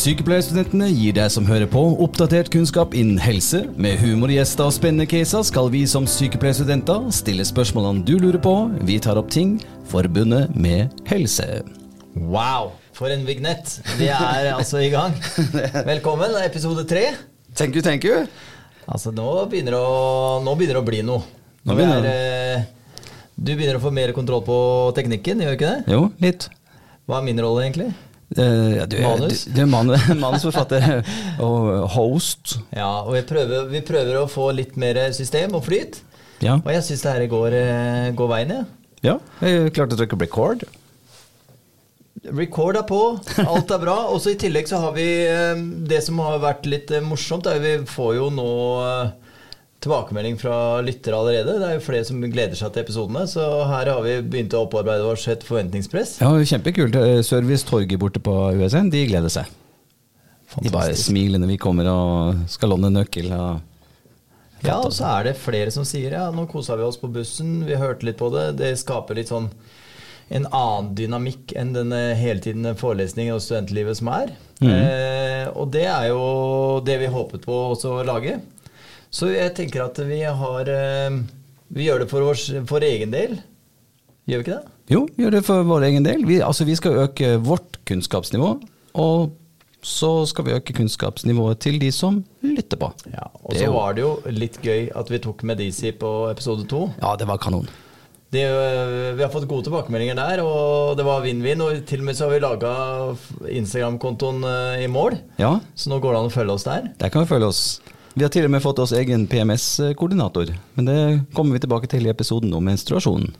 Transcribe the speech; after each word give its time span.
Sykepleierstudentene 0.00 0.86
gir 0.94 1.12
deg 1.12 1.28
som 1.28 1.44
hører 1.44 1.68
på, 1.68 1.80
oppdatert 2.00 2.48
kunnskap 2.48 2.94
innen 2.96 3.18
helse. 3.20 3.66
Med 3.76 3.98
humorgjester 4.00 4.70
og 4.70 4.72
spennende 4.72 5.04
caser 5.04 5.44
skal 5.44 5.68
vi 5.74 5.82
som 5.90 6.06
sykepleierstudenter 6.08 7.10
stille 7.12 7.44
spørsmålene 7.44 8.06
du 8.08 8.14
lurer 8.22 8.40
på. 8.40 8.54
Vi 8.88 8.96
tar 9.04 9.20
opp 9.20 9.28
ting 9.34 9.58
forbundet 9.92 10.56
med 10.56 10.96
helse. 11.10 11.60
Wow, 12.16 12.72
for 12.96 13.12
en 13.12 13.28
vignett. 13.28 13.76
Vi 14.00 14.08
er 14.08 14.54
altså 14.54 14.80
i 14.80 14.88
gang. 14.94 15.12
Velkommen, 15.92 16.32
episode 16.46 16.88
tre. 16.88 17.10
Thank 17.52 17.76
you, 17.76 17.84
thank 17.84 18.08
you. 18.08 18.24
Altså, 18.88 19.12
nå 19.12 19.28
begynner 19.52 19.76
det 19.76 19.84
å, 19.84 20.40
nå 20.46 20.56
begynner 20.56 20.80
det 20.80 20.86
å 20.86 20.90
bli 20.94 21.04
noe. 21.12 21.26
Nå 21.68 21.76
begynner 21.76 22.08
er, 22.08 22.62
eh, 22.62 23.18
du 23.36 23.52
begynner 23.52 23.76
å 23.76 23.84
få 23.84 23.92
mer 23.92 24.16
kontroll 24.16 24.46
på 24.48 24.62
teknikken, 24.96 25.44
gjør 25.44 25.52
du 25.52 25.60
ikke 25.60 25.74
det? 25.74 25.92
Jo, 25.92 26.06
litt. 26.24 26.48
Hva 27.04 27.20
er 27.20 27.28
min 27.28 27.44
rolle, 27.44 27.68
egentlig? 27.68 27.92
Ja, 28.36 28.86
du, 28.86 28.96
Manus? 29.02 29.44
Du, 29.44 29.56
du 29.56 29.62
er 29.64 30.14
manusforfatter 30.24 31.00
og 31.46 31.88
host. 31.96 32.58
Ja, 32.76 33.02
og 33.02 33.16
vi 33.16 33.24
prøver, 33.26 33.66
vi 33.72 33.80
prøver 33.86 34.20
å 34.20 34.28
få 34.30 34.50
litt 34.54 34.76
mer 34.80 35.00
system 35.16 35.56
og 35.58 35.64
flyt. 35.66 36.02
Ja. 36.40 36.58
Og 36.60 36.70
jeg 36.72 36.84
syns 36.86 37.02
det 37.04 37.16
her 37.16 37.26
går, 37.30 37.56
eh, 37.58 38.10
går 38.16 38.30
veien, 38.30 38.54
jeg. 38.54 38.68
ja. 39.10 39.16
Jeg 39.44 39.74
klarte 39.76 39.96
å 39.96 40.00
trykke 40.00 40.20
record. 40.22 40.62
Record 42.30 42.76
er 42.76 42.84
på, 42.88 43.00
alt 43.42 43.72
er 43.72 43.82
bra. 43.82 43.96
Og 44.12 44.20
så 44.22 44.34
i 44.34 44.38
tillegg 44.40 44.68
så 44.68 44.80
har 44.82 44.94
vi 44.96 45.08
eh, 45.26 45.60
det 45.90 46.02
som 46.06 46.20
har 46.22 46.38
vært 46.42 46.68
litt 46.68 46.92
morsomt, 47.04 47.48
er 47.50 47.60
vi 47.64 47.74
får 47.88 48.14
jo 48.20 48.30
nå 48.36 48.50
tilbakemelding 49.80 50.36
fra 50.40 50.56
lyttere 50.84 51.16
allerede. 51.16 51.54
Det 51.60 51.68
er 51.70 51.78
jo 51.78 51.84
flere 51.84 52.04
som 52.04 52.20
gleder 52.20 52.58
seg 52.58 52.74
til 52.74 52.82
episodene, 52.84 53.22
så 53.30 53.46
her 53.70 53.88
har 53.94 54.02
vi 54.04 54.18
begynt 54.22 54.56
å 54.56 54.66
opparbeide 54.66 55.06
oss 55.08 55.24
et 55.32 55.46
forventningspress. 55.46 56.18
Ja, 56.20 56.30
Kjempekult. 56.52 56.98
Service 57.24 57.64
Torget 57.68 58.00
borte 58.02 58.20
på 58.22 58.34
USN, 58.60 58.92
de 58.92 59.06
gleder 59.08 59.32
seg. 59.32 59.48
De 60.60 60.70
bare 60.74 60.96
smiler 60.98 61.38
når 61.40 61.52
vi 61.54 61.58
kommer 61.62 61.86
og 61.88 62.40
skal 62.50 62.72
låne 62.74 62.90
nøkkel. 62.92 63.30
Og 63.32 64.66
Ja, 64.66 64.76
og 64.82 64.92
så 64.92 65.06
er 65.14 65.30
det 65.30 65.36
flere 65.40 65.72
som 65.72 65.86
sier 65.88 66.12
ja, 66.18 66.26
nå 66.34 66.44
kosa 66.50 66.76
vi 66.76 66.84
oss 66.84 66.98
på 67.00 67.08
bussen, 67.12 67.60
vi 67.64 67.78
hørte 67.80 68.04
litt 68.08 68.18
på 68.20 68.28
det. 68.34 68.50
Det 68.60 68.74
skaper 68.82 69.16
litt 69.16 69.30
sånn 69.32 69.48
en 70.30 70.46
annen 70.54 70.92
dynamikk 70.94 71.54
enn 71.58 71.72
denne 71.74 72.00
hele 72.18 72.42
tiden 72.44 72.68
forelesningen 72.78 73.34
og 73.34 73.42
studentlivet 73.42 73.98
som 73.98 74.10
er. 74.14 74.34
eh, 74.62 75.46
og 75.56 75.72
det 75.74 75.86
er 75.90 76.10
jo 76.12 76.20
det 76.86 76.98
vi 77.00 77.08
håpet 77.10 77.46
på 77.46 77.56
også 77.72 77.96
å 77.96 78.04
lage. 78.06 78.36
Så 79.10 79.30
jeg 79.34 79.54
tenker 79.58 79.82
at 79.88 79.98
vi 80.06 80.20
har 80.22 80.68
eh, 80.70 81.16
Vi 81.74 81.86
gjør 81.88 82.04
det 82.04 82.10
for 82.10 82.26
vår, 82.28 82.38
for 82.70 82.84
egen 82.86 83.10
del. 83.14 83.36
Gjør 84.30 84.40
vi 84.40 84.44
ikke 84.46 84.56
det? 84.60 84.76
Jo, 84.90 85.04
vi 85.16 85.24
gjør 85.24 85.36
det 85.38 85.44
for 85.46 85.66
vår 85.66 85.86
egen 85.88 86.06
del. 86.06 86.24
Vi, 86.26 86.40
altså, 86.42 86.64
vi 86.66 86.74
skal 86.78 86.98
øke 87.04 87.36
vårt 87.46 87.78
kunnskapsnivå, 87.86 88.48
og 88.98 89.30
så 89.86 90.10
skal 90.28 90.44
vi 90.46 90.54
øke 90.58 90.74
kunnskapsnivået 90.76 91.58
til 91.62 91.78
de 91.80 91.88
som 91.94 92.18
lytter 92.42 92.76
på. 92.78 92.90
Ja, 93.10 93.28
Og 93.44 93.54
Det 93.54 93.62
så 93.64 93.70
var 93.72 93.94
det 93.96 94.02
jo 94.02 94.10
litt 94.34 94.58
gøy 94.62 94.90
at 94.94 95.10
vi 95.10 95.18
tok 95.22 95.42
med 95.42 95.56
Medici 95.62 95.92
på 95.96 96.10
episode 96.30 96.66
to. 96.68 96.90
Ja, 97.00 97.14
det 97.16 97.26
var 97.30 97.38
kanon. 97.42 97.68
Det, 98.30 98.44
øh, 98.46 99.16
vi 99.18 99.22
har 99.24 99.30
fått 99.32 99.48
gode 99.50 99.66
tilbakemeldinger 99.66 100.14
der, 100.18 100.42
og 100.46 100.96
det 100.98 101.06
var 101.06 101.22
vinn-vinn. 101.24 101.62
Og 101.64 101.80
til 101.86 102.02
og 102.04 102.06
med 102.10 102.14
så 102.18 102.28
har 102.28 102.34
vi 102.36 102.42
laga 102.44 102.74
Instagram-kontoen 103.48 104.44
øh, 104.44 104.84
i 104.84 104.86
mål, 104.90 105.16
Ja, 105.40 105.56
så 105.74 105.90
nå 105.90 105.98
går 106.02 106.12
det 106.14 106.20
an 106.20 106.28
å 106.30 106.34
følge 106.34 106.54
oss 106.54 106.66
der. 106.68 106.90
der 107.00 107.08
kan 107.10 107.24
vi 107.24 107.30
følge 107.32 107.48
oss. 107.50 107.62
Vi 108.14 108.24
har 108.26 108.32
til 108.34 108.44
og 108.48 108.50
med 108.50 108.62
fått 108.64 108.80
oss 108.82 108.92
egen 108.96 109.26
PMS-koordinator, 109.30 110.50
men 110.74 110.88
det 110.88 110.96
kommer 111.36 111.54
vi 111.56 111.60
tilbake 111.62 111.86
til 111.92 112.06
i 112.08 112.10
episoden 112.10 112.52
om 112.56 112.64
menstruasjonen. 112.66 113.30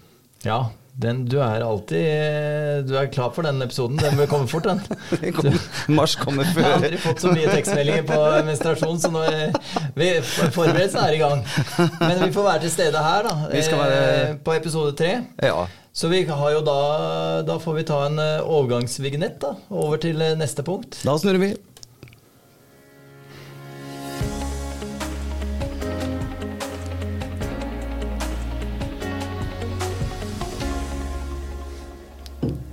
Ja, 0.47 0.69
den, 1.01 1.25
du 1.29 1.37
er 1.41 1.63
alltid 1.65 2.01
øh, 2.01 2.79
Du 2.89 2.95
er 2.99 3.09
klar 3.13 3.31
for 3.35 3.45
den 3.47 3.61
episoden. 3.63 3.99
Den 4.01 4.17
vil 4.19 4.29
komme 4.29 4.49
fort, 4.49 4.65
den. 4.69 4.81
Kommer- 5.37 5.61
Mars 5.97 6.15
kommer 6.17 6.45
Jeg 6.55 6.65
har 6.65 6.77
aldri 6.79 6.99
fått 7.03 7.21
så 7.25 7.33
mye 7.35 7.51
tekstmeldinger 7.53 8.07
på 8.09 8.19
menstruasjon, 8.49 8.99
så 9.03 9.11
nå 9.13 9.23
er 9.27 9.53
forberedelsen 10.55 11.01
er 11.03 11.17
i 11.19 11.21
gang. 11.23 11.45
Men 12.01 12.25
vi 12.25 12.31
får 12.37 12.47
være 12.51 12.65
til 12.67 12.75
stede 12.79 13.05
her, 13.05 13.29
da. 13.29 13.37
Vi 13.53 13.63
skal 13.67 13.83
være- 13.83 14.09
eh, 14.31 14.35
På 14.47 14.55
episode 14.57 14.95
tre. 14.99 15.13
Ja. 15.45 15.67
Så 15.93 16.09
vi 16.13 16.23
har 16.29 16.51
jo 16.55 16.61
da 16.63 16.77
Da 17.49 17.57
får 17.59 17.75
vi 17.81 17.83
ta 17.89 18.05
en 18.07 18.21
overgangsvignett 18.47 19.41
da, 19.43 19.55
over 19.71 19.99
til 20.01 20.21
neste 20.39 20.63
punkt. 20.67 21.01
Da 21.05 21.17
snurrer 21.19 21.43
vi. 21.43 21.51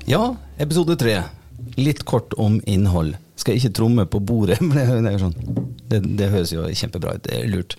Ja, 0.07 0.37
episode 0.55 0.95
tre. 0.95 1.17
Litt 1.75 2.05
kort 2.07 2.31
om 2.39 2.61
innhold. 2.63 3.17
Skal 3.35 3.57
ikke 3.57 3.73
tromme 3.75 4.05
på 4.07 4.21
bordet, 4.23 4.61
men 4.63 5.03
det, 5.03 5.17
sånn. 5.19 5.35
det, 5.91 5.99
det 6.19 6.29
høres 6.31 6.53
jo 6.55 6.63
kjempebra 6.63 7.17
ut. 7.17 7.25
Det 7.25 7.35
er 7.35 7.49
lurt. 7.51 7.75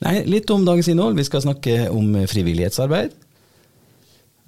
Nei, 0.00 0.22
litt 0.28 0.48
om 0.52 0.64
dagens 0.64 0.88
innhold. 0.88 1.18
Vi 1.20 1.26
skal 1.28 1.44
snakke 1.44 1.90
om 1.92 2.16
frivillighetsarbeid. 2.32 3.12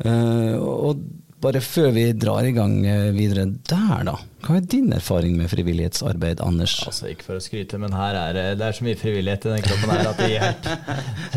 Uh, 0.04 0.56
og 0.56 1.04
bare 1.46 1.62
før 1.62 1.92
vi 1.94 2.06
drar 2.18 2.46
i 2.46 2.54
gang 2.56 2.80
eh, 2.86 3.10
videre 3.14 3.46
der, 3.68 4.02
da. 4.08 4.16
Hva 4.46 4.58
er 4.58 4.66
din 4.70 4.92
erfaring 4.94 5.34
med 5.38 5.50
frivillighetsarbeid, 5.50 6.40
Anders? 6.44 6.76
Altså, 6.86 7.08
ikke 7.10 7.26
for 7.26 7.38
å 7.38 7.42
skryte, 7.42 7.80
men 7.82 7.94
her 7.96 8.18
er 8.20 8.36
det, 8.36 8.44
det 8.60 8.66
er 8.66 8.76
så 8.76 8.86
mye 8.86 8.98
frivillighet 8.98 9.46
i 9.48 9.52
den 9.54 9.64
kroppen 9.64 9.92
her 9.94 10.10
at 10.10 10.20
det 10.20 10.28
gir 10.30 10.44
helt. 10.44 10.68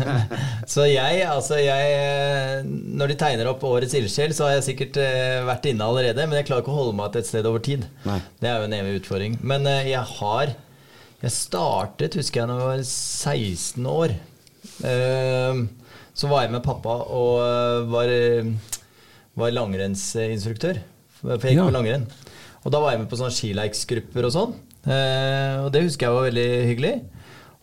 så 0.74 0.86
jeg, 0.86 1.24
altså 1.26 1.58
jeg 1.58 2.68
Når 3.00 3.12
de 3.12 3.18
tegner 3.24 3.50
opp 3.50 3.66
årets 3.66 3.96
ildsjel, 3.98 4.34
så 4.36 4.46
har 4.46 4.56
jeg 4.58 4.68
sikkert 4.70 5.00
eh, 5.02 5.40
vært 5.48 5.70
inne 5.72 5.86
allerede, 5.86 6.26
men 6.26 6.40
jeg 6.40 6.50
klarer 6.50 6.66
ikke 6.66 6.74
å 6.74 6.80
holde 6.82 6.98
meg 7.00 7.14
til 7.14 7.24
et 7.24 7.30
sted 7.32 7.50
over 7.50 7.64
tid. 7.66 7.86
Nei. 8.06 8.20
Det 8.42 8.50
er 8.50 8.58
jo 8.60 8.70
en 8.70 8.78
evig 8.80 8.96
utfordring. 9.00 9.38
Men 9.42 9.68
eh, 9.70 9.92
jeg 9.92 10.06
har 10.16 10.56
Jeg 11.20 11.36
startet, 11.36 12.16
husker 12.16 12.40
jeg, 12.40 12.48
da 12.48 12.54
jeg 12.56 12.68
var 12.70 12.86
16 12.86 13.90
år. 13.92 14.16
Eh, 14.88 15.64
så 16.20 16.28
var 16.30 16.44
jeg 16.44 16.52
med 16.54 16.64
pappa 16.64 16.94
og 17.16 17.34
eh, 17.44 17.90
var, 17.90 18.10
eh, 18.12 18.48
var 19.40 19.54
langrennsinstruktør. 19.56 20.80
Jeg 21.24 21.40
gikk 21.40 21.56
Ja. 21.58 21.66
på 21.68 21.74
langrenn. 21.76 22.06
Og 22.64 22.72
da 22.72 22.80
var 22.80 22.92
jeg 22.92 23.00
med 23.00 23.08
på 23.10 23.16
sånne 23.20 23.32
skileiksgrupper 23.36 24.24
og 24.28 24.32
sånn. 24.36 24.54
Eh, 24.86 25.56
og 25.64 25.72
det 25.72 25.82
husker 25.84 26.06
jeg 26.08 26.14
var 26.16 26.28
veldig 26.30 26.50
hyggelig. 26.70 26.94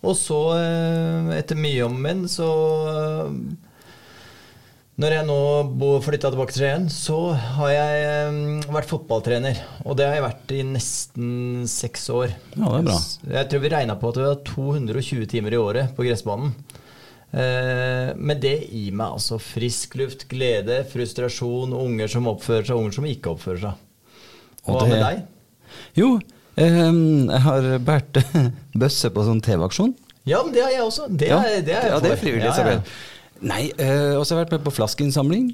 Og 0.06 0.14
så, 0.18 0.40
eh, 0.58 1.38
etter 1.40 1.58
mye 1.58 1.86
om 1.86 1.96
men, 2.02 2.26
så 2.30 2.46
eh, 2.92 3.32
Når 4.98 5.14
jeg 5.14 5.26
nå 5.28 6.02
flytta 6.02 6.32
tilbake 6.34 6.54
til 6.56 6.64
Skien, 6.64 6.86
så 6.90 7.18
har 7.38 7.70
jeg 7.70 7.98
eh, 8.02 8.72
vært 8.74 8.88
fotballtrener. 8.90 9.60
Og 9.86 9.94
det 10.00 10.08
har 10.08 10.16
jeg 10.18 10.24
vært 10.26 10.54
i 10.58 10.64
nesten 10.66 11.68
seks 11.70 12.08
år. 12.10 12.34
Ja, 12.58 12.66
det 12.66 12.80
er 12.80 12.88
bra. 12.88 12.96
Jeg 13.36 13.50
tror 13.52 13.62
vi 13.62 13.70
regna 13.76 13.96
på 14.02 14.10
at 14.10 14.18
vi 14.18 14.26
har 14.26 14.40
220 14.42 15.28
timer 15.30 15.54
i 15.54 15.60
året 15.62 15.94
på 15.96 16.02
gressbanen. 16.08 16.56
Eh, 17.36 18.14
men 18.16 18.40
det 18.40 18.54
gir 18.72 18.94
meg 18.96 19.18
altså 19.18 19.36
frisk 19.42 19.98
luft, 20.00 20.28
glede, 20.32 20.80
frustrasjon, 20.92 21.74
unger 21.76 22.08
som 22.12 22.30
oppfører 22.32 22.70
seg, 22.70 22.80
unger 22.80 22.96
som 22.96 23.08
ikke 23.10 23.34
oppfører 23.36 23.64
seg. 23.66 23.84
Og 24.68 24.78
Hva 24.78 24.86
det- 24.86 24.90
med 24.94 25.04
deg? 25.04 25.24
Jo, 26.00 26.10
eh, 26.56 26.80
jeg 26.80 27.42
har 27.48 27.70
båret 27.84 28.22
bøsse 28.84 29.12
på 29.12 29.26
sånn 29.28 29.42
TV-aksjon. 29.44 29.94
Ja, 30.28 30.42
men 30.44 30.54
det 30.56 30.64
har 30.64 30.72
jeg 30.72 30.82
også. 30.88 31.08
Det 31.12 31.28
Ja, 31.30 31.40
er, 31.44 31.62
det 31.64 31.76
er 31.76 31.90
ja, 31.94 32.00
det 32.04 32.12
er 32.12 32.20
frivillig. 32.20 32.48
Ja, 32.52 32.72
Ja, 32.76 32.82
Nei, 33.48 33.68
eh, 33.78 34.16
og 34.18 34.24
så 34.26 34.34
har 34.34 34.40
jeg 34.42 34.48
vært 34.48 34.56
med 34.58 34.64
på 34.66 34.74
flaskeinnsamling. 34.80 35.52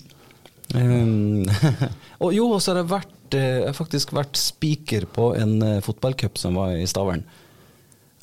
Um, 0.74 1.44
og 2.24 2.32
jo, 2.34 2.46
og 2.56 2.62
så 2.64 2.72
har 2.72 2.80
jeg 2.80 2.88
vært 2.94 3.36
eh, 3.36 3.74
faktisk 3.76 4.14
vært 4.16 4.40
speaker 4.40 5.04
på 5.12 5.34
en 5.36 5.58
fotballcup 5.84 6.40
som 6.40 6.56
var 6.56 6.78
i 6.80 6.86
Stavern. 6.88 7.26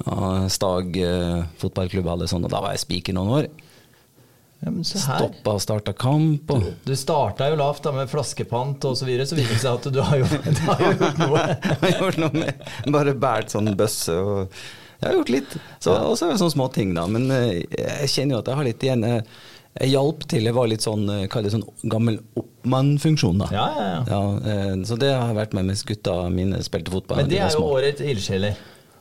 Ja, 0.06 0.48
Stag 0.48 0.96
eh, 0.96 1.42
fotballklubb 1.60 2.08
hadde 2.08 2.28
sånn, 2.30 2.44
og 2.46 2.52
da 2.54 2.60
var 2.64 2.72
jeg 2.76 2.84
spiker 2.86 3.16
noen 3.16 3.34
år. 3.40 3.48
ja. 4.64 4.72
Stoppa 4.84 5.54
og 5.56 5.62
starta 5.64 5.92
kamp. 5.96 6.50
Og, 6.52 6.66
Du 6.84 6.92
starta 6.96 7.48
jo 7.52 7.56
lavt 7.60 7.84
da 7.86 7.92
med 7.96 8.10
flaskepant 8.12 8.84
osv., 8.84 9.02
så 9.02 9.08
videre, 9.08 9.26
så 9.28 9.38
viser 9.38 9.54
det 9.56 9.62
seg 9.62 9.78
at 9.78 9.88
du 9.94 10.00
har 10.04 10.18
jo, 10.20 10.26
du 10.28 10.62
har 10.66 10.82
jo 10.84 10.90
gjort 11.00 11.22
noe. 11.22 11.44
jeg 11.64 11.78
har 11.80 11.96
gjort 12.04 12.20
noe 12.24 12.34
med 12.42 12.92
Bare 12.96 13.14
båret 13.16 13.52
sånn 13.54 13.72
bøsse 13.78 14.16
og 14.20 14.42
Jeg 15.00 15.06
har 15.08 15.16
gjort 15.16 15.32
litt. 15.32 15.54
Så, 15.80 15.94
og 15.96 16.12
så 16.20 16.26
er 16.28 16.34
det 16.34 16.42
sånne 16.42 16.56
småting, 16.58 16.92
da. 16.98 17.06
Men 17.08 17.30
eh, 17.32 17.62
jeg 17.72 18.10
kjenner 18.12 18.36
jo 18.36 18.42
at 18.42 18.50
jeg 18.52 18.58
har 18.60 18.68
litt 18.68 18.84
igjen. 18.84 19.04
eh, 19.08 19.22
Jeg 19.80 19.92
hjalp 19.94 20.26
til. 20.28 20.44
Jeg 20.50 20.56
var 20.58 20.68
litt 20.68 20.84
sånn, 20.84 21.06
kall 21.32 21.46
det 21.46 21.52
sånn 21.54 21.64
gammel 21.88 22.18
oppmann-funksjon, 22.36 23.40
da. 23.40 23.48
Ja, 23.54 23.66
ja, 23.78 23.94
ja. 24.10 24.74
så 24.84 24.96
det 25.00 25.12
har 25.14 25.32
vært 25.36 25.54
med 25.56 25.70
mens 25.70 25.84
gutta 25.88 26.18
mine 26.28 26.60
spilte 26.66 26.92
fotball. 26.92 27.22
Men 27.22 27.30
det 27.32 27.38
er 27.40 27.48
jo 27.48 27.60
små. 27.62 27.70
årets 27.78 28.04
ildsjeler. 28.04 28.58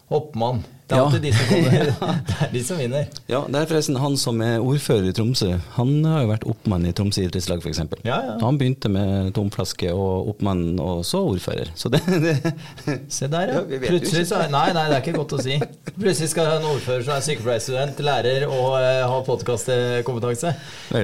Oppmann. 0.09 0.63
Det 0.89 0.95
er 0.97 1.01
Ja. 1.03 1.05
alltid 1.05 1.21
de 1.21 1.31
som 1.37 1.45
kommer. 1.45 1.89
Det 2.29 2.35
er 2.41 2.49
de 2.53 2.61
som 2.65 2.77
vinner. 2.81 3.03
Ja, 3.29 3.39
det 3.45 3.59
er 3.59 3.67
forresten 3.69 3.97
han 4.01 4.15
som 4.17 4.39
er 4.41 4.55
ordfører 4.57 5.05
i 5.05 5.13
Tromsø. 5.13 5.51
Han 5.75 5.91
har 6.09 6.23
jo 6.23 6.29
vært 6.31 6.47
oppmann 6.49 6.87
i 6.89 6.93
Tromsø 6.97 7.21
idrettslag, 7.27 7.61
f.eks. 7.61 7.81
Ja, 8.07 8.15
ja. 8.25 8.37
Han 8.41 8.57
begynte 8.57 8.89
med 8.89 9.29
tomflaske 9.37 9.91
og 9.93 10.31
oppmann, 10.33 10.63
og 10.81 11.03
så 11.05 11.21
ordfører. 11.29 11.69
Så 11.77 11.91
det, 11.93 12.01
det 12.09 12.33
Se 13.19 13.29
der, 13.29 13.53
ja. 13.53 13.61
Ja, 13.69 13.81
Plutselig 13.85 14.25
så 14.31 14.41
Nei, 14.49 14.65
nei, 14.73 14.87
det 14.89 14.97
er 14.97 15.05
ikke 15.05 15.13
godt 15.19 15.37
å 15.37 15.43
si. 15.45 15.59
Plutselig 15.99 16.31
skal 16.33 16.55
en 16.57 16.65
ordfører 16.71 17.05
som 17.05 17.19
er 17.19 17.25
sykepleierstudent, 17.29 18.01
lærer 18.09 18.47
og 18.49 18.67
uh, 18.81 19.05
har 19.13 19.23
podkastkompetanse. 19.29 20.55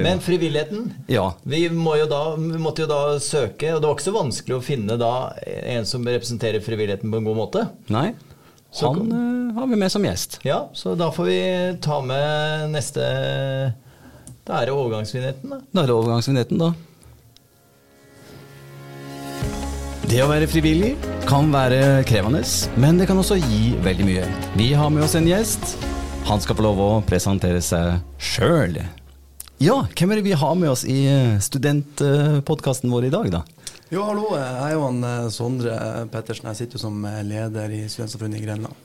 Men 0.01 0.19
frivilligheten 0.25 0.89
Ja. 1.13 1.27
vi, 1.45 1.67
må 1.69 1.93
jo 2.01 2.09
da, 2.09 2.23
vi 2.41 2.57
måtte 2.57 2.87
jo 2.87 2.89
da 2.89 3.01
søke, 3.21 3.75
og 3.75 3.83
det 3.83 3.89
var 3.91 3.99
ikke 3.99 4.09
så 4.09 4.17
vanskelig 4.17 4.57
å 4.57 4.65
finne 4.65 4.97
da 4.97 5.13
en 5.45 5.85
som 5.85 6.01
representerer 6.09 6.65
frivilligheten 6.65 7.11
på 7.13 7.21
en 7.21 7.29
god 7.29 7.37
måte. 7.45 7.67
Nei, 7.93 8.09
Så 8.75 8.91
han 8.91 9.11
uh, 9.11 9.55
har 9.55 9.67
vi 9.71 9.77
med 9.79 9.91
som 9.91 10.03
gjest. 10.03 10.39
Ja, 10.43 10.65
så 10.75 10.97
da 10.99 11.07
får 11.15 11.29
vi 11.29 11.39
ta 11.81 12.01
med 12.03 12.73
neste 12.73 13.05
Da 14.45 14.59
er 14.59 14.67
det 14.67 14.75
overgangsvinjetten, 14.75 15.53
da. 15.53 15.61
Da 15.71 15.85
er 15.85 15.89
det 15.89 15.95
overgangsvinjetten, 15.95 16.59
da. 16.59 16.73
Det 20.05 20.19
å 20.21 20.27
være 20.29 20.49
frivillig 20.51 20.91
kan 21.25 21.47
være 21.49 22.03
krevende, 22.05 22.43
men 22.77 22.99
det 22.99 23.07
kan 23.09 23.17
også 23.17 23.39
gi 23.39 23.71
veldig 23.81 24.05
mye. 24.05 24.27
Vi 24.59 24.69
har 24.77 24.91
med 24.93 25.07
oss 25.07 25.15
en 25.17 25.25
gjest. 25.25 25.73
Han 26.27 26.43
skal 26.43 26.59
få 26.59 26.67
lov 26.67 26.83
å 26.83 26.91
presentere 27.07 27.63
seg 27.63 28.03
sjøl. 28.21 28.77
Ja, 29.63 29.79
hvem 29.95 30.11
er 30.11 30.19
det 30.19 30.27
vi 30.27 30.37
har 30.37 30.53
med 30.59 30.69
oss 30.75 30.83
i 30.83 30.99
studentpodkasten 31.41 32.91
vår 32.91 33.07
i 33.07 33.13
dag, 33.15 33.31
da? 33.39 33.45
Jo, 33.93 34.01
hallo. 34.01 34.31
Jeg 34.33 34.61
er 34.65 34.71
jo 34.73 34.85
han 34.87 35.03
eh, 35.05 35.27
Sondre 35.29 35.73
Pettersen. 36.09 36.47
Jeg 36.49 36.57
sitter 36.57 36.79
jo 36.79 36.87
som 36.87 37.03
eh, 37.05 37.19
leder 37.27 37.69
i 37.69 37.83
Studentsamfunnet 37.85 38.39
i 38.39 38.45
Grenland. 38.47 38.79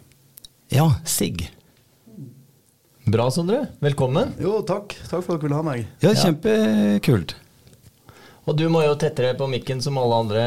Ja, 0.71 0.91
Sigg. 1.09 1.47
Bra, 3.09 3.31
Sondre. 3.33 3.63
Velkommen. 3.81 4.35
Jo, 4.43 4.59
takk. 4.69 4.93
Takk 5.09 5.25
for 5.25 5.39
at 5.39 5.41
dere 5.41 5.47
ville 5.47 5.57
ha 5.57 5.65
meg. 5.65 5.87
Ja, 6.05 6.13
kjempekult. 6.13 7.33
Og 8.45 8.59
du 8.61 8.67
må 8.73 8.85
jo 8.85 8.93
tettere 9.01 9.33
på 9.39 9.49
mikken 9.49 9.81
som 9.81 9.97
alle 10.01 10.21
andre, 10.27 10.45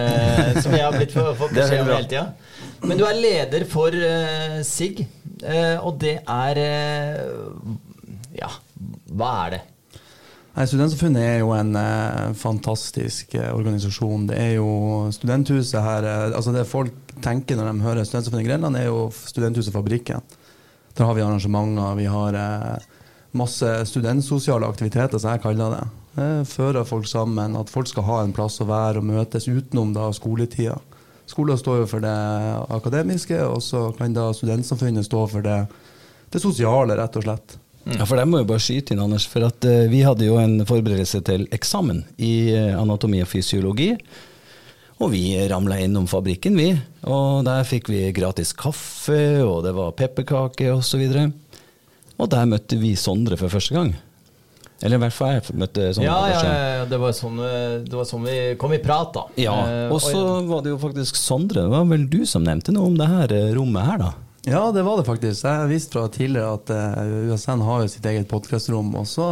som 0.62 0.74
jeg 0.76 0.86
har 0.86 0.94
blitt 1.00 1.18
fått 1.18 1.54
beskjed 1.58 1.82
om 1.82 1.92
hele 1.96 2.12
tida. 2.12 2.26
Men 2.86 3.00
du 3.00 3.08
er 3.10 3.18
leder 3.18 3.66
for 3.70 3.96
uh, 3.96 4.62
SIG, 4.68 5.06
uh, 5.48 5.82
og 5.82 5.98
det 6.04 6.18
er 6.22 6.60
uh, 6.62 7.78
Ja, 8.38 8.50
hva 9.14 9.36
er 9.46 9.56
det? 9.56 9.62
Nei, 10.54 10.68
Studentsamfunnet 10.70 11.24
er 11.26 11.40
jo 11.42 11.50
en 11.56 11.74
eh, 11.80 12.34
fantastisk 12.38 13.32
eh, 13.40 13.50
organisasjon. 13.56 14.28
Det 14.30 14.36
er 14.38 14.52
jo 14.60 14.68
studenthuset 15.16 15.82
her 15.82 16.06
eh, 16.06 16.26
Altså 16.30 16.54
Det 16.54 16.68
folk 16.70 17.16
tenker 17.26 17.58
når 17.58 17.72
de 17.72 17.86
hører 17.88 18.06
Studentsamfunnet 18.06 18.46
i 18.46 18.50
Grenland, 18.52 18.78
er 18.78 18.86
jo 18.86 19.08
Studenthuset 19.18 19.74
Fabrikken. 19.74 20.22
Der 20.94 21.10
har 21.10 21.18
vi 21.18 21.24
arrangementer, 21.26 21.96
vi 21.98 22.06
har 22.06 22.38
eh, 22.38 22.86
masse 23.34 23.72
studentsosiale 23.90 24.70
aktiviteter, 24.70 25.18
som 25.18 25.34
jeg 25.34 25.42
kaller 25.42 25.74
det. 25.74 25.82
Det 26.20 26.30
fører 26.46 26.86
folk 26.86 27.10
sammen, 27.10 27.58
at 27.58 27.74
folk 27.74 27.90
skal 27.90 28.06
ha 28.12 28.20
en 28.22 28.36
plass 28.38 28.60
å 28.62 28.70
være 28.70 29.02
og 29.02 29.10
møtes 29.10 29.50
utenom 29.50 29.96
da 29.98 30.12
skoletida. 30.14 30.78
Skolen 31.26 31.58
står 31.58 31.82
jo 31.82 31.90
for 31.96 32.06
det 32.06 32.14
akademiske, 32.78 33.42
og 33.42 33.58
så 33.66 33.88
kan 33.98 34.14
da 34.14 34.30
studentsamfunnet 34.38 35.10
stå 35.10 35.26
for 35.34 35.50
det, 35.50 35.64
det 36.30 36.46
sosiale, 36.46 37.00
rett 37.00 37.18
og 37.18 37.26
slett. 37.26 37.58
Ja, 37.84 38.06
for 38.08 38.16
der 38.16 38.28
må 38.30 38.40
jeg 38.40 38.48
bare 38.48 38.64
skyte 38.64 38.96
inn, 38.96 39.02
Anders. 39.04 39.26
For 39.30 39.44
at 39.48 39.66
uh, 39.68 39.86
vi 39.92 40.04
hadde 40.06 40.28
jo 40.28 40.38
en 40.40 40.62
forberedelse 40.68 41.20
til 41.28 41.48
eksamen 41.56 42.04
i 42.16 42.54
uh, 42.56 42.80
anatomi 42.80 43.20
og 43.24 43.30
fysiologi. 43.32 43.92
Og 45.04 45.12
vi 45.12 45.26
ramla 45.52 45.82
innom 45.84 46.08
fabrikken, 46.08 46.56
vi. 46.56 46.70
Og 47.10 47.44
der 47.48 47.66
fikk 47.68 47.90
vi 47.92 48.06
gratis 48.16 48.54
kaffe, 48.56 49.20
og 49.44 49.66
det 49.66 49.74
var 49.76 49.96
pepperkaker 50.00 50.78
osv. 50.78 51.04
Og 52.22 52.30
der 52.32 52.48
møtte 52.48 52.80
vi 52.80 52.94
Sondre 53.00 53.40
for 53.40 53.52
første 53.52 53.76
gang. 53.76 53.94
Eller 54.84 55.00
i 55.00 55.02
hvert 55.06 55.16
fall 55.16 55.38
jeg 55.38 55.56
møtte 55.60 55.90
Sondre 55.96 56.08
Ja, 56.08 56.18
ja, 56.30 56.40
ja, 56.80 56.86
det 56.88 57.00
var 57.00 57.16
sånn, 57.16 57.40
eh, 57.40 57.76
det 57.88 57.96
var 57.96 58.08
sånn 58.08 58.26
vi 58.28 58.38
kom 58.60 58.76
i 58.76 58.80
prat, 58.84 59.12
da. 59.16 59.26
Ja, 59.40 59.56
og 59.90 60.00
så 60.04 60.24
var 60.48 60.64
det 60.64 60.74
jo 60.74 60.80
faktisk 60.80 61.20
Sondre. 61.20 61.66
Det 61.66 61.74
var 61.74 61.88
vel 61.90 62.06
du 62.12 62.22
som 62.30 62.46
nevnte 62.46 62.76
noe 62.76 62.92
om 62.92 63.00
det 63.00 63.10
her 63.12 63.36
rommet 63.58 63.90
her, 63.90 64.06
da? 64.06 64.14
Ja, 64.46 64.72
det 64.72 64.82
var 64.84 64.98
det 64.98 65.06
faktisk. 65.08 65.46
Jeg 65.46 65.68
visste 65.72 65.96
fra 65.96 66.10
tidligere 66.12 66.56
at 66.58 66.72
uh, 66.74 67.30
USN 67.32 67.64
har 67.64 67.84
jo 67.84 67.92
sitt 67.92 68.06
eget 68.06 68.28
podkastrom. 68.28 68.90
Og 69.00 69.08
så, 69.08 69.28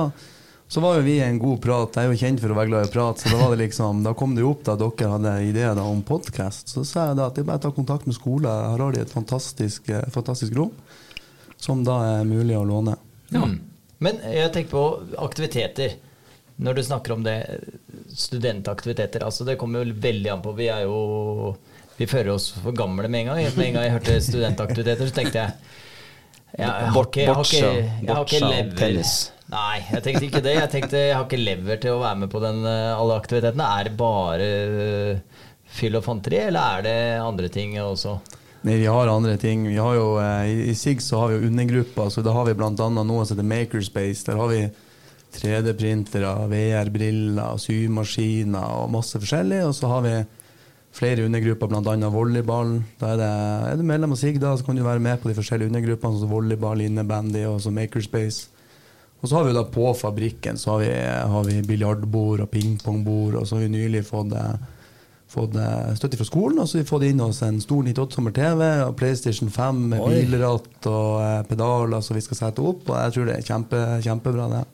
så 0.71 0.83
var 0.83 0.95
jo 0.95 1.03
vi 1.03 1.17
i 1.17 1.25
en 1.25 1.39
god 1.41 1.59
prat. 1.63 1.97
Jeg 1.99 2.07
er 2.07 2.13
jo 2.13 2.21
kjent 2.21 2.43
for 2.43 2.53
å 2.53 2.57
være 2.57 2.71
glad 2.71 2.87
i 2.87 2.93
prat, 2.93 3.19
så 3.19 3.33
da, 3.33 3.39
var 3.41 3.51
det 3.51 3.65
liksom, 3.65 4.05
da 4.05 4.13
kom 4.15 4.37
det 4.37 4.45
jo 4.45 4.53
opp 4.53 4.63
da 4.69 4.77
dere 4.79 5.09
hadde 5.17 5.33
ideer 5.49 5.75
da 5.75 5.83
om 5.83 5.99
podkast. 6.07 6.71
Så 6.71 6.85
sa 6.87 7.09
jeg 7.09 7.19
da 7.19 7.27
at 7.27 7.35
det 7.35 7.43
er 7.43 7.49
bare 7.49 7.59
å 7.59 7.65
ta 7.65 7.73
kontakt 7.75 8.07
med 8.07 8.15
skolen. 8.15 8.47
Her 8.47 8.85
har 8.85 8.95
de 8.95 9.03
et 9.03 9.11
fantastisk, 9.11 9.91
eh, 9.91 10.07
fantastisk 10.15 10.55
rom 10.55 10.71
som 11.61 11.83
da 11.85 11.97
er 12.15 12.23
mulig 12.25 12.55
å 12.57 12.63
låne. 12.65 12.95
Ja. 13.33 13.43
Mm. 13.43 13.59
Men 14.01 14.23
jeg 14.31 14.53
tenker 14.55 14.71
på 14.71 14.85
aktiviteter. 15.21 15.99
Når 16.61 16.77
du 16.77 16.83
snakker 16.87 17.13
om 17.13 17.23
det, 17.25 17.35
studentaktiviteter. 18.15 19.23
altså 19.25 19.45
Det 19.45 19.57
kommer 19.59 19.83
jo 19.83 19.99
veldig 20.01 20.31
an 20.31 20.41
på. 20.41 20.55
Vi 20.57 20.71
er 20.71 20.87
jo 20.87 21.51
Vi 22.01 22.07
føler 22.09 22.33
oss 22.33 22.50
for 22.57 22.74
gamle 22.74 23.06
med 23.06 23.21
en 23.21 23.31
gang. 23.31 23.44
Med 23.45 23.68
en 23.68 23.75
gang 23.77 23.86
jeg 23.86 23.94
hørte 23.94 24.18
studentaktiviteter, 24.25 25.06
så 25.06 25.13
tenkte 25.19 25.44
jeg 25.44 25.51
jeg, 26.51 26.68
jeg, 26.68 26.88
har 26.92 27.06
ikke, 27.06 27.21
jeg, 27.21 27.36
har 27.38 27.45
ikke, 27.45 27.68
jeg 28.01 28.15
har 28.15 28.25
ikke 28.25 28.39
lever. 28.44 29.12
Nei, 29.51 29.77
jeg 29.86 30.03
tenkte 30.03 30.25
ikke 30.27 30.42
det. 30.44 30.56
Jeg 30.57 30.71
tenkte 30.74 31.00
jeg 31.00 31.13
har 31.15 31.27
ikke 31.27 31.39
lever 31.39 31.80
til 31.83 31.95
å 31.95 32.01
være 32.01 32.19
med 32.24 32.31
på 32.33 32.42
den, 32.44 32.59
eh, 32.68 32.89
alle 32.95 33.19
aktivitetene. 33.21 33.69
Er 33.77 33.88
det 33.88 33.94
bare 34.00 34.50
uh, 34.71 35.45
fyll 35.77 35.95
og 36.00 36.03
fanteri, 36.07 36.42
eller 36.50 36.80
er 36.80 36.86
det 36.88 36.98
andre 37.24 37.51
ting 37.53 37.77
også? 37.80 38.18
Nei, 38.68 38.81
vi 38.81 38.89
har 38.89 39.13
andre 39.13 39.38
ting. 39.39 39.63
Vi 39.69 39.80
har 39.80 39.95
jo, 39.95 40.09
eh, 40.24 40.50
I 40.50 40.68
i 40.74 40.75
SIG 40.75 41.06
så 41.06 41.21
har 41.21 41.31
vi 41.31 41.39
jo 41.39 41.53
undergrupper, 41.53 42.12
så 42.12 42.25
da 42.25 42.36
har 42.36 42.50
vi 42.50 42.57
bl.a. 42.57 42.74
noe 42.74 43.24
som 43.24 43.38
heter 43.38 43.48
Makerspace. 43.53 44.25
Der 44.27 44.42
har 44.42 44.51
vi 44.51 44.65
3D-printere, 45.38 46.36
VR-briller, 46.51 47.62
symaskiner 47.62 48.81
og 48.81 48.92
masse 48.98 49.21
forskjellig. 49.21 49.63
Og 49.69 49.77
så 49.77 49.94
har 49.94 50.07
vi 50.09 50.15
flere 50.95 51.25
undergrupper, 51.27 51.71
bl.a. 51.71 52.09
volleyball. 52.11 52.75
Da 52.99 53.13
er, 53.13 53.21
det, 53.21 53.29
er 53.69 53.79
du 53.79 53.85
medlem 53.88 54.15
av 54.15 54.19
SIG, 54.19 54.41
da, 54.43 54.55
så 54.57 54.67
kan 54.67 54.79
du 54.79 54.83
være 54.85 55.03
med 55.03 55.21
på 55.21 55.31
de 55.31 55.38
forskjellige 55.38 55.71
undergruppene, 55.71 56.19
som 56.19 56.33
volleyball, 56.33 56.83
innebandy 56.83 57.45
og 57.47 57.63
Makerspace. 57.71 58.49
Og 59.21 59.29
så 59.29 59.38
har 59.38 59.45
vi 59.45 59.53
da 59.53 59.61
på 59.69 59.85
fabrikken 59.93 60.57
så 60.57 60.73
har 60.73 60.79
vi, 60.81 60.91
har 61.33 61.43
vi 61.45 61.59
biljardbord 61.65 62.41
og 62.41 62.49
pingpongbord, 62.49 63.38
og 63.38 63.47
så 63.47 63.57
har 63.57 63.67
vi 63.67 63.75
nylig 63.75 64.01
fått 64.07 64.33
eh, 64.33 64.69
fått 65.31 65.55
eh, 65.55 65.93
støtte 65.95 66.19
fra 66.19 66.27
skolen, 66.27 66.59
og 66.59 66.67
så 66.67 66.77
har 66.77 66.83
vi 66.83 66.89
fått 66.89 67.07
inn 67.07 67.23
oss 67.23 67.41
en 67.45 67.61
stor 67.63 67.85
98-sommer-TV 67.88 68.65
og 68.88 68.95
PlayStation 68.99 69.51
5 69.53 69.81
med 69.93 70.03
bilratt 70.03 70.89
og 70.91 71.21
eh, 71.23 71.39
pedaler 71.47 72.03
som 72.03 72.17
vi 72.17 72.23
skal 72.25 72.39
sette 72.41 72.65
opp, 72.65 72.89
og 72.89 72.97
jeg 72.97 73.15
tror 73.15 73.29
det 73.29 73.38
er 73.38 73.47
kjempe, 73.47 73.81
kjempebra, 74.03 74.49
det. 74.51 74.65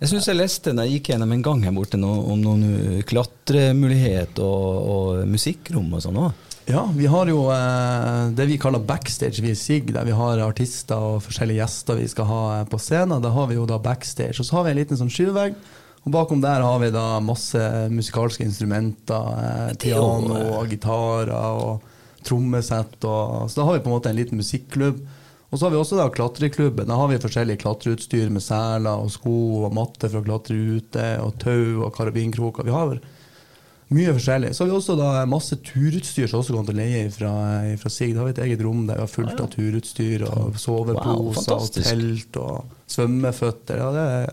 Jeg 0.00 0.08
syns 0.08 0.30
jeg 0.30 0.38
leste 0.38 0.72
da 0.72 0.86
jeg 0.86 0.98
gikk 0.98 1.10
gjennom 1.12 1.32
en 1.34 1.42
gang 1.44 1.64
her 1.66 1.74
borte 1.76 1.98
noe, 2.00 2.22
om 2.32 2.40
noen 2.40 2.62
uh, 2.64 3.00
klatremulighet 3.04 4.38
og, 4.40 4.86
og 4.94 5.26
musikkrom 5.28 5.90
og 5.92 6.04
sånn 6.06 6.22
òg. 6.22 6.46
Ja, 6.70 6.84
vi 6.94 7.06
har 7.10 7.26
jo 7.26 7.48
eh, 7.50 8.30
det 8.36 8.46
vi 8.46 8.58
kaller 8.60 8.82
backstage 8.86 9.42
vi 9.42 9.50
i 9.50 9.58
SIG, 9.58 9.90
der 9.96 10.06
vi 10.06 10.14
har 10.14 10.42
artister 10.44 11.02
og 11.02 11.22
forskjellige 11.24 11.58
gjester 11.58 11.98
vi 11.98 12.08
skal 12.10 12.28
ha 12.28 12.42
eh, 12.60 12.66
på 12.70 12.78
scenen. 12.78 13.22
Da 13.24 13.32
har 13.34 13.48
vi 13.50 13.56
jo 13.56 13.66
da 13.66 13.80
backstage, 13.82 14.38
og 14.38 14.46
så 14.46 14.58
har 14.58 14.66
vi 14.66 14.74
en 14.74 14.78
liten 14.78 15.00
sånn 15.00 15.10
skyvegg. 15.10 15.56
Og 16.04 16.12
bakom 16.14 16.40
der 16.40 16.62
har 16.64 16.78
vi 16.80 16.92
da 16.94 17.18
masse 17.24 17.60
musikalske 17.90 18.46
instrumenter. 18.46 19.40
Eh, 19.40 19.72
piano 19.82 20.36
og 20.60 20.70
gitarer 20.70 21.34
og 21.34 21.88
trommesett. 22.26 23.00
Og, 23.02 23.50
så 23.50 23.60
da 23.60 23.66
har 23.66 23.78
vi 23.78 23.82
på 23.84 23.90
en 23.90 23.96
måte 23.96 24.12
en 24.12 24.20
liten 24.20 24.40
musikklubb. 24.40 25.02
Og 25.50 25.58
så 25.58 25.66
har 25.66 25.72
vi 25.74 25.80
også 25.80 25.98
da 25.98 26.06
klatreklubben. 26.14 26.86
Da 26.86 26.96
har 26.98 27.08
vi 27.10 27.18
forskjellig 27.22 27.56
klatreutstyr 27.62 28.28
med 28.30 28.42
seler 28.44 29.02
og 29.02 29.10
sko 29.10 29.64
og 29.66 29.72
matte 29.74 30.06
for 30.06 30.22
å 30.22 30.26
klatre 30.26 30.54
ute, 30.54 31.06
og 31.24 31.40
tau 31.42 31.86
og 31.86 31.90
karabinkroker. 31.96 32.68
Vi 32.68 32.74
har 32.74 33.00
mye 33.90 34.12
forskjellig. 34.14 34.52
Så 34.54 34.62
har 34.62 34.70
vi 34.70 34.76
også 34.76 34.94
da 34.98 35.24
masse 35.26 35.58
turutstyr 35.66 36.30
som 36.30 36.44
også 36.44 36.54
kan 36.54 36.68
til 36.68 36.78
leie 36.78 37.08
fra, 37.14 37.32
fra 37.80 37.90
SIG. 37.90 38.14
Da 38.14 38.22
har 38.22 38.28
vi 38.30 38.36
et 38.36 38.44
eget 38.46 38.62
rom 38.62 38.84
der 38.86 39.00
vi 39.00 39.06
har 39.06 39.10
fullt 39.10 39.42
av 39.42 39.50
turutstyr 39.56 40.22
og 40.28 40.52
Wow, 40.52 40.60
soveposer 40.62 41.56
og 41.56 41.74
telt 41.80 42.38
og 42.38 42.76
svømmeføtter. 42.94 43.82
Ja, 43.82 43.90
det 43.96 44.06
er 44.20 44.30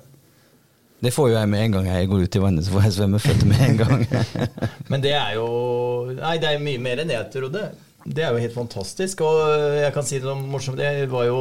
Det 1.02 1.14
får 1.14 1.28
jo 1.30 1.36
jeg 1.38 1.50
med 1.50 1.64
en 1.64 1.74
gang 1.78 1.90
jeg 1.90 2.08
går 2.10 2.24
ut 2.26 2.36
i 2.38 2.40
vannet, 2.42 2.66
så 2.66 2.74
får 2.74 2.88
jeg 2.88 2.98
svømmeføtter 3.00 3.50
med 3.50 3.66
en 3.66 3.82
gang. 3.82 4.06
Men 4.94 5.02
det 5.02 5.18
er 5.18 5.36
jo 5.38 5.50
Nei, 6.14 6.38
det 6.42 6.54
er 6.54 6.64
mye 6.70 6.82
mer 6.82 7.02
enn 7.02 7.18
jeg 7.18 7.30
trodde. 7.34 7.66
Det 8.08 8.24
er 8.24 8.32
jo 8.32 8.42
helt 8.42 8.56
fantastisk. 8.56 9.22
Og 9.28 9.42
jeg 9.82 9.94
kan 9.96 10.06
si 10.08 10.22
det 10.24 10.36
morsomt. 10.48 10.80
Jeg 10.82 11.10
var 11.12 11.28
jo 11.28 11.40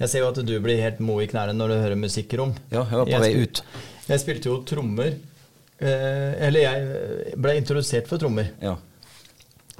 Jeg 0.00 0.08
ser 0.08 0.22
jo 0.22 0.30
at 0.30 0.38
du 0.46 0.54
blir 0.64 0.80
helt 0.80 1.00
mo 1.04 1.18
i 1.20 1.26
knærne 1.28 1.52
når 1.52 1.72
du 1.72 1.74
hører 1.76 1.98
musikkrom. 2.00 2.54
Ja, 2.72 2.86
jeg 2.88 3.00
var 3.02 3.08
på 3.10 3.18
vei 3.20 3.32
ut. 3.42 3.60
Jeg 4.08 4.22
spilte 4.22 4.48
jo 4.48 4.62
trommer. 4.64 5.10
Eh, 5.80 6.30
eller 6.46 6.64
jeg 6.64 7.34
ble 7.40 7.56
introdusert 7.58 8.08
for 8.08 8.20
trommer. 8.20 8.48
Ja. 8.64 8.78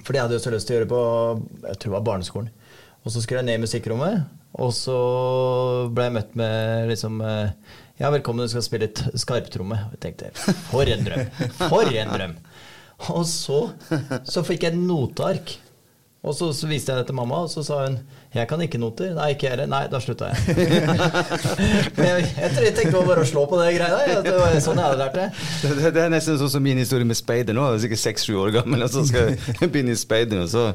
For 0.01 0.13
det 0.13 0.21
hadde 0.21 0.37
jeg 0.37 0.45
så 0.45 0.53
lyst 0.53 0.69
til 0.69 0.77
å 0.77 0.79
gjøre 0.81 0.91
på 0.91 1.01
jeg 1.71 1.79
tror 1.81 1.89
det 1.89 1.95
var 1.95 2.05
barneskolen. 2.11 2.51
Og 3.01 3.15
så 3.15 3.23
skulle 3.25 3.41
jeg 3.41 3.49
ned 3.49 3.57
i 3.57 3.63
musikkrommet, 3.63 4.27
og 4.61 4.75
så 4.77 4.97
ble 5.89 6.05
jeg 6.05 6.15
møtt 6.19 6.35
med 6.37 6.91
liksom 6.91 7.17
Ja, 8.01 8.11
velkommen, 8.13 8.45
du 8.45 8.53
skal 8.53 8.65
spille 8.65 8.91
skarptromme. 8.93 9.79
Og 9.89 9.97
jeg 9.97 10.03
tenkte 10.05 10.33
for 10.69 10.85
en 10.85 11.07
drøm! 11.07 11.25
For 11.63 11.89
en 11.97 12.13
drøm! 12.13 12.37
Og 13.09 13.25
så, 13.29 13.63
så 14.29 14.45
fikk 14.45 14.69
jeg 14.69 14.77
noteark 14.77 15.57
Og 16.21 16.35
så, 16.37 16.51
så 16.53 16.69
viste 16.69 16.93
jeg 16.93 17.01
det 17.01 17.07
til 17.09 17.17
mamma, 17.17 17.39
og 17.47 17.49
så 17.49 17.63
sa 17.65 17.79
hun 17.87 17.95
'jeg 18.35 18.49
kan 18.49 18.61
ikke 18.61 18.79
noter'. 18.79 19.15
Nei, 19.15 19.31
ikke 19.33 19.47
jeg 19.47 19.51
heller. 19.51 19.67
Nei, 19.67 19.87
da 19.89 19.99
slutta 20.01 20.27
jeg. 20.29 20.37
Men 21.97 22.07
jeg, 22.07 22.27
jeg, 22.37 22.51
jeg 22.65 22.75
tenkte 22.77 23.05
bare 23.07 23.25
å 23.25 23.31
slå 23.31 23.47
på 23.49 23.57
det 23.57 23.71
greia 23.79 23.97
der. 23.97 24.21
Det 24.27 24.35
var 24.37 24.59
sånn 24.61 24.77
jeg 24.77 24.85
hadde 24.85 24.99
lært 25.01 25.17
det. 25.17 25.29
Det, 25.63 25.95
det, 25.95 26.03
er 26.03 26.13
nesten 26.13 26.37
sånn 26.39 26.53
som 26.53 26.63
min 26.63 26.77
historie 26.77 27.09
med 27.09 27.17
speider. 27.17 27.57
Nå 27.57 27.65
er 27.65 27.79
sikkert 27.81 28.03
seks-sju 28.05 28.37
år 28.37 28.53
gammel, 28.59 28.85
og 28.85 28.93
så 28.93 29.07
skal 29.09 29.33
jeg 29.33 29.71
begynne 29.73 29.97
i 29.97 30.01
speideren. 30.01 30.45
Og 30.45 30.51
så, 30.53 30.75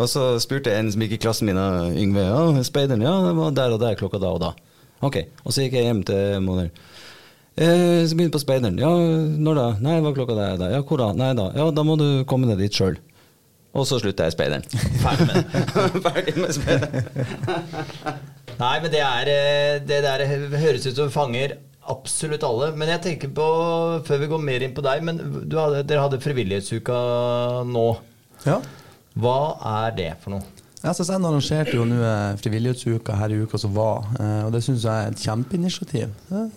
og 0.00 0.08
så 0.08 0.24
spurte 0.40 0.72
jeg 0.72 0.80
en 0.80 0.88
som 0.94 1.04
gikk 1.04 1.18
i 1.18 1.20
klassen 1.26 1.50
min, 1.50 1.60
Yngve, 1.92 2.24
ja, 2.24 2.62
speideren, 2.64 3.04
ja, 3.04 3.12
det 3.26 3.34
var 3.36 3.52
der 3.58 3.76
og 3.76 3.82
der 3.84 3.98
klokka 4.00 4.22
da 4.22 4.30
og 4.32 4.40
da. 4.40 4.54
Ok, 5.04 5.20
og 5.44 5.52
så 5.52 5.66
gikk 5.66 5.76
jeg 5.76 5.90
hjem 5.90 6.00
til 6.08 6.40
moder. 6.40 6.72
Eh, 7.56 8.00
så 8.08 8.16
begynte 8.16 8.30
jeg 8.30 8.38
på 8.38 8.42
speideren. 8.46 8.80
Ja, 8.80 8.94
når 9.44 9.60
da? 9.60 9.68
Nei, 9.76 9.98
det 10.00 10.08
var 10.08 10.16
klokka 10.16 10.38
der 10.40 10.56
og 10.56 10.64
der. 10.64 10.72
Ja, 10.72 10.80
hvor 10.88 11.04
da? 11.04 11.10
Nei 11.20 11.34
da. 11.36 11.50
Ja, 11.52 11.68
da 11.68 11.84
må 11.84 12.00
du 12.00 12.24
komme 12.24 12.48
ned 12.48 12.64
dit 12.64 12.72
sjøl. 12.72 12.96
Og 13.76 13.86
så 13.88 14.00
slutta 14.00 14.26
jeg 14.26 14.32
i 14.32 14.36
speideren. 14.36 14.64
Ferdig 15.02 15.28
med 15.28 15.36
det. 15.36 15.62
Ferdig 16.06 16.36
med 16.40 16.56
speideren. 16.56 17.08
Nei, 18.62 18.74
men 18.80 18.88
det 18.88 19.02
er 19.04 19.28
eh, 19.28 19.72
Det 19.84 19.98
der 20.06 20.22
høres 20.56 20.86
ut 20.88 20.96
som 20.96 21.12
fanger 21.12 21.58
absolutt 21.86 22.44
alle. 22.46 22.72
Men 22.78 22.90
jeg 22.94 23.04
tenker 23.04 23.32
på, 23.36 23.46
før 24.06 24.22
vi 24.22 24.30
går 24.32 24.42
mer 24.42 24.64
inn 24.66 24.74
på 24.76 24.84
deg, 24.84 25.04
men 25.06 25.20
du 25.46 25.58
hadde, 25.60 25.84
dere 25.86 26.06
hadde 26.06 26.22
Frivillighetsuka 26.24 26.96
nå. 27.68 27.86
Ja. 28.46 28.60
Hva 29.16 29.38
er 29.84 29.96
det 29.96 30.12
for 30.24 30.36
noe? 30.36 30.44
SSN 30.86 31.24
arrangerte 31.24 31.74
jo 31.74 31.86
nå 31.88 31.96
eh, 32.04 32.36
Frivillighetsuka 32.38 33.16
her 33.18 33.32
i 33.34 33.38
uka 33.42 33.58
som 33.58 33.72
var, 33.74 34.04
eh, 34.20 34.42
og 34.46 34.52
det 34.54 34.60
syns 34.66 34.84
jeg 34.86 34.92
er 34.92 35.14
et 35.14 35.22
kjempeinitiativ. 35.24 36.12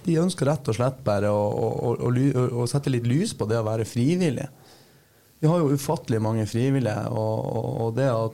De 0.05 0.17
ønsker 0.21 0.49
rett 0.49 0.69
og 0.69 0.77
slett 0.77 0.99
bare 1.05 1.31
å, 1.33 1.45
å, 1.49 1.69
å, 1.71 1.93
å, 2.09 2.11
å, 2.11 2.47
å 2.63 2.67
sette 2.69 2.93
litt 2.93 3.07
lys 3.09 3.33
på 3.37 3.47
det 3.49 3.57
å 3.61 3.65
være 3.65 3.87
frivillig. 3.89 4.49
Vi 5.39 5.47
har 5.47 5.61
jo 5.61 5.71
ufattelig 5.71 6.19
mange 6.21 6.45
frivillige, 6.49 7.07
og, 7.15 7.43
og, 7.55 7.69
og 7.85 7.95
det 7.95 8.09
å 8.11 8.27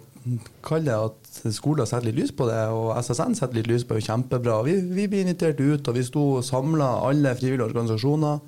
kalle 0.66 0.98
at 1.06 1.40
skolen 1.54 1.86
setter 1.86 2.08
litt 2.10 2.18
lys 2.18 2.34
på 2.34 2.48
det, 2.50 2.64
og 2.74 2.96
SSN 2.98 3.38
setter 3.38 3.60
litt 3.60 3.70
lys 3.70 3.86
på 3.86 3.94
det, 3.94 4.02
er 4.02 4.06
jo 4.06 4.12
kjempebra. 4.12 4.60
Vi, 4.66 4.76
vi 4.98 5.08
blir 5.12 5.26
invitert 5.26 5.62
ut, 5.62 5.86
og 5.86 5.98
vi 5.98 6.06
sto 6.06 6.26
samla, 6.46 6.90
alle 7.06 7.36
frivillige 7.38 7.68
organisasjoner. 7.68 8.42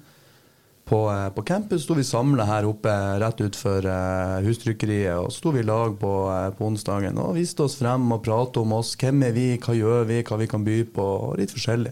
På, 0.87 1.01
eh, 1.11 1.29
på 1.35 1.43
campus 1.43 1.83
sto 1.83 1.97
vi 1.97 2.05
samla 2.07 2.45
her 2.47 2.65
oppe 2.65 2.91
rett 3.19 3.41
utfor 3.43 3.83
uh, 3.83 4.37
hustrykkeriet, 4.45 5.17
og 5.19 5.33
så 5.33 5.41
sto 5.41 5.51
vi 5.51 5.59
i 5.59 5.67
lag 5.67 5.97
på, 5.99 6.11
eh, 6.31 6.45
på 6.55 6.63
onsdagen 6.69 7.19
og 7.19 7.33
viste 7.35 7.65
oss 7.65 7.75
frem 7.75 8.05
og 8.15 8.21
pratet 8.23 8.61
om 8.61 8.77
oss. 8.77 8.93
Hvem 8.95 9.25
er 9.27 9.35
vi, 9.35 9.49
hva 9.59 9.75
gjør 9.75 10.07
vi, 10.07 10.21
hva 10.23 10.39
vi 10.39 10.47
kan 10.47 10.63
by 10.63 10.77
på, 10.95 11.09
og 11.27 11.35
litt 11.41 11.51
forskjellig. 11.51 11.91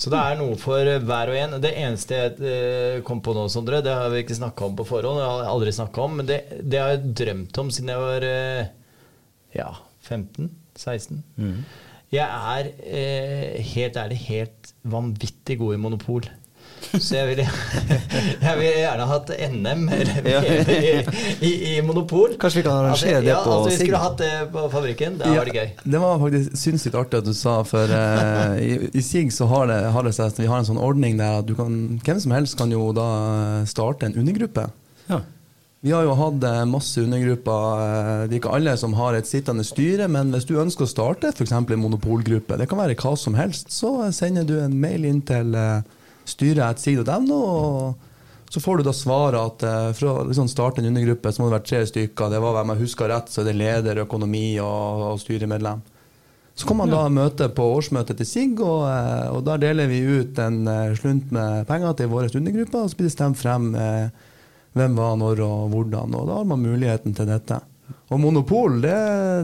Så 0.00 0.08
det 0.08 0.16
er 0.16 0.38
noe 0.38 0.56
for 0.56 0.80
hver 0.80 1.30
og 1.32 1.36
en. 1.36 1.58
Det 1.60 1.74
eneste 1.76 2.16
jeg 2.16 2.36
eh, 2.40 3.02
kom 3.04 3.20
på 3.24 3.34
nå, 3.36 3.44
Sondre, 3.52 3.82
det 3.84 3.92
har 3.92 4.08
vi 4.12 4.22
ikke 4.24 4.38
snakka 4.38 4.70
om 4.70 4.78
på 4.78 4.86
forhånd, 4.88 5.20
det 5.20 5.26
har 5.28 5.42
jeg 5.42 5.52
aldri 5.52 5.74
snakka 5.76 6.06
om, 6.06 6.14
men 6.20 6.30
det, 6.30 6.38
det 6.64 6.80
har 6.80 6.94
jeg 6.94 7.12
drømt 7.20 7.60
om 7.60 7.72
siden 7.74 7.92
jeg 7.92 8.04
var 8.06 8.26
eh, 8.30 8.70
ja, 9.58 9.68
15-16. 10.08 11.20
Jeg 12.10 12.26
er 12.26 12.70
eh, 12.80 13.60
helt 13.74 13.98
ærlig 14.00 14.18
helt 14.24 14.72
vanvittig 14.96 15.58
god 15.60 15.76
i 15.76 15.82
monopol. 15.84 16.24
Så 16.90 17.14
jeg 17.14 17.28
ville 17.30 17.44
jeg 18.46 18.54
vil 18.58 18.66
gjerne 18.68 19.06
hatt 19.10 19.32
NM 19.52 19.82
eller 19.94 20.28
Ja. 20.34 20.40
i, 20.74 20.92
i, 21.46 21.50
i 21.70 21.74
monopol. 21.86 22.34
Kanskje 22.40 22.60
vi 22.60 22.66
kan 22.66 22.78
arrangere 22.80 23.20
det 23.24 23.32
ja, 23.32 23.40
på 23.44 23.52
altså, 23.56 23.70
Vi 23.70 23.76
Sigg? 23.76 23.86
skulle 23.86 24.02
hatt 24.04 24.18
det 24.22 24.30
på 24.54 24.64
fabrikken. 24.72 25.18
Det 25.20 25.28
hadde 25.28 25.42
vært 25.44 25.58
gøy. 25.60 25.72
Det 25.96 26.02
var 26.02 26.20
faktisk 26.24 26.60
sinnssykt 26.64 26.98
artig 27.00 27.20
at 27.22 27.28
du 27.28 27.34
sa, 27.36 27.56
for 27.68 27.92
uh, 27.94 28.56
i, 28.60 28.72
i 28.96 29.02
SIG 29.04 29.32
så 29.34 29.48
har 29.50 29.68
det, 29.70 29.80
har 29.94 30.06
det 30.06 30.14
seg 30.16 30.38
vi 30.40 30.48
har 30.50 30.62
en 30.62 30.68
sånn 30.70 30.80
ordning 30.80 31.18
der 31.20 31.40
at 31.42 31.48
du 31.48 31.54
kan, 31.58 31.76
hvem 32.06 32.20
som 32.22 32.32
helst 32.34 32.56
kan 32.58 32.70
jo 32.72 32.90
da 32.96 33.08
starte 33.68 34.08
en 34.08 34.16
undergruppe. 34.20 34.68
Ja. 35.10 35.20
Vi 35.80 35.94
har 35.96 36.04
jo 36.04 36.12
hatt 36.12 36.42
eh, 36.44 36.58
masse 36.68 37.00
undergrupper. 37.00 37.80
eh, 37.84 38.08
Det 38.28 38.34
er 38.34 38.40
ikke 38.42 38.52
alle 38.52 38.74
som 38.76 38.92
har 38.98 39.16
et 39.16 39.28
sittende 39.28 39.64
styre, 39.64 40.10
men 40.12 40.28
hvis 40.34 40.44
du 40.48 40.58
ønsker 40.60 40.84
å 40.84 40.90
starte 40.90 41.30
f.eks. 41.32 41.54
en 41.56 41.80
monopolgruppe, 41.80 42.58
det 42.60 42.66
kan 42.68 42.80
være 42.82 42.96
hva 43.00 43.14
som 43.16 43.36
helst, 43.38 43.72
så 43.72 43.94
sender 44.12 44.44
du 44.44 44.58
en 44.60 44.76
mail 44.76 45.06
inn 45.08 45.22
til 45.24 45.56
uh, 45.56 45.80
styret.sig.no, 46.28 47.40
og 47.40 48.50
så 48.50 48.60
får 48.60 48.80
du 48.80 48.88
da 48.88 48.92
svaret 48.96 49.38
at 49.40 49.64
eh, 49.66 49.92
for 49.94 50.10
å 50.10 50.26
liksom 50.26 50.50
starte 50.50 50.82
en 50.82 50.90
undergruppe, 50.90 51.32
så 51.32 51.42
må 51.42 51.48
det 51.48 51.58
være 51.58 51.68
tre 51.70 51.84
stykker. 51.86 52.32
Det 52.32 52.42
var 52.42 52.58
hvem 52.58 52.74
jeg 52.74 52.82
husker 52.84 53.10
rett, 53.12 53.30
så 53.30 53.42
er 53.42 53.50
det 53.50 53.58
leder, 53.60 54.02
økonomi 54.04 54.58
og, 54.58 55.06
og 55.12 55.22
styremedlem. 55.22 55.84
Så 56.60 56.66
kan 56.66 56.76
man 56.76 56.90
da 56.92 57.04
møte 57.08 57.46
på 57.56 57.64
årsmøtet 57.76 58.18
til 58.20 58.26
SIG, 58.28 58.58
og, 58.60 58.82
eh, 58.90 59.28
og 59.32 59.44
da 59.46 59.54
deler 59.62 59.88
vi 59.88 60.02
ut 60.02 60.38
en 60.42 60.66
eh, 60.68 60.96
slunt 60.98 61.30
med 61.32 61.64
penger 61.70 61.94
til 61.96 62.10
våre 62.12 62.28
undergrupper, 62.28 62.82
og 62.82 62.90
så 62.90 62.98
blir 62.98 63.08
det 63.08 63.14
stemt 63.14 63.38
frem 63.40 63.70
eh, 63.78 64.10
hvem 64.76 64.98
var 64.98 65.14
når 65.18 65.40
og 65.46 65.70
hvordan, 65.72 66.18
og 66.18 66.26
da 66.28 66.40
har 66.42 66.50
man 66.50 66.60
muligheten 66.66 67.14
til 67.16 67.30
dette. 67.30 67.62
Og 68.10 68.18
monopol, 68.18 68.80
det, 68.82 68.94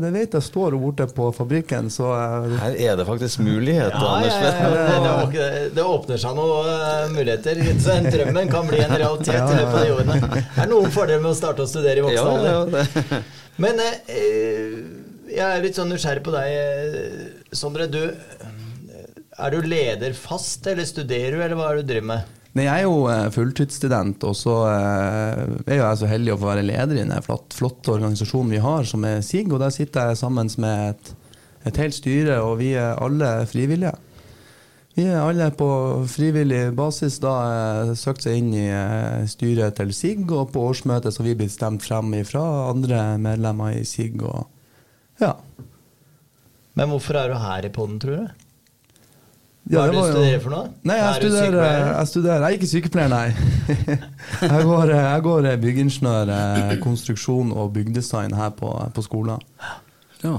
det 0.03 0.09
vet 0.11 0.33
jeg 0.35 0.43
står 0.43 0.75
borte 0.83 1.05
på 1.15 1.29
fabrikken, 1.37 1.87
så 1.95 2.09
eh, 2.17 2.55
Her 2.65 2.79
er 2.89 2.97
det 2.99 3.05
faktisk 3.07 3.39
muligheter, 3.47 3.95
Ja, 3.95 4.17
Anders. 4.17 4.39
ja, 4.43 4.71
ja, 4.75 4.97
ja. 5.07 5.13
Det, 5.31 5.69
det 5.77 5.85
åpner 5.87 6.19
seg 6.19 6.35
noen 6.35 6.71
eh, 6.73 7.05
muligheter. 7.15 7.61
Så 7.79 7.95
en 7.95 8.09
drømmen 8.17 8.51
kan 8.51 8.67
bli 8.67 8.81
en 8.83 8.97
realitet 8.97 9.39
i 9.39 9.61
løpet 9.61 9.71
av 9.71 9.85
de 9.85 9.95
årene. 9.95 10.19
Det 10.35 10.65
er 10.65 10.73
noen 10.73 10.91
fordeler 10.95 11.23
med 11.23 11.31
å 11.31 11.39
starte 11.39 11.63
å 11.63 11.71
studere 11.71 12.03
i 12.03 12.07
voksen 12.09 12.51
alder. 12.57 13.23
Men 13.63 13.79
eh, 13.87 14.75
jeg 15.31 15.47
er 15.47 15.63
litt 15.63 15.79
sånn 15.79 15.95
nysgjerrig 15.95 16.27
på 16.27 16.35
deg, 16.35 16.59
eh, 16.59 17.55
Sondre. 17.55 17.87
Du, 17.87 18.03
er 19.37 19.55
du 19.55 19.61
leder 19.63 20.19
fast, 20.19 20.67
eller 20.67 20.91
studerer 20.91 21.39
du, 21.39 21.45
eller 21.45 21.55
hva 21.59 21.71
er 21.71 21.79
det 21.79 21.87
du 21.87 21.93
driver 21.95 22.11
med? 22.17 22.35
Nei, 22.57 22.65
Jeg 22.65 22.87
er 22.87 22.87
jo 22.87 23.05
eh, 23.13 23.27
fulltidsstudent, 23.35 24.25
og 24.25 24.37
så 24.39 24.55
eh, 24.71 25.43
er 25.67 25.81
jeg 25.83 26.01
så 26.01 26.09
heldig 26.09 26.33
å 26.33 26.39
få 26.41 26.49
være 26.49 26.65
leder 26.65 26.97
i 26.97 27.03
den 27.03 27.13
flott, 27.25 27.53
flotte 27.53 27.93
organisasjonen 27.93 28.55
vi 28.55 28.63
har, 28.65 28.87
som 28.89 29.05
er 29.05 29.21
SIG. 29.25 29.51
Og 29.53 29.61
der 29.61 29.75
sitter 29.75 30.09
jeg 30.09 30.21
sammen 30.23 30.49
med 30.63 30.95
et, 30.95 31.11
et 31.69 31.81
helt 31.83 31.97
styre, 31.99 32.39
og 32.47 32.57
vi 32.63 32.73
er 32.81 32.97
alle 33.03 33.31
frivillige. 33.51 33.93
Vi 34.97 35.05
er 35.05 35.21
alle 35.21 35.51
på 35.53 35.69
frivillig 36.09 36.71
basis 36.79 37.19
da 37.21 37.35
eh, 37.51 37.93
søkt 38.01 38.25
seg 38.25 38.41
inn 38.41 38.49
i 38.57 38.67
styret 39.29 39.77
til 39.77 39.93
SIG, 39.93 40.25
og 40.33 40.55
på 40.55 40.65
årsmøtet 40.71 41.13
så 41.13 41.21
har 41.21 41.29
vi 41.29 41.37
blitt 41.43 41.53
stemt 41.53 41.85
frem 41.85 42.17
fra 42.25 42.47
andre 42.71 43.05
medlemmer 43.21 43.77
i 43.77 43.85
SIG. 43.85 44.25
Og, 44.25 44.49
ja. 45.21 45.35
Men 46.73 46.89
hvorfor 46.95 47.21
er 47.21 47.29
du 47.29 47.37
her 47.37 47.69
i 47.69 47.75
poden, 47.77 48.01
tror 48.01 48.25
du? 48.25 48.46
Ja, 49.67 49.81
Hva 49.81 49.87
er 49.89 49.91
det 49.91 49.97
det 49.97 50.03
du 50.07 50.13
studerer 50.15 50.43
for 50.45 50.55
noe? 50.55 50.67
Nei, 50.87 50.97
jeg 51.01 51.07
Er 51.07 51.17
studerer, 51.19 51.57
jeg 51.91 52.09
studerer 52.13 52.43
Jeg 52.45 52.47
er 52.47 52.59
ikke 52.61 52.69
sykepleier, 52.71 53.11
nei. 53.11 53.29
jeg 54.55 54.67
går, 54.69 54.93
jeg 54.95 55.23
går 55.25 55.49
byggingeniør, 55.65 56.31
eh, 56.37 56.75
konstruksjon 56.85 57.51
og 57.51 57.73
byggdesign 57.75 58.37
her 58.39 58.53
på, 58.55 58.71
på 58.95 59.03
skolen. 59.03 59.43
Ja. 60.23 60.37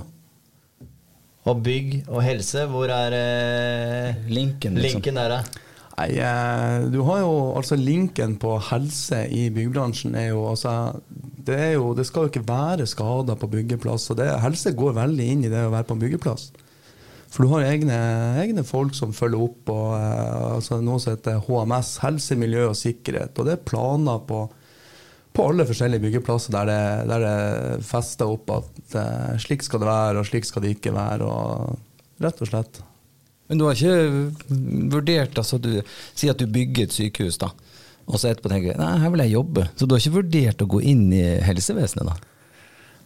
Og 1.47 1.63
bygg 1.63 2.05
og 2.07 2.21
helse, 2.23 2.63
hvor 2.71 2.91
er 2.91 3.15
eh, 3.17 4.21
Linken, 4.31 4.79
liksom. 4.79 5.01
linken 5.01 5.19
der, 5.19 5.35
da? 5.35 5.63
Nei, 5.97 6.07
eh, 6.21 6.85
du 6.93 7.01
har 7.09 7.19
jo 7.25 7.33
altså 7.57 7.75
linken 7.79 8.37
på 8.39 8.53
helse 8.69 9.25
i 9.33 9.47
byggebransjen 9.49 10.15
er 10.15 10.29
jo 10.29 10.43
altså 10.51 11.01
Det, 11.09 11.55
er 11.55 11.71
jo, 11.73 11.91
det 11.97 12.05
skal 12.07 12.27
jo 12.27 12.31
ikke 12.31 12.47
være 12.47 12.87
skader 12.87 13.35
på 13.35 13.47
byggeplass. 13.51 14.09
Og 14.13 14.23
helse 14.43 14.71
går 14.71 14.95
veldig 15.01 15.27
inn 15.33 15.45
i 15.47 15.51
det 15.51 15.65
å 15.67 15.73
være 15.73 15.87
på 15.89 15.95
en 15.97 16.03
byggeplass. 16.05 16.49
For 17.31 17.43
du 17.43 17.51
har 17.51 17.65
egne, 17.67 17.97
egne 18.39 18.63
folk 18.67 18.95
som 18.95 19.15
følger 19.15 19.43
opp, 19.49 19.71
og 19.73 19.87
eh, 19.97 20.45
altså 20.55 20.79
noe 20.83 21.01
som 21.03 21.15
heter 21.15 21.41
HMS, 21.43 21.97
helse, 22.05 22.37
miljø 22.39 22.69
og 22.69 22.77
sikkerhet. 22.79 23.35
Og 23.35 23.47
det 23.47 23.57
er 23.57 23.65
planer 23.67 24.21
på, 24.29 24.45
på 25.35 25.47
alle 25.51 25.67
forskjellige 25.67 26.05
byggeplasser 26.05 26.55
der 26.55 26.71
det, 26.71 26.81
der 27.11 27.25
det 27.25 27.87
fester 27.87 28.31
opp 28.31 28.53
at 28.55 28.97
eh, 29.01 29.33
slik 29.43 29.65
skal 29.67 29.83
det 29.83 29.91
være, 29.91 30.21
og 30.21 30.29
slik 30.29 30.47
skal 30.47 30.63
det 30.63 30.77
ikke 30.77 30.95
være. 30.95 31.27
Og 31.27 32.23
rett 32.23 32.45
og 32.45 32.51
slett. 32.51 32.81
Men 33.47 33.59
du 33.59 33.67
har 33.67 33.77
ikke 33.77 34.87
vurdert 34.91 35.37
altså 35.39 35.59
du 35.61 35.69
Si 36.17 36.27
at 36.27 36.39
du 36.39 36.49
bygger 36.51 36.87
et 36.87 36.95
sykehus, 36.95 37.37
da. 37.39 37.51
Og 38.07 38.19
så 38.19 38.31
etterpå 38.31 38.49
tenker 38.51 38.75
du 38.75 38.81
nei, 38.81 38.95
her 39.03 39.11
vil 39.11 39.23
jeg 39.25 39.35
jobbe. 39.35 39.67
Så 39.75 39.85
du 39.85 39.93
har 39.93 40.03
ikke 40.03 40.19
vurdert 40.21 40.63
å 40.63 40.71
gå 40.71 40.81
inn 40.93 41.07
i 41.11 41.23
helsevesenet, 41.43 42.07
da? 42.07 42.36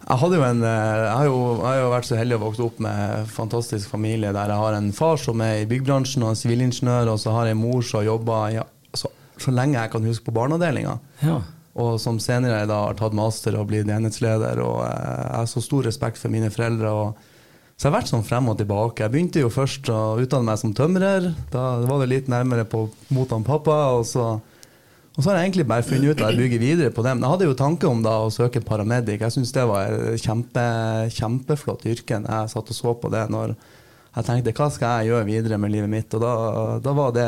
Jeg, 0.01 0.33
en, 0.33 0.63
eh, 0.65 0.97
jeg, 1.05 1.13
har 1.13 1.27
jo, 1.27 1.39
jeg 1.61 1.67
har 1.67 1.79
jo 1.79 1.93
vært 1.93 2.09
så 2.09 2.17
heldig 2.19 2.37
å 2.37 2.43
vokse 2.43 2.65
opp 2.65 2.81
med 2.83 3.01
en 3.21 3.31
fantastisk 3.31 3.91
familie 3.93 4.33
der 4.35 4.51
jeg 4.51 4.63
har 4.63 4.77
en 4.77 4.91
far 4.95 5.21
som 5.21 5.41
er 5.45 5.61
i 5.61 5.69
byggbransjen 5.69 6.25
og 6.25 6.33
en 6.33 6.39
sivilingeniør, 6.39 7.13
og 7.13 7.21
så 7.21 7.35
har 7.35 7.49
jeg 7.49 7.57
en 7.57 7.61
mor 7.61 7.81
som 7.85 8.01
har 8.01 8.09
jobba 8.09 8.37
ja, 8.55 8.67
så, 8.97 9.11
så 9.39 9.53
lenge 9.55 9.77
jeg 9.77 9.93
kan 9.93 10.07
huske 10.09 10.27
på 10.27 10.35
barneavdelinga. 10.35 10.97
Ja. 11.23 11.39
Og 11.79 11.95
som 12.03 12.19
senere 12.19 12.65
da 12.67 12.81
har 12.89 12.97
tatt 12.99 13.15
master 13.15 13.55
og 13.59 13.69
blitt 13.69 13.89
enhetsleder. 13.89 14.59
Og 14.63 14.81
eh, 14.83 15.19
jeg 15.21 15.35
har 15.37 15.51
så 15.53 15.63
stor 15.63 15.87
respekt 15.87 16.19
for 16.19 16.33
mine 16.33 16.51
foreldre. 16.51 16.91
Så 17.77 17.87
jeg 17.87 17.93
har 17.93 17.99
vært 18.01 18.11
sånn 18.11 18.27
frem 18.27 18.49
og 18.51 18.59
tilbake. 18.59 19.05
Jeg 19.05 19.13
begynte 19.13 19.43
jo 19.43 19.53
først 19.53 19.87
å 19.89 20.01
utdanne 20.21 20.49
meg 20.49 20.59
som 20.61 20.75
tømrer. 20.75 21.31
Da 21.53 21.63
var 21.87 22.03
det 22.03 22.11
litt 22.11 22.31
nærmere 22.31 22.67
på 22.67 22.89
mot 23.15 23.31
han 23.31 23.47
pappa. 23.47 23.77
Og 23.95 24.03
så, 24.09 24.33
og 25.11 25.23
så 25.23 25.29
har 25.29 25.37
jeg 25.37 25.49
egentlig 25.49 25.67
bare 25.67 25.83
funnet 25.83 26.13
ut 26.13 26.21
at 26.23 26.31
jeg 26.31 26.39
bygger 26.39 26.61
videre 26.61 26.91
på 26.95 27.03
det. 27.03 27.13
Men 27.17 27.25
jeg 27.25 27.33
hadde 27.33 27.47
jo 27.49 27.57
tanke 27.59 27.89
om 27.89 27.99
da 28.05 28.13
å 28.23 28.31
søke 28.31 28.61
paramedic. 28.63 29.19
Jeg 29.19 29.35
syns 29.35 29.51
det 29.51 29.65
var 29.67 29.91
et 29.91 30.23
kjempe, 30.23 30.63
kjempeflott 31.11 31.83
yrke. 31.91 32.21
Jeg 32.23 32.53
satt 32.53 32.71
og 32.71 32.77
så 32.77 32.93
på 32.95 33.11
det 33.11 33.25
når 33.33 33.51
jeg 33.55 34.27
tenkte 34.27 34.55
hva 34.55 34.69
skal 34.71 35.01
jeg 35.01 35.11
gjøre 35.11 35.27
videre 35.27 35.59
med 35.59 35.73
livet 35.75 35.91
mitt? 35.91 36.15
Og 36.15 36.23
da, 36.23 36.31
da, 36.83 36.95
var, 36.95 37.11
det, 37.15 37.27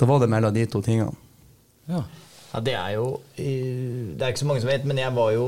da 0.00 0.08
var 0.08 0.24
det 0.24 0.30
mellom 0.32 0.56
de 0.56 0.66
to 0.70 0.82
tingene. 0.84 1.14
ja. 1.90 2.04
Ja, 2.50 2.58
det 2.66 2.72
er 2.74 2.96
jo 2.96 3.20
Det 3.36 4.18
er 4.18 4.32
ikke 4.32 4.40
så 4.42 4.46
mange 4.48 4.62
som 4.64 4.70
vet, 4.72 4.82
men 4.82 4.98
jeg 4.98 5.14
var 5.14 5.30
jo 5.36 5.44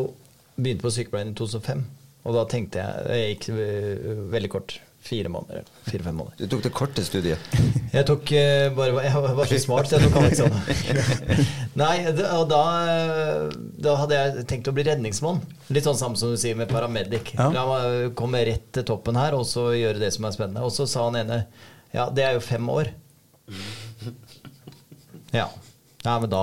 begynte 0.54 0.84
på 0.84 0.92
sykepleien 0.94 1.32
i 1.32 1.34
2005. 1.34 1.82
Og 2.22 2.36
da 2.36 2.44
tenkte 2.46 2.78
jeg 2.78 3.18
Jeg 3.18 3.32
gikk 3.32 3.48
øh, 3.56 4.32
veldig 4.32 4.50
kort. 4.52 4.76
Fire 5.02 5.28
måneder. 5.28 5.66
Fire-fem 5.88 6.14
måneder. 6.14 6.44
Du 6.44 6.46
tok 6.46 6.62
det 6.62 6.70
korte 6.78 7.02
studiet. 7.02 7.42
Jeg 7.92 8.06
tok 8.08 8.30
eh, 8.32 8.70
bare 8.72 9.02
Jeg 9.04 9.20
var 9.36 9.48
så 9.50 9.58
smart, 9.60 9.88
så 9.88 9.98
jeg 9.98 10.08
tok 10.08 10.14
Alexander. 10.22 11.18
Nei, 11.82 11.96
og 12.38 12.46
da, 12.48 12.60
eh, 12.88 13.56
da 13.84 13.96
hadde 14.00 14.20
jeg 14.20 14.46
tenkt 14.48 14.70
å 14.70 14.74
bli 14.76 14.86
redningsmann. 14.86 15.42
Litt 15.72 15.84
sånn 15.88 15.98
samme 16.00 16.20
som 16.20 16.32
du 16.32 16.38
sier 16.40 16.56
med 16.56 16.72
paramedic. 16.72 17.34
Ja. 17.36 17.50
La 17.52 17.66
meg 17.68 18.14
komme 18.16 18.40
rett 18.48 18.70
til 18.72 18.86
toppen 18.88 19.20
her 19.20 19.36
og 19.36 19.44
så 19.48 19.68
gjøre 19.76 20.00
det 20.00 20.12
som 20.16 20.24
er 20.24 20.36
spennende. 20.36 20.64
Og 20.64 20.72
så 20.72 20.88
sa 20.88 21.04
han 21.10 21.20
ene 21.20 21.42
Ja, 21.92 22.08
det 22.08 22.24
er 22.24 22.38
jo 22.38 22.44
fem 22.44 22.72
år. 22.72 22.94
Ja. 25.32 25.46
ja 26.04 26.14
men 26.20 26.28
da 26.28 26.42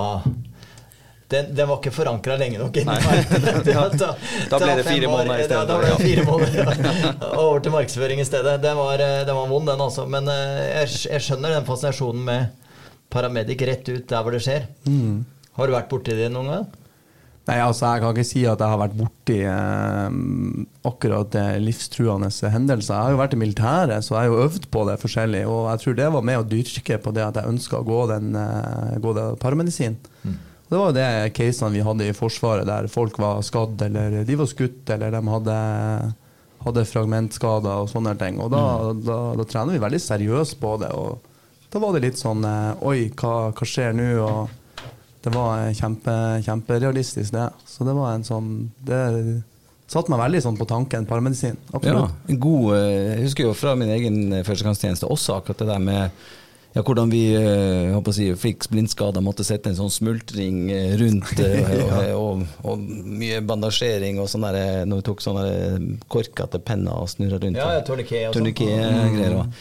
den, 1.30 1.50
den 1.54 1.68
var 1.70 1.78
ikke 1.80 1.92
forankra 1.94 2.36
lenge 2.40 2.58
nok 2.58 2.76
inni 2.80 2.96
meg. 2.96 3.34
Da, 4.00 4.08
Da 4.50 4.58
ble 4.62 4.74
det 4.80 4.86
fire 4.88 5.06
år- 5.06 5.12
måneder 5.14 5.44
i 5.44 5.46
Da, 5.46 5.60
stedet, 5.60 5.68
da 5.68 5.76
ble 5.78 5.92
det 5.92 6.00
fire 6.06 6.24
måneder. 6.26 6.82
ja. 6.90 7.30
Over 7.44 7.60
til 7.64 7.74
markedsføring 7.76 8.20
i 8.22 8.26
stedet. 8.28 8.56
Den 8.64 8.76
var, 8.80 8.98
eh, 9.04 9.20
den 9.28 9.38
var 9.38 9.46
vond, 9.52 9.68
den 9.70 9.84
altså. 9.86 10.06
Men 10.10 10.28
eh, 10.32 10.66
jeg, 10.80 10.90
jeg 11.14 11.26
skjønner 11.28 11.54
den 11.58 11.68
fascinasjonen 11.68 12.24
med 12.26 12.58
paramedic 13.10 13.62
rett 13.66 13.88
ut 13.94 14.04
der 14.10 14.22
hvor 14.26 14.34
det 14.36 14.42
skjer. 14.44 14.66
Mm. 14.86 15.22
Har 15.58 15.66
du 15.70 15.74
vært 15.78 15.90
borti 15.90 16.14
det 16.18 16.28
noen 16.34 16.50
gang? 16.54 16.68
Nei, 17.48 17.56
altså 17.64 17.88
Jeg 17.88 18.02
kan 18.04 18.12
ikke 18.14 18.26
si 18.28 18.42
at 18.46 18.60
jeg 18.62 18.70
har 18.70 18.78
vært 18.78 18.92
borti 18.98 19.38
eh, 19.48 20.18
akkurat 20.86 21.30
det 21.34 21.46
livstruende 21.64 22.28
hendelser. 22.52 22.94
Jeg 22.94 23.02
har 23.08 23.14
jo 23.14 23.18
vært 23.22 23.34
i 23.34 23.40
militæret, 23.40 24.04
så 24.06 24.14
jeg 24.14 24.20
har 24.20 24.28
jo 24.30 24.44
øvd 24.44 24.68
på 24.70 24.84
det 24.90 24.98
forskjellig. 25.02 25.40
Og 25.50 25.64
jeg 25.72 25.82
tror 25.84 25.98
det 25.98 26.10
var 26.14 26.26
med 26.30 26.38
å 26.42 26.46
dyrke 26.46 26.98
på 27.02 27.14
det 27.16 27.24
at 27.26 27.40
jeg 27.40 27.50
ønska 27.54 27.80
å 27.80 27.86
gå 27.88 28.00
den, 28.12 28.30
eh, 28.38 28.94
gå 29.02 29.14
paramedisin. 29.42 29.98
Og 30.26 30.36
Det 30.70 30.78
var 30.78 30.92
jo 30.92 30.94
det 30.94 31.32
casene 31.34 31.74
vi 31.74 31.82
hadde 31.82 32.06
i 32.06 32.14
Forsvaret, 32.14 32.68
der 32.68 32.86
folk 32.90 33.16
var 33.18 33.40
skadd, 33.42 33.80
eller 33.88 34.20
de 34.22 34.36
var 34.38 34.46
skutt, 34.46 34.84
eller 34.94 35.10
de 35.10 35.20
hadde, 35.26 35.56
hadde 36.62 36.84
fragmentskader 36.86 37.82
og 37.82 37.90
sånne 37.90 38.14
ting. 38.20 38.38
Og 38.38 38.52
da, 38.54 38.62
da, 38.94 39.18
da 39.40 39.46
trener 39.50 39.74
vi 39.74 39.82
veldig 39.82 40.00
seriøst 40.04 40.60
på 40.62 40.76
det. 40.78 40.92
Og 40.94 41.18
da 41.74 41.82
var 41.82 41.96
det 41.96 42.04
litt 42.04 42.22
sånn 42.22 42.46
eh, 42.46 42.86
Oi, 42.86 43.10
hva, 43.18 43.50
hva 43.50 43.66
skjer 43.66 43.98
nå? 43.98 44.08
Og 44.22 44.86
det 45.26 45.34
var 45.34 45.66
kjempe, 45.74 46.14
kjemperealistisk, 46.46 47.34
det. 47.34 47.48
Så 47.66 47.84
det 47.88 47.94
var 47.98 48.14
en 48.14 48.26
sånn 48.26 48.52
Det 48.78 49.02
satte 49.90 50.12
meg 50.12 50.22
veldig 50.22 50.40
sånn 50.44 50.58
på 50.58 50.68
tanken, 50.70 51.06
paramedisin. 51.10 51.58
Ja, 51.82 52.04
en 52.30 52.38
god, 52.38 52.76
eh, 52.76 53.16
jeg 53.16 53.24
husker 53.24 53.48
jo 53.48 53.56
fra 53.58 53.74
min 53.74 53.90
egen 53.90 54.20
eh, 54.30 54.46
førstegangstjeneste 54.46 55.10
også 55.10 55.40
akkurat 55.40 55.64
det 55.64 55.72
der 55.72 55.82
med 55.82 56.22
ja, 56.74 56.82
hvordan 56.86 57.10
vi 57.10 57.20
eh, 57.34 57.90
håper 57.94 58.12
å 58.12 58.14
si, 58.14 58.28
fikk 58.38 58.68
blindskader, 58.70 59.22
måtte 59.24 59.42
sette 59.46 59.72
en 59.72 59.78
sånn 59.78 59.90
smultring 59.90 60.60
eh, 60.70 60.92
rundt 61.00 61.40
eh, 61.42 61.72
og, 61.90 62.12
og, 62.14 62.44
og 62.62 62.84
mye 62.84 63.40
bandasjering 63.42 64.20
og 64.22 64.28
sånn 64.30 64.46
der, 64.46 64.58
eh, 64.60 64.84
når 64.86 65.00
vi 65.02 65.06
tok 65.10 65.24
sånne 65.24 65.46
korkete 66.12 66.60
penner 66.62 67.02
og 67.02 67.10
snurra 67.10 67.40
rundt. 67.42 67.58
Ja, 67.58 67.72
ja, 67.74 67.82
og 67.82 67.90
sånn. 67.90 68.38
Tourniquet-greier. 68.38 69.38
og- 69.42 69.52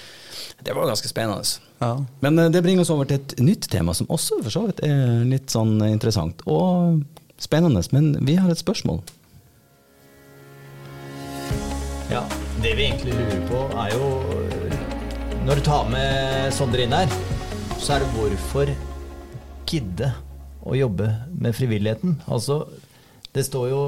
Det 0.63 0.74
var 0.75 0.89
ganske 0.92 1.08
spennende. 1.08 1.44
Ja. 1.80 1.94
Men 2.22 2.39
eh, 2.39 2.50
det 2.54 2.62
bringer 2.63 2.82
oss 2.86 2.89
over 2.94 3.06
til 3.10 3.18
et 3.22 3.38
nytt 3.39 3.70
tema 3.72 3.94
som 3.96 4.08
også 4.12 4.42
for 4.44 4.51
så 4.54 4.66
vidt 4.68 4.84
er 4.86 5.24
litt 5.25 5.50
sånn 5.50 5.80
interessant 5.89 6.42
og 6.46 7.01
spennende. 7.39 7.82
Men 7.96 8.13
vi 8.28 8.36
har 8.36 8.51
et 8.51 8.60
spørsmål. 8.62 9.01
Ja, 12.12 12.24
Det 12.62 12.74
vi 12.75 12.84
egentlig 12.89 13.13
lurer 13.16 13.44
på, 13.48 13.60
er 13.80 13.94
jo 13.96 14.68
Når 15.48 15.55
du 15.55 15.63
tar 15.65 15.88
med 15.89 16.51
Sondre 16.53 16.84
inn 16.84 16.93
her, 16.93 17.12
så 17.79 17.96
er 17.96 18.03
det 18.03 18.10
hvorfor 18.13 18.72
gidde 19.69 20.10
å 20.67 20.75
jobbe 20.75 21.08
med 21.31 21.55
frivilligheten? 21.55 22.17
Altså, 22.27 22.65
det 23.34 23.46
står 23.48 23.69
jo 23.72 23.79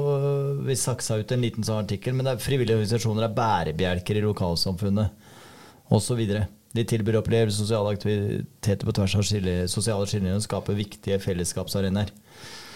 Vi 0.64 0.76
saksa 0.78 1.18
ut 1.20 1.34
en 1.34 1.44
liten 1.44 1.66
sånn 1.66 1.84
artikkel, 1.84 2.16
men 2.16 2.26
det 2.26 2.36
er 2.36 2.42
frivillige 2.42 2.78
organisasjoner 2.80 3.26
er 3.26 3.36
bærebjelker 3.36 4.18
i 4.18 4.24
lokalsamfunnet 4.24 5.92
osv. 5.92 6.24
De 6.72 6.86
tilbyr 6.88 7.20
opplevelser, 7.20 7.66
sosiale 7.66 7.92
aktiviteter 7.98 8.88
på 8.88 8.96
tvers 8.96 9.18
av 9.20 9.28
skille, 9.28 9.56
sosiale 9.68 10.08
skillelinjer 10.08 10.40
og 10.40 10.46
skaper 10.46 10.78
viktige 10.78 11.20
fellesskapsarenaer. 11.20 12.14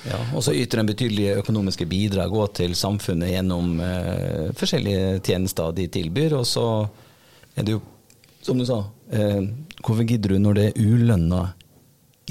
Ja, 0.06 0.20
og 0.36 0.44
så 0.44 0.52
yter 0.54 0.82
en 0.82 0.92
betydelige 0.92 1.40
økonomiske 1.40 1.88
bidrag 1.90 2.34
òg 2.36 2.52
til 2.60 2.76
samfunnet 2.78 3.32
gjennom 3.32 3.80
eh, 3.82 4.52
forskjellige 4.54 5.22
tjenester 5.26 5.72
de 5.74 5.88
tilbyr. 5.96 6.36
Og 6.38 6.44
så 6.46 6.66
er 7.56 7.66
det 7.66 7.78
jo, 7.78 7.80
som 8.46 8.58
du 8.60 8.64
sa, 8.68 8.78
eh, 9.12 9.42
hvorfor 9.82 10.06
gidder 10.08 10.34
du 10.34 10.38
når 10.42 10.54
det 10.60 10.66
er 10.70 10.82
ulønna 10.86 11.42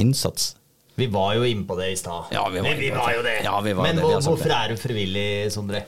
innsats? 0.02 0.54
Vi 0.96 1.08
var 1.12 1.34
jo 1.36 1.44
inne 1.44 1.66
på 1.68 1.76
det 1.76 1.90
i 1.92 1.96
stad. 2.00 2.30
Ja, 2.32 2.46
vi 2.50 2.62
var 2.62 2.70
Men 2.70 2.80
vi 2.80 2.90
var 2.96 3.10
jo 3.18 3.24
det. 3.26 3.34
Ja, 3.44 3.56
vi 3.62 3.74
var 3.76 3.84
Men 3.90 3.98
det, 3.98 4.04
vi 4.06 4.14
hvor, 4.14 4.22
hvorfor 4.30 4.48
det. 4.52 4.60
er 4.62 4.72
du 4.72 4.80
frivillig, 4.80 5.28
Sondre? 5.52 5.82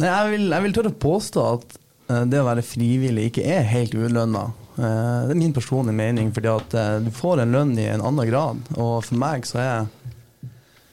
Nei, 0.00 0.08
jeg 0.10 0.32
vil, 0.32 0.48
jeg 0.50 0.64
vil 0.66 0.74
tørre 0.74 0.90
å 0.90 0.98
påstå 1.04 1.44
at 1.54 1.76
eh, 2.10 2.24
det 2.32 2.40
å 2.42 2.48
være 2.48 2.64
frivillig 2.66 3.28
ikke 3.30 3.44
er 3.54 3.62
helt 3.70 3.94
ulønna. 3.94 4.44
Eh, 4.74 5.28
Det 5.30 5.36
er 5.36 5.38
min 5.44 5.54
personlige 5.54 5.94
mening, 6.00 6.32
fordi 6.34 6.50
at 6.56 6.74
eh, 6.74 6.98
du 7.06 7.10
får 7.14 7.44
en 7.44 7.54
lønn 7.54 7.74
i 7.78 7.86
en 7.92 8.02
annen 8.02 8.26
grad. 8.30 8.62
Og 8.76 8.96
for 9.06 9.20
meg 9.22 9.46
så 9.46 9.62
er, 9.62 9.88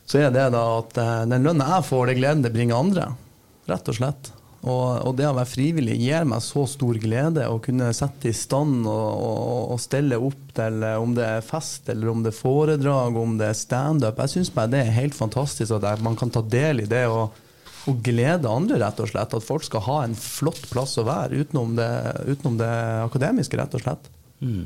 så 0.06 0.21
er 0.28 0.30
det 0.38 0.45
da 0.54 0.63
at 0.78 0.93
den 1.34 1.45
lønna 1.50 1.71
jeg 1.78 1.88
får, 1.89 2.06
det 2.12 2.19
gleden 2.21 2.45
det 2.45 2.54
bringer 2.54 2.78
andre. 2.84 3.10
Rett 3.67 3.89
og 3.91 3.97
slett. 3.97 4.30
Og, 4.67 5.08
og 5.08 5.15
det 5.15 5.27
å 5.30 5.36
være 5.38 5.49
frivillig 5.49 5.95
gir 6.01 6.27
meg 6.27 6.43
så 6.43 6.65
stor 6.67 6.99
glede 6.99 7.45
å 7.47 7.60
kunne 7.63 7.89
sette 7.95 8.32
i 8.32 8.36
stand 8.36 8.84
og, 8.84 9.10
og, 9.23 9.73
og 9.75 9.82
stelle 9.82 10.19
opp 10.19 10.53
til 10.58 10.84
eh, 10.84 10.99
om 10.99 11.15
det 11.15 11.25
er 11.38 11.45
fest, 11.45 11.88
eller 11.93 12.12
om 12.12 12.23
det 12.25 12.34
er 12.34 12.39
foredrag, 12.39 13.19
om 13.19 13.38
det 13.39 13.51
er 13.51 13.58
standup. 13.58 14.19
Jeg 14.25 14.36
syns 14.36 14.53
bare 14.53 14.73
det 14.73 14.84
er 14.84 14.97
helt 14.97 15.17
fantastisk 15.17 15.77
at 15.77 16.03
man 16.03 16.17
kan 16.19 16.34
ta 16.34 16.43
del 16.43 16.84
i 16.84 16.89
det. 16.89 17.06
og 17.12 17.43
glede 18.03 18.49
andre, 18.51 18.82
rett 18.82 18.97
og 18.99 19.08
slett. 19.08 19.34
At 19.38 19.45
folk 19.45 19.63
skal 19.63 19.86
ha 19.86 20.01
en 20.03 20.15
flott 20.19 20.65
plass 20.71 20.97
å 20.99 21.06
være 21.08 21.39
utenom 21.39 21.77
det, 21.77 21.91
utenom 22.27 22.58
det 22.60 22.73
akademiske, 23.06 23.56
rett 23.60 23.77
og 23.77 23.86
slett. 23.86 24.10
Mm. 24.43 24.65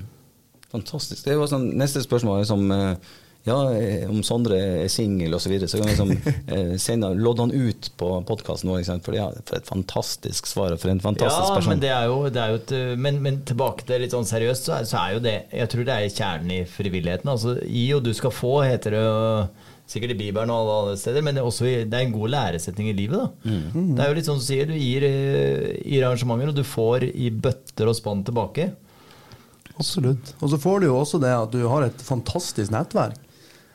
Fantastisk. 0.71 1.25
Det 1.27 1.35
var 1.37 1.51
sånn, 1.51 1.73
neste 1.77 2.01
spørsmål 2.01 2.41
Liksom, 2.41 2.65
som 2.65 2.73
eh, 2.73 3.11
ja, 3.43 3.55
eh, 3.73 4.03
om 4.09 4.19
Sondre 4.25 4.57
er 4.83 4.89
singel 4.93 5.33
osv., 5.33 5.47
så, 5.47 5.49
videre, 5.49 5.69
så 5.71 5.79
kan 5.79 5.87
vi 5.89 5.95
liksom, 5.95 6.33
eh, 6.53 6.75
sende, 6.81 7.09
lodde 7.17 7.47
han 7.47 7.53
ut 7.55 7.89
på 7.97 8.11
podkasten 8.29 8.69
vår. 8.69 8.83
For, 9.01 9.17
ja, 9.17 9.29
for 9.47 9.57
et 9.57 9.69
fantastisk 9.69 10.49
svar, 10.49 10.75
og 10.75 10.81
for 10.83 10.93
en 10.93 11.01
fantastisk 11.01 11.49
Ja, 11.49 11.55
person. 11.57 11.73
men, 11.73 11.81
det 11.81 11.89
er 11.95 12.05
jo, 12.11 12.19
det 12.29 12.43
er 12.43 12.53
jo 12.53 12.61
et, 12.61 12.75
men, 13.01 13.17
men 13.25 13.41
tilbake 13.49 13.87
til 13.89 14.03
litt 14.05 14.13
sånn 14.13 14.29
seriøst, 14.29 14.69
så 14.69 14.77
er, 14.77 14.87
så 14.89 15.01
er 15.01 15.15
jo 15.17 15.23
det 15.25 15.35
Jeg 15.49 15.73
tror 15.73 15.87
det 15.89 15.97
er 15.97 16.13
kjernen 16.13 16.55
i 16.59 16.61
frivilligheten. 16.69 17.33
Altså, 17.33 17.57
gi 17.65 17.87
og 17.97 18.05
du 18.05 18.13
skal 18.17 18.35
få, 18.35 18.59
heter 18.67 18.97
det 18.97 19.01
jo 19.07 19.21
sikkert 19.91 20.13
i 20.13 20.19
Bibelen 20.21 20.51
og 20.53 20.61
alle 20.61 20.75
andre 20.85 20.99
steder, 21.01 21.25
men 21.25 21.35
det 21.35 21.41
er, 21.41 21.47
også, 21.49 21.65
det 21.65 21.97
er 21.97 22.05
en 22.05 22.13
god 22.13 22.31
læresetning 22.31 22.91
i 22.91 22.95
livet. 22.95 23.17
da. 23.19 23.57
Mm. 23.73 23.89
Det 23.97 24.03
er 24.05 24.11
jo 24.11 24.17
litt 24.19 24.29
sånn 24.29 24.37
som 24.39 24.45
du 24.45 24.51
sier, 24.53 24.69
du 24.69 24.77
gir, 24.77 25.03
eh, 25.09 25.65
gir 25.81 26.05
arrangementer, 26.07 26.53
og 26.53 26.61
du 26.61 26.63
får 26.67 27.09
i 27.09 27.31
bøtter 27.33 27.89
og 27.91 27.97
spann 27.97 28.23
tilbake. 28.27 28.69
Absolutt. 29.81 30.31
Og 30.39 30.53
så 30.53 30.59
får 30.61 30.79
du 30.83 30.87
jo 30.91 30.95
også 31.01 31.19
det 31.21 31.33
at 31.33 31.51
du 31.51 31.65
har 31.67 31.87
et 31.87 32.05
fantastisk 32.05 32.71
nettverk. 32.71 33.17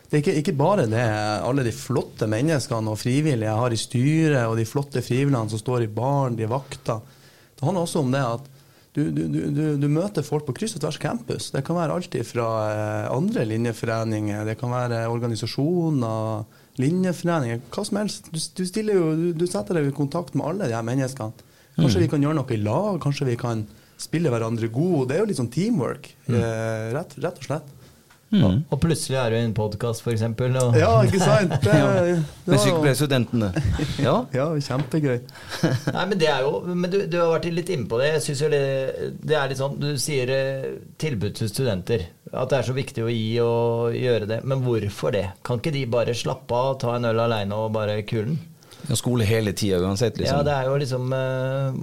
Det 0.07 0.19
er 0.19 0.23
ikke, 0.23 0.35
ikke 0.40 0.59
bare 0.59 0.85
det 0.87 1.03
alle 1.42 1.64
de 1.66 1.73
flotte 1.75 2.29
menneskene 2.31 2.92
og 2.92 3.01
frivillige 3.01 3.49
jeg 3.49 3.62
har 3.62 3.75
i 3.75 3.79
styret, 3.81 4.42
og 4.47 4.59
de 4.59 4.66
flotte 4.69 5.03
frivillige 5.03 5.55
som 5.55 5.62
står 5.62 5.87
i 5.87 5.90
baren, 5.90 6.37
de 6.38 6.47
vakter. 6.51 7.01
Det 7.57 7.66
handler 7.66 7.87
også 7.87 8.05
om 8.05 8.12
det 8.14 8.23
at 8.23 8.53
du, 8.97 9.03
du, 9.12 9.25
du, 9.29 9.64
du, 9.77 9.88
møter 9.92 10.25
folk 10.25 10.47
på 10.47 10.55
kryss 10.57 10.79
og 10.79 10.81
tvers 10.81 10.97
campus. 10.97 11.51
Det 11.53 11.61
kan 11.66 11.77
være 11.77 11.99
alt 11.99 12.14
fra 12.25 12.47
eh, 12.71 13.09
andre 13.12 13.45
linjeforeninger, 13.45 14.47
det 14.49 14.55
kan 14.57 14.73
være 14.73 15.03
organisasjoner, 15.12 16.47
linjeforeninger, 16.81 17.61
hva 17.75 17.85
som 17.85 18.01
helst. 18.01 18.31
Du, 18.33 18.64
jo, 18.88 19.11
du, 19.37 19.45
setter 19.45 19.77
deg 19.77 19.90
i 19.90 19.97
kontakt 19.97 20.33
med 20.33 20.47
alle 20.49 20.71
de 20.71 20.79
her 20.79 20.87
menneskene. 20.87 21.53
Kanskje 21.77 22.07
vi 22.07 22.09
kan 22.09 22.25
gjøre 22.25 22.38
noe 22.38 22.57
i 22.57 22.62
lag, 22.62 22.97
kanskje 23.03 23.29
vi 23.29 23.37
kan 23.37 23.66
spille 24.01 24.33
hverandre 24.33 24.71
gode. 24.73 25.11
Det 25.11 25.19
er 25.19 25.25
jo 25.25 25.29
litt 25.29 25.42
sånn 25.42 25.53
teamwork, 25.53 26.09
mm. 26.25 26.38
rett, 26.97 27.19
rett 27.21 27.42
og 27.42 27.51
slett. 27.51 27.76
Mm. 28.35 28.65
Og 28.75 28.81
plutselig 28.83 29.17
er 29.21 29.31
du 29.31 29.37
i 29.39 29.43
en 29.45 29.53
podkast, 29.55 30.03
f.eks. 30.03 30.23
Og... 30.27 30.75
Ja, 30.75 30.91
ikke 31.07 31.21
sant? 31.23 31.53
Det, 31.67 31.75
det 31.77 32.17
Med 32.51 32.62
sykepleierstudentene. 32.62 33.51
Ja. 34.03 34.17
Ja, 34.37 34.49
kjempegøy. 34.67 35.21
Nei, 35.95 36.05
men 36.11 36.19
det 36.19 36.29
er 36.33 36.43
jo 36.45 36.59
Men 36.67 36.91
du, 36.91 36.99
du 37.11 37.17
har 37.21 37.31
vært 37.37 37.47
litt 37.55 37.71
inne 37.73 37.87
på 37.91 38.01
det. 38.03 38.11
Jeg 38.17 38.25
synes 38.27 38.43
jo 38.43 38.51
det, 38.53 38.62
det 39.31 39.39
er 39.39 39.53
litt 39.53 39.61
sånn 39.61 39.79
Du 39.81 39.89
sier 40.03 40.33
eh, 40.35 40.67
tilbud 41.01 41.39
til 41.39 41.51
studenter. 41.53 42.09
At 42.33 42.51
det 42.51 42.59
er 42.59 42.69
så 42.69 42.75
viktig 42.77 43.07
å 43.07 43.12
gi 43.12 43.31
og 43.45 43.95
gjøre 43.97 44.29
det. 44.33 44.41
Men 44.45 44.65
hvorfor 44.67 45.15
det? 45.15 45.25
Kan 45.47 45.62
ikke 45.62 45.75
de 45.77 45.87
bare 45.95 46.17
slappe 46.19 46.59
av, 46.59 46.77
ta 46.83 46.97
en 46.99 47.09
øl 47.12 47.23
aleine 47.29 47.62
og 47.62 47.71
bare 47.77 48.01
kulen? 48.09 48.39
Ja, 48.87 48.99
skole 48.99 49.27
hele 49.27 49.55
tida 49.57 49.79
uansett, 49.83 50.19
Ja, 50.19 50.23
liksom. 50.23 50.45
det 50.47 50.55
er 50.55 50.69
jo 50.69 50.77
liksom 50.79 51.12
eh, 51.17 51.79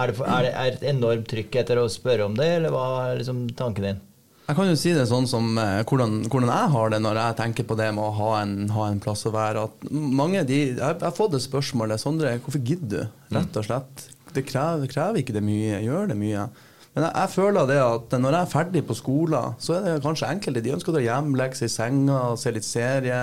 Er 0.00 0.10
det, 0.10 0.16
for, 0.18 0.26
er 0.26 0.46
det 0.46 0.52
er 0.54 0.72
et 0.72 0.86
enormt 0.94 1.28
trykk 1.30 1.58
etter 1.62 1.78
å 1.82 1.88
spørre 1.92 2.26
om 2.26 2.34
det, 2.38 2.48
eller 2.60 2.74
hva 2.74 2.86
er 3.04 3.20
liksom 3.20 3.48
tanken 3.58 3.90
din? 3.90 4.00
Jeg 4.46 4.54
kan 4.54 4.68
jo 4.70 4.76
si 4.78 4.92
det 4.94 5.08
sånn 5.10 5.24
som 5.26 5.56
eh, 5.58 5.80
hvordan, 5.82 6.20
hvordan 6.30 6.52
jeg 6.52 6.70
har 6.76 6.92
det 6.92 7.00
når 7.02 7.18
jeg 7.18 7.36
tenker 7.40 7.66
på 7.66 7.76
det 7.78 7.88
med 7.96 8.04
å 8.04 8.12
ha 8.14 8.28
en, 8.44 8.68
ha 8.70 8.84
en 8.92 9.00
plass 9.02 9.26
å 9.26 9.32
være. 9.34 9.64
At 9.66 9.88
mange 9.90 10.44
de, 10.46 10.60
jeg, 10.76 10.98
har 11.02 11.16
fått 11.16 11.34
det 11.34 11.42
spørsmålet 11.42 11.98
Sondre, 11.98 12.36
hvorfor 12.44 12.62
gidder 12.62 13.08
du? 13.08 13.16
Rett 13.34 13.58
og 13.58 13.66
slett. 13.66 14.06
Det 14.36 14.44
krever, 14.46 14.86
krever 14.92 15.22
ikke 15.22 15.34
det 15.34 15.42
mye. 15.42 15.80
Gjør 15.82 16.12
det 16.12 16.18
mye. 16.20 16.46
Men 16.94 17.08
jeg, 17.08 17.12
jeg 17.18 17.32
føler 17.34 17.72
det 17.72 17.80
at 17.82 18.14
når 18.22 18.36
jeg 18.36 18.46
er 18.46 18.52
ferdig 18.52 18.84
på 18.86 18.98
skolen, 19.00 19.58
så 19.58 19.80
er 19.80 19.88
det 19.88 20.04
kanskje 20.06 20.30
enkelte 20.30 20.62
de 20.62 20.76
ønsker 20.76 20.94
å 20.94 20.96
dra 20.96 21.02
hjem, 21.08 21.34
legge 21.40 21.58
seg 21.58 21.72
i 21.72 21.74
senga 21.74 22.20
se 22.38 22.54
litt 22.54 22.68
serie. 22.68 23.20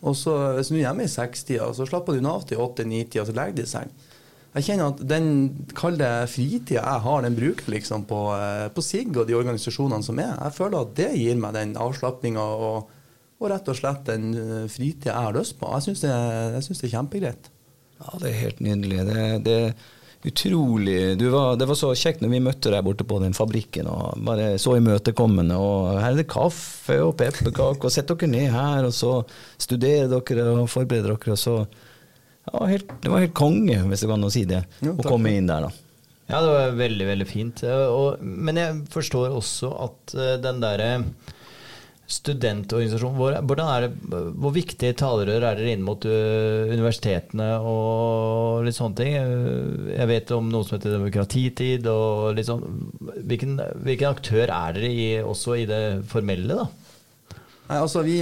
Og 0.00 0.16
så 0.16 0.38
hvis 0.56 0.72
du 0.72 0.78
er 0.78 0.86
hjemme 0.86 1.04
i 1.04 1.12
sekstida, 1.12 1.68
så 1.76 1.84
slapper 1.84 2.16
du 2.16 2.24
av 2.32 2.48
til 2.48 2.64
åtte-ni-tida, 2.64 3.28
så 3.28 3.36
legger 3.36 3.60
de 3.60 3.68
i 3.68 3.72
seng. 3.76 3.92
Jeg 4.50 4.66
kjenner 4.66 4.90
at 4.90 5.02
den 5.06 5.28
kalde 5.78 6.08
fritida 6.30 6.80
jeg 6.80 7.02
har, 7.04 7.20
den 7.22 7.36
bruker 7.38 7.68
jeg 7.68 7.76
liksom 7.76 8.06
på, 8.10 8.22
eh, 8.34 8.66
på 8.74 8.82
SIG 8.82 9.14
og 9.14 9.28
de 9.28 9.36
organisasjonene 9.38 10.02
som 10.02 10.18
er. 10.18 10.32
Jeg 10.34 10.56
føler 10.56 10.80
at 10.80 10.96
det 10.98 11.12
gir 11.14 11.38
meg 11.38 11.54
den 11.54 11.76
avslapninga 11.78 12.42
og, 12.42 12.90
og, 13.38 13.46
rett 13.52 13.70
og 13.70 13.78
slett 13.78 14.02
den 14.10 14.32
eh, 14.34 14.66
fritida 14.66 15.12
jeg 15.12 15.28
har 15.28 15.38
lyst 15.38 15.54
på. 15.60 15.70
Jeg 15.76 15.86
syns 15.86 16.02
det, 16.02 16.16
det 16.56 16.74
er 16.74 16.94
kjempegreit. 16.96 17.50
Ja, 18.00 18.18
det 18.18 18.32
er 18.32 18.40
helt 18.40 18.62
nydelig. 18.64 19.04
Det, 19.06 19.26
det 19.46 19.56
er 19.60 19.72
utrolig 20.26 21.30
var, 21.30 21.54
Det 21.56 21.68
var 21.70 21.78
så 21.78 21.92
kjekt 21.96 22.20
når 22.24 22.32
vi 22.34 22.40
møtte 22.44 22.72
deg 22.74 22.84
borte 22.84 23.06
på 23.08 23.20
den 23.22 23.36
fabrikken 23.36 23.86
og 23.88 24.18
bare 24.26 24.56
så 24.60 24.74
imøtekommende. 24.80 25.60
Og 25.62 25.92
her 25.94 26.10
er 26.10 26.18
det 26.18 26.26
kaffe 26.32 26.98
og 27.04 27.14
pepperkaker, 27.20 27.86
og 27.86 27.94
sett 27.94 28.10
dere 28.10 28.32
ned 28.34 28.50
her, 28.50 28.88
og 28.88 28.96
så 28.98 29.14
studerer 29.62 30.10
dere 30.10 30.48
og 30.56 30.66
forbereder 30.74 31.14
dere. 31.14 31.38
og 31.38 31.40
så 31.40 31.56
ja, 32.52 32.64
helt, 32.66 32.92
det 33.02 33.12
var 33.12 33.24
helt 33.24 33.36
konge, 33.36 33.78
hvis 33.90 34.02
det 34.02 34.10
går 34.10 34.18
an 34.18 34.28
å 34.28 34.32
si 34.34 34.44
det, 34.48 34.64
jo, 34.84 34.96
å 34.98 35.06
komme 35.06 35.32
inn 35.36 35.50
der, 35.50 35.68
da. 35.68 35.90
Ja, 36.30 36.38
det 36.44 36.54
var 36.54 36.78
veldig, 36.78 37.06
veldig 37.08 37.26
fint. 37.26 37.64
Og, 37.66 38.22
men 38.22 38.58
jeg 38.60 38.80
forstår 38.92 39.34
også 39.34 39.70
at 39.86 40.14
uh, 40.14 40.34
den 40.42 40.60
derre 40.62 40.90
studentorganisasjonen, 42.10 43.18
hvor, 43.18 43.36
hvordan 43.46 43.68
er 43.70 43.84
det, 43.86 44.20
hvor 44.42 44.54
viktige 44.54 44.96
talerør 44.98 45.44
er 45.46 45.58
dere 45.58 45.74
inn 45.74 45.84
mot 45.86 46.06
uh, 46.06 46.70
universitetene 46.70 47.48
og 47.66 48.66
litt 48.66 48.78
sånne 48.78 48.98
ting? 48.98 49.16
Jeg 49.94 50.10
vet 50.10 50.34
om 50.34 50.50
noe 50.50 50.66
som 50.66 50.78
heter 50.78 50.94
demokratitid 50.94 51.86
og 51.90 52.36
litt 52.38 52.50
sånn. 52.50 52.66
Hvilken, 53.26 53.58
hvilken 53.82 54.10
aktør 54.10 54.46
er 54.46 54.78
dere 54.78 54.90
i, 54.90 55.08
også 55.22 55.58
i 55.58 55.66
det 55.70 55.82
formelle, 56.10 56.62
da? 56.62 56.79
Nei, 57.70 57.78
altså 57.78 58.02
vi 58.02 58.18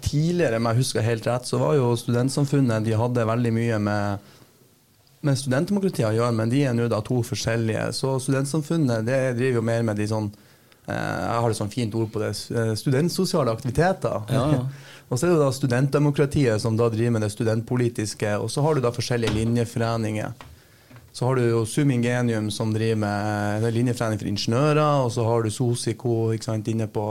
Tidligere, 0.00 0.56
om 0.56 0.70
jeg 0.70 0.80
husker 0.80 1.04
helt 1.04 1.28
rett, 1.28 1.44
så 1.48 1.60
var 1.60 1.76
jo 1.76 1.92
Studentsamfunnet 2.00 2.86
De 2.86 2.96
hadde 2.96 3.28
veldig 3.28 3.52
mye 3.52 3.80
med, 3.82 4.32
med 5.26 5.36
studentdemokratiet 5.36 6.08
å 6.08 6.16
gjøre, 6.16 6.32
men 6.38 6.52
de 6.52 6.64
er 6.64 6.74
nå 6.76 6.88
da 6.88 7.02
to 7.04 7.20
forskjellige. 7.26 7.90
Så 7.98 8.16
Studentsamfunnet 8.24 9.04
det 9.06 9.20
driver 9.36 9.60
jo 9.60 9.66
mer 9.68 9.84
med 9.84 10.00
de 10.00 10.08
sånn 10.08 10.30
eh, 10.30 10.94
Jeg 10.94 11.44
har 11.44 11.52
et 11.52 11.60
sånn 11.60 11.72
fint 11.72 11.96
ord 11.98 12.08
på 12.14 12.24
det. 12.24 12.32
Eh, 12.56 12.72
studentsosiale 12.80 13.52
aktiviteter. 13.52 14.24
Ja, 14.32 14.48
ja. 14.56 14.64
og 15.10 15.20
så 15.20 15.28
er 15.28 15.34
det 15.34 15.44
da 15.44 15.52
studentdemokratiet 15.52 16.64
som 16.64 16.80
da 16.80 16.88
driver 16.92 17.18
med 17.18 17.26
det 17.26 17.32
studentpolitiske. 17.36 18.32
Og 18.40 18.48
så 18.54 18.64
har 18.64 18.76
du 18.76 18.84
da 18.86 18.94
forskjellige 18.96 19.36
linjeforeninger. 19.36 20.32
Så 21.16 21.28
har 21.28 21.36
du 21.36 21.46
jo 21.46 21.64
Sumingenium 21.68 22.48
som 22.52 22.72
driver 22.72 23.02
med 23.04 23.70
linjeforening 23.72 24.20
for 24.20 24.28
ingeniører, 24.28 25.04
og 25.04 25.12
så 25.12 25.24
har 25.24 25.44
du 25.44 25.52
Sosico 25.52 26.26
ikke 26.32 26.48
sant, 26.48 26.68
inne 26.72 26.88
på 26.92 27.10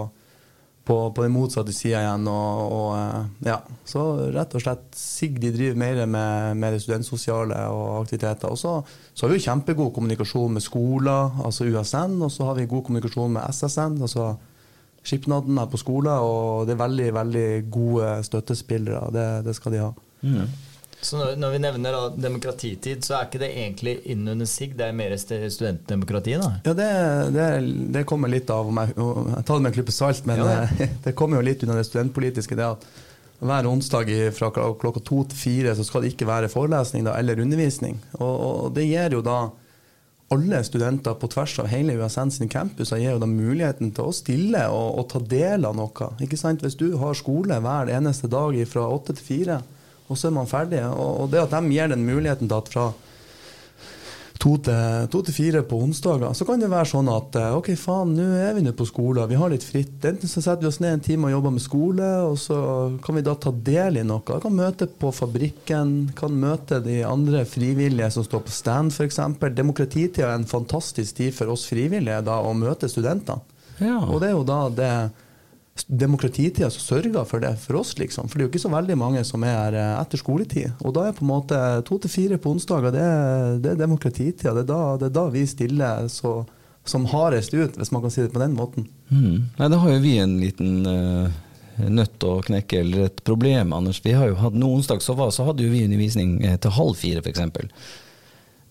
på, 0.85 1.11
på 1.11 1.23
den 1.23 1.33
motsatte 1.33 1.73
sida 1.73 2.01
igjen. 2.03 2.27
Og, 2.29 2.73
og, 2.75 2.89
eh, 2.99 3.49
ja. 3.49 3.57
Så 3.87 4.03
rett 4.35 4.53
og 4.55 4.63
slett 4.63 4.85
Sigdi 4.97 5.51
driver 5.55 5.79
mer 5.81 6.01
med, 6.05 6.59
med 6.61 6.75
det 6.75 6.83
studentsosiale 6.83 7.63
og 7.73 8.03
aktiviteter. 8.03 8.53
Og 8.53 8.59
så, 8.61 8.75
så, 9.13 9.25
har 9.25 9.33
vi 9.33 9.39
jo 9.39 9.45
kjempegod 9.47 9.93
kommunikasjon 9.95 10.53
med 10.57 10.65
skoler, 10.65 11.39
altså 11.45 11.67
USN, 11.69 12.19
og 12.21 12.33
så 12.33 12.51
har 12.51 12.59
vi 12.59 12.69
god 12.69 12.85
kommunikasjon 12.85 13.33
med 13.37 13.49
SSN, 13.49 13.97
altså 14.05 14.35
skipnaden 15.05 15.57
her 15.61 15.69
på 15.71 15.81
skoler. 15.81 16.21
Og 16.21 16.69
det 16.69 16.75
er 16.75 16.83
veldig, 16.85 17.09
veldig 17.17 17.49
gode 17.73 18.13
støttespillere. 18.29 19.09
Det, 19.15 19.27
det 19.49 19.57
skal 19.57 19.75
de 19.75 19.83
ha. 19.87 19.91
Mm. 20.25 20.45
Så 21.05 21.19
når, 21.19 21.35
når 21.37 21.51
vi 21.53 21.61
nevner 21.61 21.93
da, 21.95 22.03
demokratitid, 22.17 23.03
så 23.05 23.19
er 23.19 23.27
ikke 23.27 23.41
det 23.43 23.51
egentlig 23.53 23.95
innunder 24.09 24.47
SIG, 24.49 24.73
det 24.79 24.87
er 24.87 24.95
mer 24.97 25.13
studentdemokrati? 25.21 26.37
da? 26.41 26.51
Ja, 26.65 26.73
det, 26.77 26.87
det, 27.35 27.49
det, 27.93 28.05
kommer 28.09 28.31
litt 28.31 28.49
av 28.49 28.71
meg, 28.73 28.95
Jeg 28.97 29.43
tar 29.45 29.59
det 29.59 29.65
med 29.65 29.69
en 29.69 29.75
klype 29.77 29.93
salt, 29.93 30.25
men 30.25 30.41
ja, 30.41 30.47
det. 30.49 30.87
det 31.05 31.13
kommer 31.17 31.37
jo 31.37 31.45
litt 31.45 31.65
under 31.67 31.77
det 31.77 31.85
studentpolitiske. 31.89 32.57
det 32.57 32.71
at 32.73 32.87
hver 33.45 33.67
onsdag 33.67 34.09
fra 34.33 34.49
klokka 34.49 35.03
to 35.03 35.21
til 35.29 35.37
fire 35.37 35.75
så 35.75 35.83
skal 35.85 36.05
det 36.05 36.13
ikke 36.13 36.27
være 36.29 36.49
forelesning 36.49 37.05
da, 37.05 37.17
eller 37.19 37.43
undervisning. 37.43 37.99
Og, 38.17 38.33
og, 38.33 38.73
det 38.77 38.87
gir 38.87 39.17
jo 39.17 39.21
da 39.25 39.39
alle 40.33 40.63
studenter 40.65 41.13
på 41.21 41.29
tvers 41.29 41.59
av 41.61 41.69
hele 41.69 41.93
USN 41.99 42.31
sin 42.33 42.49
campus 42.49 42.95
gir 42.95 43.11
jo 43.11 43.21
da 43.21 43.29
muligheten 43.29 43.91
til 43.93 44.09
å 44.09 44.15
stille 44.15 44.63
og, 44.73 44.87
og 44.97 45.09
ta 45.11 45.21
del 45.21 45.67
av 45.67 45.75
noe. 45.77 46.09
Ikke 46.23 46.39
sant? 46.39 46.65
Hvis 46.65 46.79
du 46.79 46.95
har 46.97 47.13
skole 47.17 47.59
hver 47.61 47.91
eneste 47.93 48.31
dag 48.31 48.57
fra 48.71 48.87
åtte 48.89 49.13
til 49.19 49.27
fire, 49.27 49.59
og 50.07 50.19
så 50.19 50.29
er 50.29 50.37
man 50.37 50.49
ferdig. 50.49 50.83
Og, 50.85 51.27
det 51.31 51.41
at 51.41 51.55
de 51.55 51.73
gir 51.73 51.91
den 51.91 52.05
muligheten 52.05 52.49
til 52.49 52.59
at 52.59 52.71
fra 52.73 52.91
to 54.45 54.51
til, 54.61 55.07
to 55.09 55.21
til 55.25 55.33
fire 55.33 55.61
på 55.65 55.77
onsdager, 55.81 56.27
så 56.37 56.45
kan 56.45 56.61
det 56.61 56.69
være 56.69 56.89
sånn 56.91 57.07
at 57.09 57.37
eh, 57.39 57.55
ok, 57.57 57.71
faen, 57.79 58.11
nå 58.17 58.25
er 58.37 58.53
vi 58.53 58.65
nå 58.65 58.75
på 58.77 58.85
skolen, 58.85 59.25
vi 59.31 59.39
har 59.39 59.49
litt 59.49 59.65
fritt. 59.65 59.95
Enten 60.05 60.29
så 60.29 60.43
setter 60.43 60.65
vi 60.65 60.69
oss 60.69 60.81
ned 60.83 60.97
en 60.97 61.05
time 61.07 61.29
og 61.29 61.33
jobber 61.37 61.55
med 61.55 61.63
skole, 61.63 62.09
og 62.27 62.37
så 62.41 62.59
kan 63.05 63.17
vi 63.17 63.25
da 63.25 63.33
ta 63.41 63.53
del 63.55 64.01
i 64.01 64.05
noe. 64.05 64.21
Jeg 64.27 64.43
kan 64.43 64.57
møte 64.59 64.89
på 65.01 65.11
fabrikken, 65.15 65.95
kan 66.19 66.37
møte 66.37 66.81
de 66.85 66.99
andre 67.07 67.45
frivillige 67.49 68.11
som 68.13 68.27
står 68.27 68.45
på 68.45 68.53
stand, 68.53 68.93
f.eks. 68.93 69.21
Demokratitida 69.55 70.29
er 70.29 70.37
en 70.37 70.49
fantastisk 70.49 71.21
tid 71.23 71.33
for 71.33 71.55
oss 71.55 71.65
frivillige 71.71 72.21
da, 72.27 72.41
å 72.43 72.53
møte 72.57 72.91
studentene. 72.91 73.41
Ja. 73.81 73.97
Og 74.05 74.21
det 74.21 74.29
er 74.29 74.37
jo 74.37 74.45
da 74.47 74.61
det 74.71 74.93
demokratitida 75.83 76.69
som 76.69 76.81
sørger 76.81 77.25
for 77.27 77.43
det 77.43 77.51
for 77.59 77.81
oss, 77.81 77.97
liksom. 77.99 78.29
For 78.29 78.39
det 78.39 78.43
er 78.43 78.47
jo 78.47 78.51
ikke 78.53 78.63
så 78.63 78.71
veldig 78.71 78.95
mange 78.97 79.23
som 79.27 79.43
er 79.43 79.55
her 79.57 79.77
eh, 79.79 79.95
etter 79.99 80.21
skoletid. 80.21 80.71
Og 80.87 80.95
da 80.95 81.07
er 81.07 81.15
på 81.17 81.25
en 81.25 81.33
måte 81.33 81.61
to 81.87 81.99
til 82.01 82.13
fire 82.13 82.39
på 82.39 82.53
onsdager, 82.55 82.95
det, 82.95 83.07
det, 83.63 83.73
er 83.73 83.81
demokratitida. 83.83 84.53
Det, 84.55 84.65
det, 84.69 85.09
er 85.09 85.15
da 85.17 85.25
vi 85.33 85.43
stiller 85.49 86.07
så, 86.11 86.37
som 86.87 87.07
hardest 87.11 87.53
ut, 87.53 87.75
hvis 87.75 87.91
man 87.91 88.05
kan 88.05 88.13
si 88.13 88.23
det 88.23 88.31
på 88.31 88.41
den 88.41 88.55
måten. 88.55 88.87
Mm. 89.09 89.51
Nei, 89.59 89.69
da 89.73 89.81
har 89.81 89.91
jo 89.91 89.99
vi 90.05 90.15
en 90.23 90.37
liten 90.39 90.87
uh, 90.87 91.35
nøtt 91.91 92.23
å 92.23 92.39
knekke, 92.47 92.79
eller 92.79 93.09
et 93.09 93.21
problem, 93.27 93.75
Anders. 93.75 93.99
Vi 94.05 94.15
har 94.15 94.31
jo 94.31 94.39
hatt 94.39 94.55
Noen 94.55 94.79
onsdag 94.79 95.03
så, 95.03 95.17
var, 95.19 95.35
så 95.35 95.49
hadde 95.49 95.67
jo 95.67 95.75
vi 95.75 95.83
undervisning 95.85 96.39
eh, 96.39 96.55
til 96.55 96.75
halv 96.79 96.95
fire, 97.03 97.19
f.eks. 97.19 97.43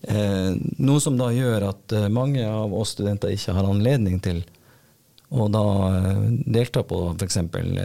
Eh, 0.09 0.51
noe 0.81 1.05
som 1.05 1.21
da 1.21 1.29
gjør 1.33 1.69
at 1.69 1.99
mange 2.13 2.41
av 2.49 2.73
oss 2.73 2.97
studenter 2.97 3.37
ikke 3.37 3.53
har 3.53 3.69
anledning 3.69 4.17
til 4.25 4.41
og 5.33 5.49
da 5.53 5.63
eh, 5.97 6.21
delta 6.45 6.83
på 6.85 6.99
f.eks. 7.15 7.37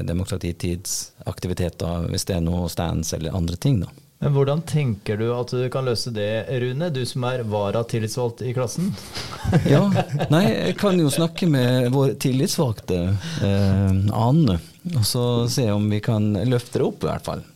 demokratitidsaktiviteter, 0.09 2.09
hvis 2.13 2.25
det 2.29 2.35
er 2.37 2.43
noe 2.45 2.69
stands 2.73 3.15
eller 3.17 3.37
andre 3.37 3.57
ting. 3.57 3.81
da. 3.85 3.89
Men 4.21 4.35
Hvordan 4.37 4.61
tenker 4.69 5.17
du 5.17 5.31
at 5.33 5.53
du 5.57 5.63
kan 5.73 5.87
løse 5.89 6.11
det, 6.13 6.45
Rune, 6.61 6.91
du 6.93 7.01
som 7.09 7.25
er 7.25 7.41
varatillitsvalgt 7.49 8.43
i 8.45 8.53
klassen? 8.53 8.91
ja, 9.73 9.81
nei, 10.29 10.43
jeg 10.51 10.77
kan 10.81 11.01
jo 11.01 11.09
snakke 11.13 11.49
med 11.49 11.89
vår 11.95 12.19
tillitsvalgte 12.21 12.99
eh, 13.47 13.95
Ane, 14.13 14.59
og 14.93 15.05
så 15.09 15.25
se 15.49 15.65
om 15.73 15.89
vi 15.89 16.03
kan 16.05 16.35
løfte 16.45 16.83
det 16.83 16.89
opp, 16.91 17.07
i 17.07 17.09
hvert 17.09 17.25
fall. 17.31 17.47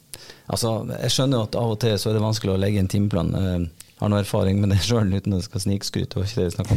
Altså, 0.45 0.71
Jeg 1.03 1.13
skjønner 1.13 1.45
at 1.45 1.57
av 1.57 1.71
og 1.75 1.79
til 1.85 1.99
så 2.01 2.11
er 2.11 2.17
det 2.17 2.25
vanskelig 2.25 2.55
å 2.55 2.61
legge 2.61 2.81
en 2.81 2.89
timeplan. 2.89 3.35
Jeg 3.37 3.61
eh, 3.61 3.69
har 4.01 4.09
noe 4.13 4.25
erfaring 4.25 4.57
med 4.63 4.73
det 4.73 4.81
sjøl, 4.89 5.13
uten 5.13 5.37
at 5.37 5.45
jeg 5.45 5.51
skal 5.51 5.65
snikskryte. 5.67 6.25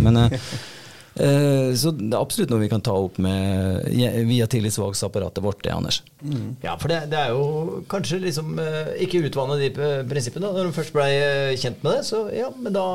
Men 0.04 0.20
Eh, 0.26 0.36
så 1.18 1.92
det 1.98 2.12
er 2.12 2.20
absolutt 2.20 2.52
noe 2.54 2.62
vi 2.62 2.70
kan 2.72 2.84
ta 2.86 2.94
opp 2.94 3.18
med, 3.24 3.88
via 4.30 4.46
tillitsvalgsapparatet 4.52 5.44
vårt, 5.44 5.64
det, 5.66 5.74
Anders. 5.74 6.02
Mm. 6.22 6.56
Ja, 6.62 6.76
for 6.78 6.92
det, 6.92 7.00
det, 7.12 7.20
er 7.20 7.34
jo 7.34 7.82
kanskje 7.90 8.22
liksom 8.22 8.58
eh, 8.62 8.94
ikke 9.06 9.24
utvanne 9.28 9.58
de 9.62 9.72
prinsippene. 10.10 10.52
Når 10.54 10.70
du 10.70 10.78
først 10.78 10.96
ble 10.96 11.08
eh, 11.10 11.54
kjent 11.58 11.82
med 11.86 11.98
det, 11.98 12.08
så 12.10 12.26
ja, 12.34 12.52
men 12.54 12.76
da, 12.76 12.88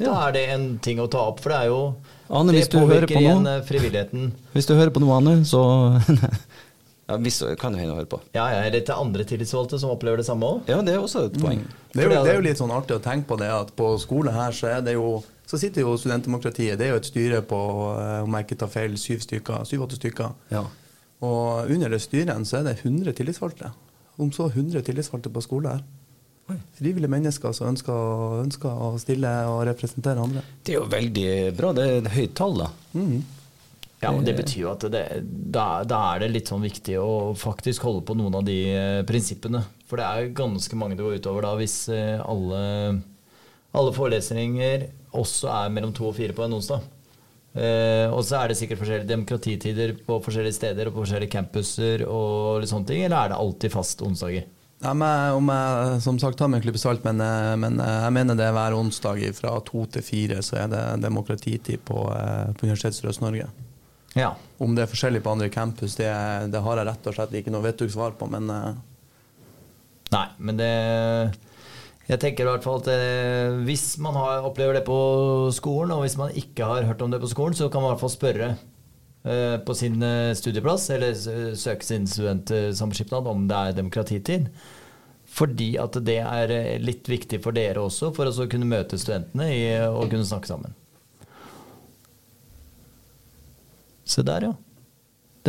da 0.00 0.16
er 0.26 0.36
det 0.36 0.46
en 0.54 0.66
ting 0.84 1.00
å 1.00 1.08
ta 1.10 1.28
opp. 1.32 1.40
For 1.44 1.54
det 1.54 1.62
er 1.64 1.70
jo 1.72 1.82
Anne, 2.30 2.54
Det 2.54 2.68
påvirker 2.70 3.18
igjen 3.18 3.48
frivilligheten. 3.66 4.30
Hvis 4.54 4.68
du 4.68 4.76
hører 4.76 4.92
på 4.94 5.02
noe, 5.02 5.16
Anne, 5.18 5.40
så 5.48 5.64
Ja, 7.10 7.16
hvis, 7.18 7.40
kan 7.58 7.74
hende 7.74 7.96
høre 7.96 8.06
på. 8.06 8.20
Ja, 8.36 8.44
ja, 8.52 8.62
Eller 8.68 8.84
til 8.86 8.94
andre 8.94 9.24
tillitsvalgte 9.26 9.80
som 9.82 9.90
opplever 9.90 10.20
det 10.20 10.28
samme 10.28 10.46
òg. 10.46 10.68
Ja, 10.70 10.78
det 10.86 10.94
er 10.94 11.02
også 11.02 11.24
et 11.26 11.38
poeng. 11.42 11.64
Mm. 11.64 11.72
Det, 11.90 12.04
er 12.04 12.06
jo, 12.06 12.10
det, 12.14 12.30
er 12.30 12.38
jo, 12.38 12.44
litt 12.46 12.60
sånn 12.60 12.70
artig 12.74 13.00
å 13.00 13.02
tenke 13.02 13.26
på 13.32 13.38
det 13.40 13.50
at 13.50 13.72
på 13.74 13.90
skole 13.98 14.34
her 14.34 14.54
så 14.54 14.70
er 14.70 14.84
det 14.86 14.94
jo 14.94 15.16
så 15.50 15.58
sitter 15.58 15.82
jo 15.82 15.96
studentdemokratiet. 15.98 16.78
Det 16.78 16.86
er 16.86 16.92
jo 16.94 17.00
et 17.00 17.08
styre 17.08 17.40
på 17.42 17.58
eh, 17.96 18.20
om 18.22 18.36
jeg 18.36 18.46
ikke 18.46 18.58
tar 18.62 18.70
feil, 18.70 18.94
syv 19.00 19.24
stykker, 19.24 19.64
syv-åtte 19.66 19.98
stykker. 19.98 20.36
Ja. 20.54 20.62
Og 21.26 21.72
under 21.74 21.90
det 21.90 21.98
styret 22.04 22.46
så 22.46 22.60
er 22.60 22.68
det 22.68 22.76
100 22.84 23.16
tillitsvalgte. 23.18 23.72
Om 24.20 24.30
så 24.36 24.46
100 24.52 24.84
tillitsvalgte 24.86 25.32
på 25.34 25.42
skole 25.42 25.74
her. 25.74 25.82
Frivillige 26.78 27.10
mennesker 27.10 27.52
som 27.54 27.70
ønsker, 27.70 28.38
ønsker, 28.44 28.70
å 28.70 28.94
stille 28.98 29.30
og 29.50 29.64
representere 29.68 30.22
andre. 30.22 30.42
Det 30.66 30.74
er 30.74 30.80
jo 30.80 30.86
veldig 30.90 31.28
bra. 31.58 31.74
Det 31.76 31.84
er 31.86 31.98
et 31.98 32.14
høyt 32.14 32.34
tall, 32.38 32.56
da. 32.62 32.70
Mm. 32.94 33.20
Ja, 34.00 34.14
men 34.14 34.24
Det 34.24 34.36
betyr 34.38 34.62
jo 34.62 34.70
at 34.72 34.86
det, 34.90 35.02
da, 35.26 35.82
da, 35.84 35.98
er 36.14 36.22
det 36.24 36.30
litt 36.32 36.50
sånn 36.50 36.62
viktig 36.64 36.96
å 37.02 37.34
faktisk 37.36 37.84
holde 37.84 38.06
på 38.08 38.16
noen 38.16 38.38
av 38.38 38.46
de 38.46 38.56
eh, 38.72 39.02
prinsippene. 39.06 39.60
For 39.90 40.00
det 40.00 40.06
er 40.06 40.32
ganske 40.38 40.78
mange 40.78 40.96
det 40.96 41.04
går 41.04 41.18
utover 41.20 41.44
da 41.44 41.52
hvis 41.58 41.76
eh, 41.92 42.16
alle, 42.22 42.62
alle 43.76 43.92
forelesninger 43.98 44.88
også 45.16 45.50
er 45.52 45.74
mellom 45.74 45.92
to 45.96 46.08
og 46.10 46.16
fire 46.16 46.36
på 46.36 46.44
en 46.46 46.56
onsdag. 46.60 46.86
Eh, 47.50 48.06
og 48.14 48.22
så 48.22 48.38
er 48.38 48.50
det 48.50 48.60
sikkert 48.60 48.78
forskjellige 48.78 49.10
demokratitider 49.10 49.96
på 50.06 50.20
forskjellige 50.22 50.58
steder 50.60 50.88
og 50.88 50.94
på 50.94 51.04
forskjellige 51.04 51.34
campuser, 51.34 52.06
og 52.06 52.62
litt 52.62 52.70
sånne 52.70 52.90
ting, 52.92 53.04
eller 53.04 53.18
er 53.24 53.32
det 53.32 53.40
alltid 53.42 53.74
fast 53.74 54.04
onsdager? 54.06 54.46
Ja, 54.80 54.94
men, 54.96 55.32
om 55.36 55.50
jeg 55.52 55.96
som 56.00 56.18
sagt 56.20 56.38
tar 56.40 56.48
med 56.48 56.60
en 56.60 56.64
klype 56.64 56.80
salt, 56.80 57.02
men, 57.04 57.20
eh, 57.20 57.56
men, 57.60 57.80
eh, 57.84 57.96
jeg 58.06 58.14
mener 58.16 58.38
det 58.38 58.46
er 58.46 58.54
hver 58.56 58.76
onsdag 58.78 59.26
fra 59.36 59.58
to 59.66 59.84
til 59.92 60.04
fire 60.04 60.38
så 60.46 60.62
er 60.62 60.70
det 60.72 60.84
demokratitid 61.02 61.84
på, 61.84 62.06
eh, 62.14 62.52
på 62.54 62.64
Universitetet 62.64 63.04
i 63.04 63.10
Øst-Norge. 63.10 63.48
Ja. 64.16 64.34
Om 64.58 64.74
det 64.74 64.86
er 64.86 64.90
forskjellig 64.94 65.22
på 65.22 65.34
andre 65.34 65.50
campus, 65.50 65.96
det, 65.96 66.08
det, 66.50 66.62
har 66.62 66.80
jeg 66.80 66.86
rett 66.86 67.06
og 67.06 67.14
slett 67.14 67.36
ikke 67.36 67.52
noe 67.52 67.66
vettug 67.66 67.92
svar 67.92 68.16
på, 68.16 68.30
men 68.30 68.48
Nei, 70.10 70.26
men 70.38 70.56
det 70.58 70.72
Jeg 72.10 72.18
tenker 72.18 72.42
i 72.42 72.50
hvert 72.50 72.64
fall 72.64 72.80
at 72.80 72.88
det, 72.88 73.02
hvis 73.68 73.84
man 74.02 74.16
har, 74.18 74.42
opplever 74.48 74.80
det 74.80 74.82
på 74.88 74.98
skolen, 75.54 75.92
og 75.94 76.02
hvis 76.02 76.18
man 76.18 76.34
ikke 76.34 76.66
har 76.66 76.88
hørt 76.88 77.02
om 77.04 77.12
det 77.12 77.20
på 77.22 77.30
skolen, 77.30 77.54
så 77.54 77.68
kan 77.70 77.84
man 77.84 77.92
i 77.92 77.94
hvert 77.94 78.02
fall 78.02 78.14
spørre 78.16 78.48
eh, 79.22 79.56
på 79.62 79.76
sin 79.78 80.02
eh, 80.02 80.32
studieplass, 80.34 80.88
eller 80.90 81.14
søke 81.54 81.86
sin 81.86 82.08
studentsamskipnad 82.10 83.30
om 83.30 83.46
det 83.50 83.60
er 83.60 83.78
demokratitid. 83.78 84.48
Fordi 85.30 85.68
at 85.78 86.00
det 86.02 86.18
er 86.24 86.54
eh, 86.56 86.80
litt 86.82 87.06
viktig 87.06 87.38
for 87.44 87.54
dere 87.54 87.86
også, 87.86 88.10
for 88.16 88.26
å 88.26 88.48
kunne 88.50 88.66
møte 88.66 88.98
studentene 88.98 89.52
og 89.92 90.10
kunne 90.10 90.26
snakke 90.26 90.50
sammen. 90.50 90.74
Se 94.10 94.26
der, 94.26 94.50
ja. 94.50 94.69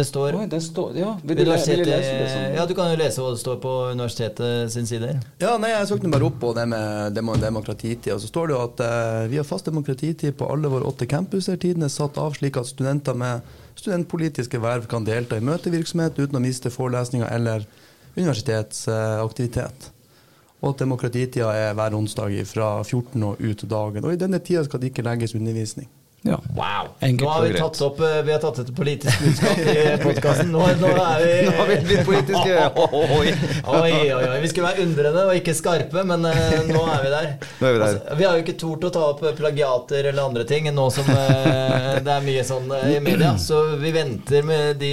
Det 0.02 0.08
står 0.08 0.36
Oi, 0.40 0.46
det 0.50 0.60
står, 0.66 0.96
ja, 0.98 1.12
vil 1.22 1.38
du, 1.38 1.44
vil 1.44 1.46
du 1.46 1.52
lese 1.52 1.76
det 1.78 1.98
sånn? 2.02 2.56
ja, 2.58 2.64
du 2.66 2.74
kan 2.78 2.90
jo 2.90 2.98
lese 2.98 3.22
hva 3.22 3.34
det 3.36 3.42
står 3.42 3.60
på 3.62 3.74
universitetet 3.92 4.72
sin 4.74 4.88
side. 4.90 5.12
Ja, 5.44 5.52
nei, 5.62 5.70
Jeg 5.76 5.92
søkte 5.92 6.10
bare 6.10 6.26
opp 6.26 6.40
på 6.42 6.54
det 6.58 6.66
med 6.72 7.14
demo 7.14 7.36
demokratitid. 7.38 8.10
og 8.16 8.24
Så 8.24 8.32
står 8.32 8.50
det 8.50 8.56
jo 8.56 8.64
at 8.64 8.82
eh, 8.88 9.20
vi 9.30 9.38
har 9.38 9.46
fast 9.46 9.70
demokratitid 9.70 10.34
på 10.40 10.50
alle 10.50 10.72
våre 10.74 10.90
åtte 10.90 11.06
campuser. 11.06 11.60
Tiden 11.62 11.86
er 11.86 11.94
satt 11.94 12.18
av 12.18 12.34
slik 12.40 12.58
at 12.58 12.72
studenter 12.72 13.14
med 13.14 13.46
studentpolitiske 13.78 14.62
verv 14.66 14.90
kan 14.90 15.06
delta 15.06 15.38
i 15.38 15.46
møtevirksomhet 15.46 16.18
uten 16.18 16.42
å 16.42 16.44
miste 16.44 16.74
forelesninger 16.74 17.30
eller 17.30 17.70
universitetsaktivitet. 18.18 19.92
og 20.62 20.76
at 20.76 20.82
demokratitida 20.84 21.54
er 21.58 21.74
hver 21.74 21.96
onsdag 21.98 22.36
fra 22.46 22.84
14 22.84 23.24
og 23.24 23.40
ut 23.42 23.64
dagen. 23.70 24.06
Og 24.06 24.14
i 24.14 24.20
denne 24.22 24.40
tida 24.40 24.66
skal 24.66 24.82
det 24.82 24.92
ikke 24.92 25.06
legges 25.06 25.34
undervisning. 25.38 25.88
Ja. 26.22 26.38
Wow! 26.54 26.92
Enkelt 27.00 27.26
nå 27.26 27.30
har 27.34 27.46
vi 27.48 27.54
tatt 27.58 27.80
opp 27.82 28.00
eh, 28.06 28.20
Vi 28.28 28.30
har 28.30 28.42
tatt 28.44 28.60
et 28.62 28.68
politisk 28.78 29.24
budskap 29.24 29.58
i 29.58 29.78
podkasten. 30.04 30.52
Nå, 30.54 30.62
nå 30.78 30.90
er 30.92 31.24
vi 31.24 31.30
Nå 31.48 31.54
har 31.58 31.70
vi 31.72 31.78
blitt 31.88 32.04
politiske. 32.06 32.58
Oi. 33.18 33.32
Oi, 33.66 33.94
oi. 34.14 34.36
Vi 34.44 34.52
skulle 34.52 34.68
være 34.68 34.86
undrende 34.86 35.24
og 35.32 35.40
ikke 35.40 35.56
skarpe, 35.58 36.04
men 36.06 36.28
eh, 36.30 36.60
nå 36.70 36.84
er 36.94 37.02
vi 37.02 37.14
der. 37.14 37.30
Er 37.42 37.64
vi 37.66 37.72
der. 37.72 37.86
Altså, 37.88 38.18
vi 38.20 38.28
har 38.28 38.38
jo 38.38 38.44
ikke 38.46 38.56
tort 38.62 38.86
å 38.86 38.92
ta 38.94 39.06
opp 39.16 39.24
plagiater 39.40 40.12
eller 40.12 40.28
andre 40.30 40.46
ting 40.50 40.70
nå 40.72 40.86
som 40.94 41.10
eh, 41.10 41.98
det 42.06 42.14
er 42.14 42.28
mye 42.28 42.44
sånn 42.46 42.70
eh, 42.78 42.86
i 42.94 43.00
media. 43.04 43.34
Så 43.42 43.64
vi 43.82 43.94
venter 43.96 44.46
med 44.46 44.78
de 44.82 44.92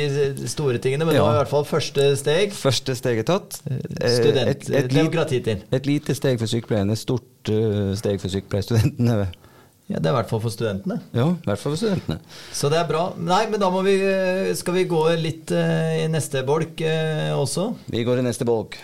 store 0.48 0.80
tingene, 0.80 1.04
men 1.08 1.18
nå 1.18 1.26
er 1.26 1.36
i 1.36 1.42
hvert 1.42 1.52
fall 1.52 1.66
første 1.68 2.08
steg 2.18 2.56
Første 2.56 2.96
steg 2.96 3.20
er 3.20 3.28
tatt. 3.28 3.60
Studentdemokrati 3.60 5.42
til. 5.44 5.60
et 5.76 5.86
lite 5.90 6.16
steg 6.16 6.40
for 6.40 6.48
sykepleierne, 6.50 6.96
et 6.96 7.04
stort 7.04 7.52
eh, 7.52 7.92
steg 8.00 8.16
for 8.22 8.32
sykepleierstudentene. 8.32 9.28
Ja, 9.88 9.96
det 9.96 10.10
er 10.10 10.12
i 10.12 10.18
hvert 10.18 10.28
fall 10.28 10.42
for 10.44 10.52
studentene. 10.52 10.98
Ja, 11.16 11.30
i 11.32 11.48
hvert 11.48 11.62
fall 11.62 11.72
for 11.72 11.80
studentene. 11.80 12.18
Så 12.52 12.68
det 12.68 12.76
er 12.76 12.88
bra. 12.90 13.06
Nei, 13.16 13.46
men 13.48 13.60
da 13.62 13.70
må 13.72 13.80
vi, 13.86 13.96
skal 14.58 14.76
vi 14.76 14.84
gå 14.90 15.00
litt 15.16 15.48
eh, 15.56 16.02
i 16.02 16.06
neste 16.12 16.42
bolk 16.44 16.82
eh, 16.84 17.32
også. 17.32 17.70
Vi 17.88 18.04
går 18.04 18.20
i 18.20 18.26
neste 18.28 18.44
bolk. 18.48 18.76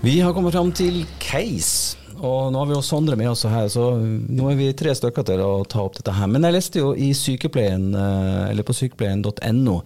Vi 0.00 0.20
har 0.24 0.32
kommet 0.32 0.56
fram 0.56 0.72
til 0.72 1.02
case. 1.20 1.98
Og 2.18 2.48
nå 2.50 2.62
har 2.62 2.66
vi 2.70 2.78
jo 2.78 2.82
Sondre 2.82 3.14
med 3.20 3.28
oss 3.30 3.44
her, 3.46 3.68
så 3.70 3.92
nå 4.00 4.48
er 4.50 4.56
vi 4.58 4.72
tre 4.74 4.90
stykker 4.96 5.26
til 5.26 5.42
å 5.44 5.52
ta 5.68 5.84
opp 5.84 6.00
dette 6.00 6.16
her. 6.16 6.32
Men 6.32 6.48
jeg 6.48 6.56
leste 6.56 6.80
jo 6.80 6.94
i 6.96 7.12
sykepleien, 7.14 7.92
eh, 7.92 8.46
eller 8.48 8.64
på 8.66 8.74
sykepleien.no, 8.74 9.82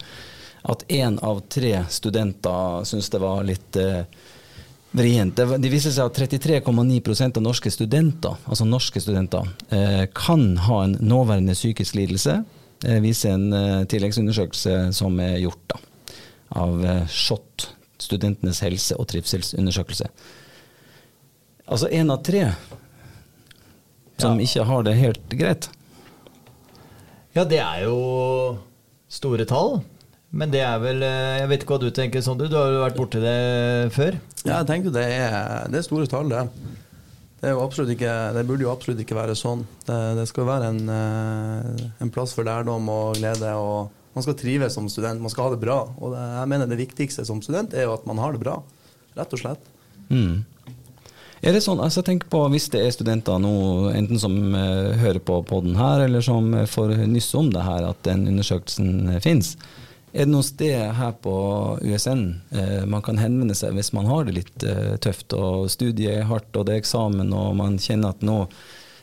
at 0.62 0.84
én 0.88 1.18
av 1.24 1.40
tre 1.50 1.84
studenter 1.90 2.84
syns 2.86 3.08
det 3.10 3.18
var 3.22 3.42
litt 3.46 3.76
eh, 3.80 4.04
vrient. 4.92 5.34
Det, 5.36 5.46
det 5.58 5.70
viser 5.72 5.90
seg 5.94 6.10
at 6.10 6.18
33,9% 6.22 7.38
av 7.40 7.42
norske 7.46 7.70
studenter, 7.72 8.36
altså 8.46 8.66
norske 8.68 9.00
studenter, 9.02 9.48
eh, 9.74 10.04
kan 10.14 10.56
ha 10.68 10.82
en 10.84 10.98
nåværende 11.00 11.56
psykisk 11.56 11.96
lidelse, 11.98 12.44
eh, 12.86 13.00
viser 13.02 13.34
en 13.34 13.48
eh, 13.56 13.82
tilleggsundersøkelse 13.90 14.92
som 14.94 15.18
er 15.24 15.38
gjort 15.42 15.64
da, 15.74 15.80
av 16.62 16.84
eh, 16.84 17.04
SHoT, 17.08 17.70
Studentenes 18.02 18.58
helse- 18.64 18.96
og 18.98 19.06
trivselsundersøkelse. 19.12 20.08
Altså 21.70 21.86
én 21.94 22.10
av 22.10 22.18
tre 22.26 22.48
som 24.18 24.38
Ja. 24.38 24.44
ikke 24.44 24.64
har 24.66 24.82
det 24.82 24.94
helt 24.98 25.28
greit. 25.38 25.68
Ja, 27.34 27.44
det 27.48 27.60
er 27.62 27.84
jo 27.86 28.58
store 29.08 29.46
tall. 29.48 29.80
Men 30.32 30.52
det 30.52 30.62
er 30.64 30.78
vel 30.80 31.02
eh, 31.04 31.40
Jeg 31.42 31.48
vet 31.50 31.64
ikke 31.64 31.76
hva 31.76 31.82
du 31.82 31.90
tenker, 31.94 32.24
Sondre. 32.24 32.48
Du 32.48 32.56
har 32.56 32.70
jo 32.72 32.84
vært 32.86 32.98
borti 32.98 33.20
det 33.20 33.92
før. 33.92 34.16
Ja, 34.46 34.62
jeg 34.62 34.68
tenker 34.70 34.94
det 34.94 35.04
er, 35.04 35.34
det 35.70 35.82
er 35.82 35.86
store 35.86 36.08
tall, 36.10 36.30
det. 36.32 36.46
Det, 37.42 37.50
er 37.50 37.56
jo 37.56 37.64
absolutt 37.64 37.92
ikke, 37.92 38.12
det 38.36 38.44
burde 38.48 38.64
jo 38.64 38.70
absolutt 38.72 39.02
ikke 39.04 39.18
være 39.18 39.36
sånn. 39.38 39.66
Det, 39.84 39.98
det 40.18 40.28
skal 40.30 40.48
være 40.48 40.70
en, 40.72 40.80
eh, 40.94 41.82
en 42.04 42.12
plass 42.14 42.32
for 42.36 42.48
lærdom 42.48 42.88
og 42.92 43.18
glede. 43.20 43.50
og 43.52 44.16
Man 44.16 44.24
skal 44.24 44.38
trives 44.40 44.78
som 44.78 44.88
student, 44.92 45.20
man 45.20 45.32
skal 45.32 45.50
ha 45.50 45.56
det 45.56 45.60
bra. 45.64 45.82
Og 46.00 46.16
det, 46.16 46.22
jeg 46.38 46.52
mener 46.54 46.70
det 46.70 46.80
viktigste 46.80 47.26
som 47.28 47.44
student 47.44 47.76
er 47.76 47.90
jo 47.90 47.98
at 47.98 48.08
man 48.08 48.22
har 48.22 48.32
det 48.32 48.40
bra. 48.40 48.56
Rett 49.18 49.36
og 49.36 49.44
slett. 49.44 49.68
Mm. 50.08 50.46
Er 51.42 51.56
det 51.56 51.64
sånn, 51.64 51.80
altså 51.82 52.04
tenk 52.06 52.28
på 52.30 52.38
Hvis 52.52 52.68
det 52.70 52.84
er 52.84 52.92
studenter 52.94 53.40
nå, 53.42 53.52
enten 53.92 54.20
som 54.22 54.36
eh, 54.56 54.96
hører 55.02 55.20
på 55.20 55.42
podden 55.44 55.76
her, 55.76 56.06
eller 56.06 56.24
som 56.24 56.54
får 56.70 56.96
nyss 57.10 57.32
om 57.36 57.52
det 57.52 57.64
her, 57.66 57.84
at 57.90 58.00
den 58.06 58.28
undersøkelsen 58.30 59.10
uh, 59.10 59.20
fins. 59.20 59.56
Er 60.12 60.26
det 60.26 60.32
noe 60.34 60.44
sted 60.44 60.92
her 60.98 61.12
på 61.24 61.32
USN 61.80 62.22
eh, 62.52 62.82
man 62.84 63.00
kan 63.04 63.16
henvende 63.16 63.54
seg 63.56 63.72
hvis 63.78 63.92
man 63.96 64.04
har 64.10 64.26
det 64.28 64.34
litt 64.36 64.64
eh, 64.68 64.96
tøft, 65.00 65.32
og 65.32 65.70
studiet 65.72 66.18
er 66.18 66.26
hardt, 66.28 66.52
og 66.60 66.66
det 66.68 66.74
er 66.76 66.82
eksamen, 66.82 67.32
og 67.32 67.54
man 67.56 67.78
kjenner 67.80 68.12
at 68.12 68.20
nå 68.26 68.42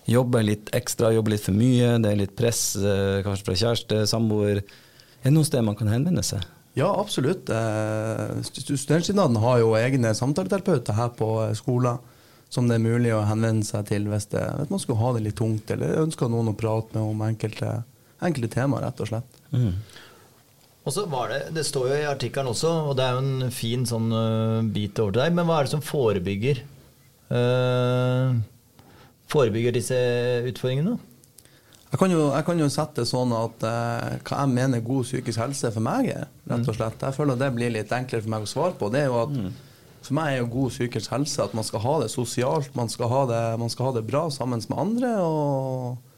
jobber 0.10 0.46
litt 0.46 0.70
ekstra, 0.78 1.10
jobber 1.14 1.34
litt 1.36 1.44
for 1.46 1.58
mye, 1.58 1.96
det 2.02 2.12
er 2.14 2.22
litt 2.22 2.36
press, 2.38 2.62
eh, 2.78 3.20
kanskje 3.26 3.48
fra 3.50 3.58
kjæreste, 3.64 4.04
samboer. 4.10 4.62
Er 4.62 5.28
det 5.32 5.34
noe 5.36 5.46
sted 5.50 5.66
man 5.66 5.78
kan 5.80 5.90
henvende 5.92 6.22
seg? 6.26 6.46
Ja, 6.78 6.92
absolutt. 7.02 7.50
Eh, 7.50 8.40
stu- 8.46 8.78
Studentskipnaden 8.78 9.42
har 9.42 9.60
jo 9.64 9.74
egne 9.78 10.14
samtaleterapeuter 10.16 10.94
her 10.98 11.10
på 11.18 11.32
eh, 11.48 11.56
skolen 11.58 11.98
som 12.50 12.66
det 12.70 12.80
er 12.80 12.86
mulig 12.86 13.12
å 13.14 13.24
henvende 13.30 13.66
seg 13.68 13.86
til 13.90 14.06
hvis, 14.10 14.30
det, 14.32 14.42
hvis 14.62 14.72
man 14.74 14.80
skulle 14.82 15.02
ha 15.04 15.12
det 15.18 15.26
litt 15.28 15.36
tungt, 15.38 15.70
eller 15.74 16.00
ønsker 16.06 16.30
noen 16.34 16.50
å 16.54 16.56
prate 16.58 16.96
med 16.96 17.04
om 17.06 17.20
enkelte, 17.28 17.74
enkelte 18.26 18.50
temaer, 18.56 18.88
rett 18.88 19.04
og 19.06 19.10
slett. 19.12 19.36
Mm. 19.54 19.74
Og 20.88 20.96
så 20.96 21.06
var 21.12 21.32
det 21.32 21.42
Det 21.58 21.66
står 21.68 21.90
jo 21.92 21.98
i 21.98 22.08
artikkelen 22.10 22.52
også, 22.54 22.72
og 22.90 22.96
det 22.98 23.06
er 23.06 23.18
jo 23.18 23.26
en 23.26 23.54
fin 23.54 23.86
sånn 23.88 24.08
uh, 24.14 24.62
bit 24.64 25.00
over 25.02 25.16
til 25.16 25.24
deg, 25.24 25.36
men 25.36 25.50
hva 25.50 25.60
er 25.60 25.68
det 25.68 25.76
som 25.76 25.86
forebygger 25.86 26.64
uh, 27.34 28.40
Forebygger 29.30 29.76
disse 29.76 29.98
utfordringene? 30.50 30.96
Jeg 31.90 31.98
kan 32.02 32.12
jo, 32.14 32.28
jeg 32.30 32.46
kan 32.46 32.60
jo 32.62 32.68
sette 32.70 33.02
det 33.02 33.10
sånn 33.10 33.32
at 33.34 33.64
uh, 33.66 34.18
hva 34.26 34.44
jeg 34.44 34.54
mener 34.54 34.86
god 34.86 35.08
psykisk 35.08 35.42
helse 35.42 35.72
for 35.74 35.86
meg 35.86 36.12
er, 36.14 36.28
rett 36.50 36.70
og 36.70 36.78
slett. 36.78 37.02
Jeg 37.02 37.18
føler 37.18 37.38
det 37.38 37.50
blir 37.56 37.74
litt 37.74 37.94
enklere 37.94 38.26
for 38.26 38.34
meg 38.34 38.46
å 38.46 38.50
svare 38.50 38.78
på. 38.78 38.92
Det 38.94 39.04
er 39.04 39.10
jo 39.10 39.24
at 39.24 39.36
For 40.06 40.16
meg 40.16 40.32
er 40.32 40.38
jo 40.40 40.52
god 40.54 40.72
psykisk 40.72 41.12
helse 41.12 41.44
at 41.44 41.56
man 41.58 41.66
skal 41.68 41.82
ha 41.84 41.96
det 42.04 42.12
sosialt, 42.14 42.70
man 42.78 42.90
skal 42.90 43.10
ha 43.12 43.24
det, 43.30 43.42
man 43.60 43.74
skal 43.74 43.90
ha 43.90 43.98
det 43.98 44.06
bra 44.08 44.30
sammen 44.32 44.62
med 44.70 44.80
andre. 44.86 45.10
og 45.20 46.09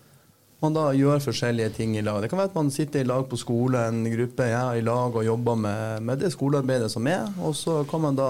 man 0.62 0.76
da 0.78 0.90
gjør 0.94 1.24
forskjellige 1.24 1.72
ting 1.80 1.96
i 1.98 2.04
lag. 2.06 2.22
Det 2.22 2.30
kan 2.32 2.40
være 2.42 2.52
at 2.52 2.58
man 2.60 2.74
sitter 2.74 3.02
i 3.02 3.08
lag 3.10 3.24
på 3.30 3.40
skole, 3.40 3.82
en 3.90 4.04
gruppe 4.14 4.50
ja, 4.52 4.68
i 4.78 4.84
lag 4.86 5.16
og 5.16 5.26
jobber 5.26 5.58
med, 5.58 6.04
med 6.06 6.22
det 6.22 6.34
skolearbeidet 6.36 6.92
som 6.94 7.08
er, 7.10 7.32
og 7.42 7.56
så 7.58 7.82
kan 7.90 8.06
man 8.06 8.20
da 8.20 8.30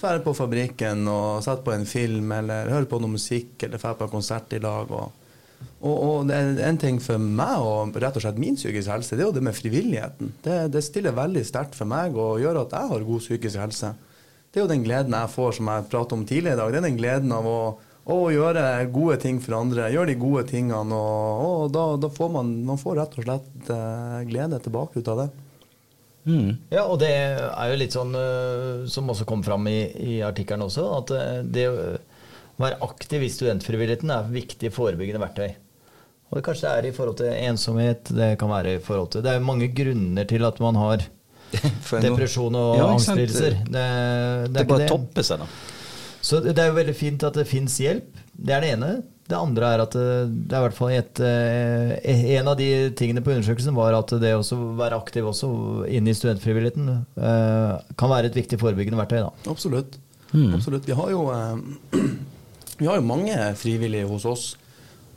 dra 0.00 0.14
på 0.20 0.34
fabrikken 0.36 1.06
og 1.08 1.44
sette 1.44 1.64
på 1.64 1.72
en 1.72 1.86
film, 1.88 2.32
eller 2.36 2.72
høre 2.72 2.88
på 2.88 2.98
noe 3.00 3.14
musikk, 3.14 3.54
eller 3.62 3.80
dra 3.80 3.94
på 3.96 4.08
en 4.08 4.16
konsert 4.18 4.56
i 4.56 4.62
lag. 4.62 4.90
og 4.90 5.12
og, 5.84 5.94
og 5.94 6.30
en 6.32 6.78
ting 6.80 6.98
for 7.02 7.20
meg 7.20 7.60
og 7.60 7.96
rett 8.00 8.16
og 8.16 8.24
slett 8.24 8.40
min 8.40 8.56
psykiske 8.56 8.92
helse, 8.92 9.16
det 9.16 9.24
er 9.24 9.28
jo 9.28 9.36
det 9.36 9.44
med 9.44 9.56
frivilligheten. 9.56 10.32
Det, 10.44 10.58
det 10.72 10.84
stiller 10.84 11.16
veldig 11.16 11.44
sterkt 11.44 11.76
for 11.76 11.88
meg 11.88 12.16
og 12.16 12.40
gjør 12.40 12.62
at 12.62 12.76
jeg 12.76 12.90
har 12.92 13.06
god 13.08 13.24
psykisk 13.24 13.60
helse. 13.60 13.90
Det 14.48 14.60
er 14.60 14.64
jo 14.64 14.70
den 14.70 14.84
gleden 14.86 15.16
jeg 15.16 15.32
får, 15.34 15.56
som 15.58 15.68
jeg 15.72 15.88
pratet 15.90 16.16
om 16.16 16.24
tidligere 16.28 16.56
i 16.56 16.60
dag. 16.62 16.72
Det 16.72 16.80
er 16.80 16.86
den 16.86 17.00
gleden 17.00 17.34
av 17.36 17.48
å, 17.50 17.58
å 18.04 18.18
gjøre 18.32 18.64
gode 18.92 19.16
ting 19.22 19.38
for 19.40 19.56
andre. 19.56 19.88
Gjøre 19.92 20.12
de 20.12 20.18
gode 20.20 20.44
tingene. 20.50 20.98
Og, 20.98 21.44
og 21.44 21.72
da, 21.72 21.86
da 22.00 22.10
får 22.12 22.32
man, 22.34 22.52
man 22.68 22.80
får 22.80 22.98
rett 23.00 23.18
og 23.18 23.26
slett 23.28 23.72
eh, 23.72 24.18
glede 24.28 24.60
tilbake 24.64 25.00
ut 25.00 25.10
av 25.12 25.22
det. 25.22 25.28
Mm. 26.24 26.50
Ja, 26.72 26.86
og 26.88 26.98
det 27.02 27.10
er 27.12 27.70
jo 27.70 27.80
litt 27.80 27.96
sånn 27.96 28.14
eh, 28.16 28.84
som 28.90 29.08
også 29.12 29.26
kom 29.28 29.44
fram 29.44 29.66
i, 29.68 29.78
i 30.16 30.20
artikkelen 30.24 30.64
også, 30.66 30.86
at 30.98 31.12
eh, 31.16 31.40
det 31.44 31.66
å 31.68 31.74
være 32.60 32.80
aktiv 32.86 33.24
i 33.26 33.32
studentfrivilligheten 33.32 34.12
er 34.14 34.32
viktig 34.32 34.70
forebyggende 34.72 35.20
verktøy. 35.24 35.50
Og 36.30 36.38
det 36.38 36.44
kanskje 36.46 36.68
det 36.68 36.72
er 36.78 36.88
i 36.88 36.94
forhold 36.96 37.18
til 37.20 37.32
ensomhet, 37.32 38.08
det 38.16 38.30
kan 38.40 38.50
være 38.50 38.78
i 38.78 38.80
forhold 38.82 39.12
til 39.12 39.22
Det 39.22 39.30
er 39.30 39.36
jo 39.38 39.46
mange 39.46 39.68
grunner 39.76 40.26
til 40.26 40.46
at 40.48 40.60
man 40.64 40.78
har 40.80 41.04
depresjon 42.06 42.56
og 42.58 42.70
Ja, 42.80 42.88
angstlidelser. 42.90 43.60
Det, 43.60 43.72
det, 43.76 44.52
Det 44.54 44.64
er 44.64 44.70
bare 44.72 44.88
topper 44.90 45.26
seg, 45.26 45.44
da. 45.44 45.73
Så 46.24 46.40
det 46.40 46.56
er 46.56 46.70
jo 46.70 46.78
veldig 46.78 46.94
fint 46.96 47.24
at 47.26 47.36
det 47.36 47.48
fins 47.48 47.76
hjelp. 47.82 48.08
Det 48.32 48.54
er 48.54 48.64
det 48.64 48.70
ene. 48.78 48.92
Det 49.28 49.36
andre 49.38 49.70
er 49.72 49.82
at 49.84 49.94
det, 49.96 50.08
det 50.48 50.56
er 50.56 50.60
i 50.60 50.64
hvert 50.66 50.76
fall 50.76 50.92
et, 50.92 51.20
eh, 51.24 52.34
En 52.36 52.50
av 52.52 52.58
de 52.60 52.68
tingene 52.96 53.22
på 53.24 53.32
undersøkelsen 53.32 53.76
var 53.76 53.96
at 53.96 54.12
det 54.20 54.34
å 54.36 54.58
være 54.76 54.98
aktiv 55.00 55.28
også 55.30 55.48
inne 55.88 56.12
i 56.12 56.16
studentfrivilligheten 56.16 56.90
eh, 56.92 57.94
kan 58.00 58.12
være 58.12 58.28
et 58.28 58.36
viktig 58.36 58.60
forebyggende 58.60 59.00
verktøy. 59.00 59.22
da. 59.24 59.32
Absolutt. 59.52 59.96
Mm. 60.34 60.52
Absolutt. 60.58 60.88
Vi 60.88 60.96
har 60.98 61.12
jo, 61.12 61.26
eh, 61.32 62.04
vi 62.82 62.88
har 62.90 63.00
jo 63.00 63.08
mange 63.08 63.38
frivillige 63.60 64.08
hos 64.12 64.28
oss. 64.28 64.46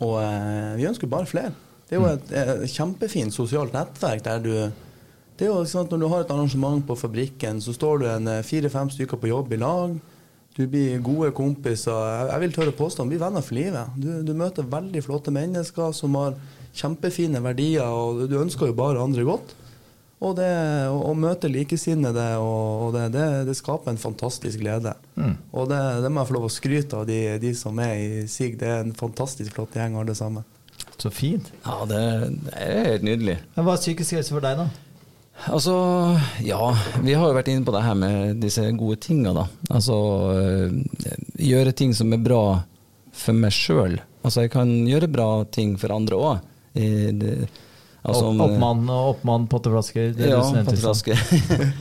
Og 0.03 0.19
eh, 0.21 0.75
vi 0.79 0.87
ønsker 0.87 1.11
bare 1.11 1.27
flere. 1.27 1.55
Det 1.87 1.95
er 1.97 2.03
jo 2.03 2.11
et, 2.11 2.35
et 2.35 2.67
kjempefint 2.71 3.35
sosialt 3.35 3.75
nettverk 3.75 4.23
der 4.27 4.43
du 4.43 4.51
det 5.37 5.45
er 5.45 5.51
jo 5.51 5.65
sant, 5.69 5.91
Når 5.91 5.99
du 6.01 6.07
har 6.09 6.23
et 6.23 6.31
arrangement 6.33 6.81
på 6.81 6.95
fabrikken, 6.97 7.59
så 7.61 7.73
står 7.75 7.99
du 8.01 8.05
en 8.09 8.29
eh, 8.31 8.45
fire-fem 8.45 8.89
stykker 8.89 9.19
på 9.21 9.29
jobb 9.29 9.51
i 9.53 9.59
lag. 9.61 9.91
Du 10.57 10.63
blir 10.65 10.97
gode 11.05 11.29
kompiser. 11.37 12.31
Jeg, 12.31 12.41
vil 12.41 12.55
tørre 12.55 12.73
påstå 12.73 13.05
blir 13.05 13.21
venner 13.21 13.45
for 13.45 13.57
livet. 13.59 13.93
Du, 14.01 14.09
du 14.25 14.33
møter 14.37 14.65
veldig 14.65 15.03
flotte 15.05 15.33
mennesker 15.33 15.93
som 15.93 16.17
har 16.17 16.37
kjempefine 16.77 17.41
verdier, 17.45 17.85
og 17.85 18.25
du 18.29 18.39
ønsker 18.41 18.71
jo 18.71 18.77
bare 18.77 19.03
andre 19.03 19.25
godt. 19.27 19.53
Og 20.17 20.33
det 20.39 20.49
å, 20.89 20.97
å 21.11 21.13
møte 21.13 21.49
likesinnede, 21.51 22.25
og, 22.41 22.87
og 22.87 22.95
det, 22.95 23.03
det, 23.13 23.25
det, 23.51 23.57
skaper 23.59 23.93
en 23.93 24.01
fantastisk 24.01 24.63
glede. 24.63 24.95
Mm. 25.13 25.35
Og 25.53 25.69
det, 25.69 25.81
det, 26.01 26.09
må 26.09 26.23
jeg 26.23 26.31
få 26.31 26.37
lov 26.39 26.47
å 26.47 26.53
skryte 26.55 27.03
av 27.03 27.05
de, 27.09 27.19
de 27.43 27.53
som 27.57 27.77
er 27.83 27.93
i 28.01 28.23
SIG. 28.25 28.57
Det 28.57 28.71
er 28.71 28.81
en 28.81 28.97
fantastisk 28.97 29.53
flott 29.53 29.77
gjeng, 29.77 29.99
alle 30.01 30.17
sammen. 30.17 30.47
Så 30.97 31.13
fint. 31.13 31.53
Ja, 31.61 31.83
det, 31.85 32.01
det 32.47 32.57
er 32.57 32.91
helt 32.95 33.05
nydelig. 33.05 33.37
Men 33.53 33.67
Hva 33.67 33.77
er 33.77 33.83
psykisk 33.83 34.17
helse 34.17 34.33
for 34.33 34.41
deg, 34.41 34.57
da? 34.57 34.86
Altså, 35.45 35.73
ja. 36.43 36.71
Vi 37.05 37.13
har 37.13 37.29
jo 37.29 37.35
vært 37.37 37.51
inne 37.53 37.65
på 37.67 37.73
det 37.75 37.83
her 37.85 37.97
med 37.99 38.41
disse 38.41 38.65
gode 38.77 38.97
tinga, 39.05 39.35
da. 39.37 39.45
Altså 39.69 39.97
øh, 40.33 40.73
gjøre 41.37 41.75
ting 41.77 41.93
som 41.95 42.11
er 42.15 42.23
bra 42.25 42.43
for 43.17 43.37
meg 43.37 43.53
sjøl. 43.55 43.99
Altså, 44.25 44.43
jeg 44.45 44.53
kan 44.55 44.73
gjøre 44.89 45.09
bra 45.11 45.29
ting 45.53 45.77
for 45.79 45.93
andre 45.95 46.17
òg. 46.19 46.43
Altså, 48.07 48.29
oppmann 48.31 48.85
og 48.93 49.13
oppmann 49.15 49.47
potteflasker? 49.51 50.13
Ja, 50.21 50.39
potteflasker. 50.63 51.19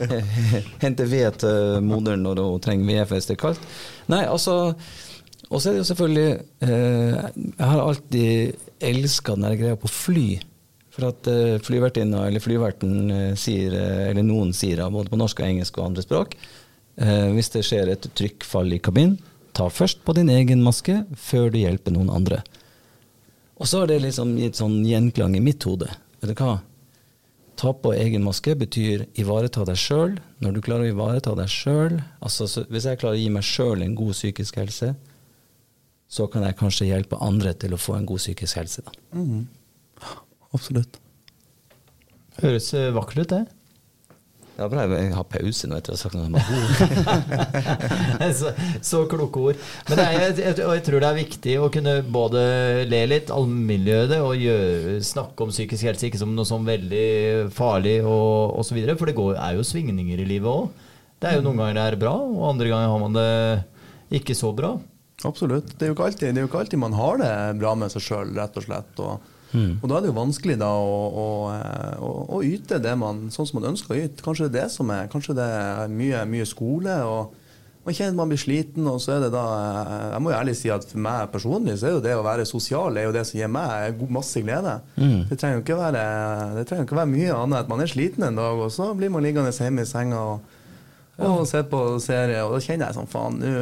Hente 0.83 1.05
ved 1.07 1.37
til 1.43 1.85
moderen 1.85 2.25
når 2.25 2.41
hun 2.43 2.63
trenger 2.63 2.89
ved 2.89 3.13
hvis 3.13 3.29
det 3.29 3.37
er 3.37 3.43
kaldt. 3.45 3.67
Nei, 4.11 4.23
altså 4.27 4.73
Og 5.47 5.61
så 5.61 5.69
er 5.69 5.77
det 5.77 5.81
jo 5.81 5.87
selvfølgelig 5.87 6.31
eh, 6.67 7.15
Jeg 7.37 7.67
har 7.69 7.79
alltid 7.83 8.55
elska 8.83 9.37
jeg 9.39 9.59
greier 9.61 9.79
på 9.79 9.91
fly. 9.91 10.27
For 10.97 11.11
at 11.11 11.27
uh, 11.29 11.59
flyvertinna 11.61 12.23
eller 12.25 12.41
flyverten 12.41 12.93
uh, 13.11 13.33
sier, 13.37 13.75
uh, 13.77 14.07
eller 14.09 14.25
noen 14.25 14.49
sier 14.57 14.81
både 14.89 15.11
på 15.13 15.19
norsk 15.19 15.43
og 15.43 15.49
engelsk 15.51 15.77
og 15.77 15.91
andre 15.91 16.05
språk, 16.05 16.39
hvis 16.97 17.51
det 17.53 17.61
skjer 17.61 17.91
et 17.93 18.05
trykkfall 18.17 18.71
i 18.73 18.79
kabinen, 18.81 19.19
ta 19.53 19.67
først 19.69 19.99
på 20.01 20.15
din 20.17 20.31
egen 20.33 20.63
maske 20.65 20.95
før 21.13 21.51
du 21.53 21.59
hjelper 21.59 21.93
noen 21.93 22.09
andre. 22.09 22.39
Og 23.61 23.69
så 23.69 23.83
har 23.83 23.91
det 23.91 23.99
liksom 24.01 24.31
gitt 24.41 24.57
sånn 24.57 24.79
gjenklang 24.81 25.35
i 25.37 25.41
mitt 25.45 25.61
hode. 25.69 25.91
Vet 26.23 26.31
du 26.31 26.41
hva? 26.41 26.55
Ta 27.61 27.75
på 27.77 27.91
egen 27.93 28.25
maske 28.25 28.55
betyr 28.57 29.05
ivareta 29.13 29.61
deg 29.69 29.77
sjøl. 29.77 30.15
Når 30.41 30.55
du 30.55 30.61
klarer 30.65 30.87
å 30.87 30.95
ivareta 30.95 31.35
deg 31.37 31.53
sjøl 31.53 31.99
altså, 32.17 32.49
Hvis 32.65 32.89
jeg 32.89 32.97
klarer 33.01 33.17
å 33.17 33.21
gi 33.21 33.29
meg 33.37 33.45
sjøl 33.45 33.85
en 33.85 33.93
god 33.97 34.17
psykisk 34.17 34.57
helse, 34.57 34.95
så 36.09 36.25
kan 36.33 36.49
jeg 36.49 36.57
kanskje 36.57 36.89
hjelpe 36.89 37.21
andre 37.21 37.53
til 37.61 37.77
å 37.77 37.81
få 37.81 37.93
en 37.99 38.09
god 38.09 38.25
psykisk 38.25 38.57
helse. 38.57 38.81
da. 38.89 38.97
Mm 39.13 39.45
absolutt. 40.55 40.99
Høres 42.41 42.71
eh, 42.77 42.91
vakkert 42.93 43.23
ut, 43.25 43.31
det. 43.33 43.45
Ja, 44.57 44.65
bra 44.71 44.87
jeg 44.89 45.11
har 45.13 45.25
pause 45.29 45.67
nå 45.69 45.77
etter 45.77 45.93
å 45.93 45.95
ha 45.95 45.99
sagt 46.01 46.15
noe. 46.17 46.41
så, 48.39 48.49
så 48.81 49.03
kloke 49.09 49.43
ord. 49.51 49.59
Men 49.85 50.01
er, 50.01 50.15
jeg, 50.15 50.31
jeg, 50.41 50.55
jeg, 50.63 50.83
tror 50.87 51.03
det 51.03 51.09
er 51.11 51.19
viktig 51.19 51.53
å 51.61 51.69
kunne 51.73 51.93
både 52.01 52.41
le 52.89 53.03
litt, 53.11 53.29
allmenngjøre 53.33 54.09
det, 54.15 54.19
og 54.25 54.41
gjøre, 54.41 54.97
snakke 55.05 55.45
om 55.45 55.53
psykisk 55.53 55.85
helse 55.91 56.09
ikke 56.09 56.23
som 56.23 56.33
noe 56.33 56.49
sånn 56.49 56.65
veldig 56.65 57.05
farlig 57.53 57.99
og 58.01 58.57
osv. 58.63 58.81
For 58.95 59.11
det 59.11 59.17
går, 59.21 59.37
er 59.37 59.59
jo 59.59 59.69
svingninger 59.69 60.25
i 60.25 60.29
livet 60.33 60.49
òg. 60.49 60.89
Det 61.21 61.29
er 61.29 61.37
jo 61.37 61.45
noen 61.45 61.61
ganger 61.61 61.77
det 61.77 61.85
er 61.91 62.01
bra, 62.01 62.17
og 62.17 62.49
andre 62.49 62.73
ganger 62.73 62.95
har 62.95 63.05
man 63.05 63.17
det 63.17 63.29
ikke 64.17 64.37
så 64.37 64.55
bra. 64.57 64.73
Absolutt. 65.25 65.69
Det 65.77 65.85
er 65.85 65.93
jo 65.93 65.99
ikke 65.99 66.09
alltid, 66.09 66.33
jo 66.33 66.49
ikke 66.49 66.65
alltid 66.65 66.81
man 66.81 66.97
har 66.97 67.21
det 67.21 67.33
bra 67.61 67.77
med 67.77 67.93
seg 67.93 68.09
sjøl, 68.09 68.33
rett 68.37 68.57
og 68.57 68.65
slett. 68.65 69.05
og 69.05 69.36
Mm. 69.53 69.79
Og 69.81 69.89
Da 69.89 69.97
er 69.97 70.05
det 70.05 70.11
jo 70.11 70.19
vanskelig 70.19 70.57
da 70.59 70.69
å, 70.75 70.95
å, 71.07 71.27
å, 72.03 72.13
å, 72.37 72.43
yte 72.43 72.81
det 72.83 72.93
man, 72.99 73.27
sånn 73.33 73.47
som 73.49 73.61
man 73.61 73.71
ønsker 73.73 73.95
å 73.95 73.99
yte. 74.05 74.23
Kanskje 74.25 74.51
det 74.53 74.67
som 74.73 74.89
er, 74.93 75.09
kanskje 75.11 75.37
det 75.37 75.47
er 75.47 75.91
mye, 75.91 76.23
mye 76.29 76.47
skole. 76.49 77.01
og 77.07 77.35
man 77.87 77.95
kjenner 77.95 78.17
man 78.17 78.27
blir 78.27 78.39
sliten, 78.41 78.83
og 78.91 78.97
så 78.99 79.13
er 79.15 79.21
det 79.23 79.29
da 79.31 79.45
Jeg 80.11 80.19
må 80.19 80.33
jo 80.33 80.35
ærlig 80.35 80.57
si 80.59 80.71
at 80.73 80.83
for 80.89 80.99
meg 80.99 81.29
personlig 81.31 81.77
så 81.79 81.87
er 81.87 81.93
jo 81.95 82.01
det 82.03 82.17
å 82.17 82.25
være 82.25 82.43
sosial 82.49 82.97
er 82.99 83.07
jo 83.07 83.13
det 83.15 83.23
som 83.29 83.39
gir 83.39 83.47
meg 83.47 84.01
masse 84.11 84.41
glede. 84.43 84.73
Mm. 84.97 85.21
Det 85.29 85.37
trenger 85.39 85.55
jo 85.55 85.63
ikke 85.63 85.77
være, 85.79 86.01
det 86.57 86.65
ikke 86.67 86.99
være 86.99 87.13
mye 87.13 87.37
annet 87.37 87.63
at 87.63 87.71
man 87.71 87.83
er 87.85 87.91
sliten 87.91 88.27
en 88.27 88.41
dag, 88.41 88.59
og 88.59 88.73
så 88.75 88.89
blir 88.97 89.13
man 89.13 89.23
liggende 89.23 89.55
hjemme 89.55 89.87
i 89.87 89.87
senga 89.87 90.19
og, 90.33 90.57
og 91.15 91.29
ja. 91.29 91.45
se 91.47 91.63
på 91.71 91.85
serie, 92.03 92.43
og 92.43 92.57
da 92.57 92.59
kjenner 92.65 92.89
jeg 92.89 92.99
sånn 92.99 93.09
faen 93.13 93.39
nå 93.39 93.53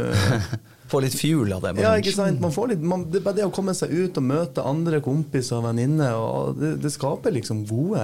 Få 0.87 1.01
litt 1.01 1.15
fuel 1.17 1.53
av 1.55 1.63
det. 1.65 1.73
Ja, 1.81 1.95
ikke 1.97 2.13
sant? 2.13 2.41
Man 2.43 2.53
får 2.53 2.75
litt, 2.75 2.83
man, 2.85 3.07
det, 3.09 3.23
det 3.33 3.45
å 3.47 3.53
komme 3.53 3.73
seg 3.77 3.93
ut 3.93 4.19
og 4.21 4.27
møte 4.27 4.65
andre 4.65 4.99
kompiser 5.05 5.57
og 5.57 5.65
venninner, 5.65 6.19
det, 6.59 6.75
det, 6.83 6.91
skaper 6.93 7.33
liksom 7.33 7.63
gode, 7.69 8.03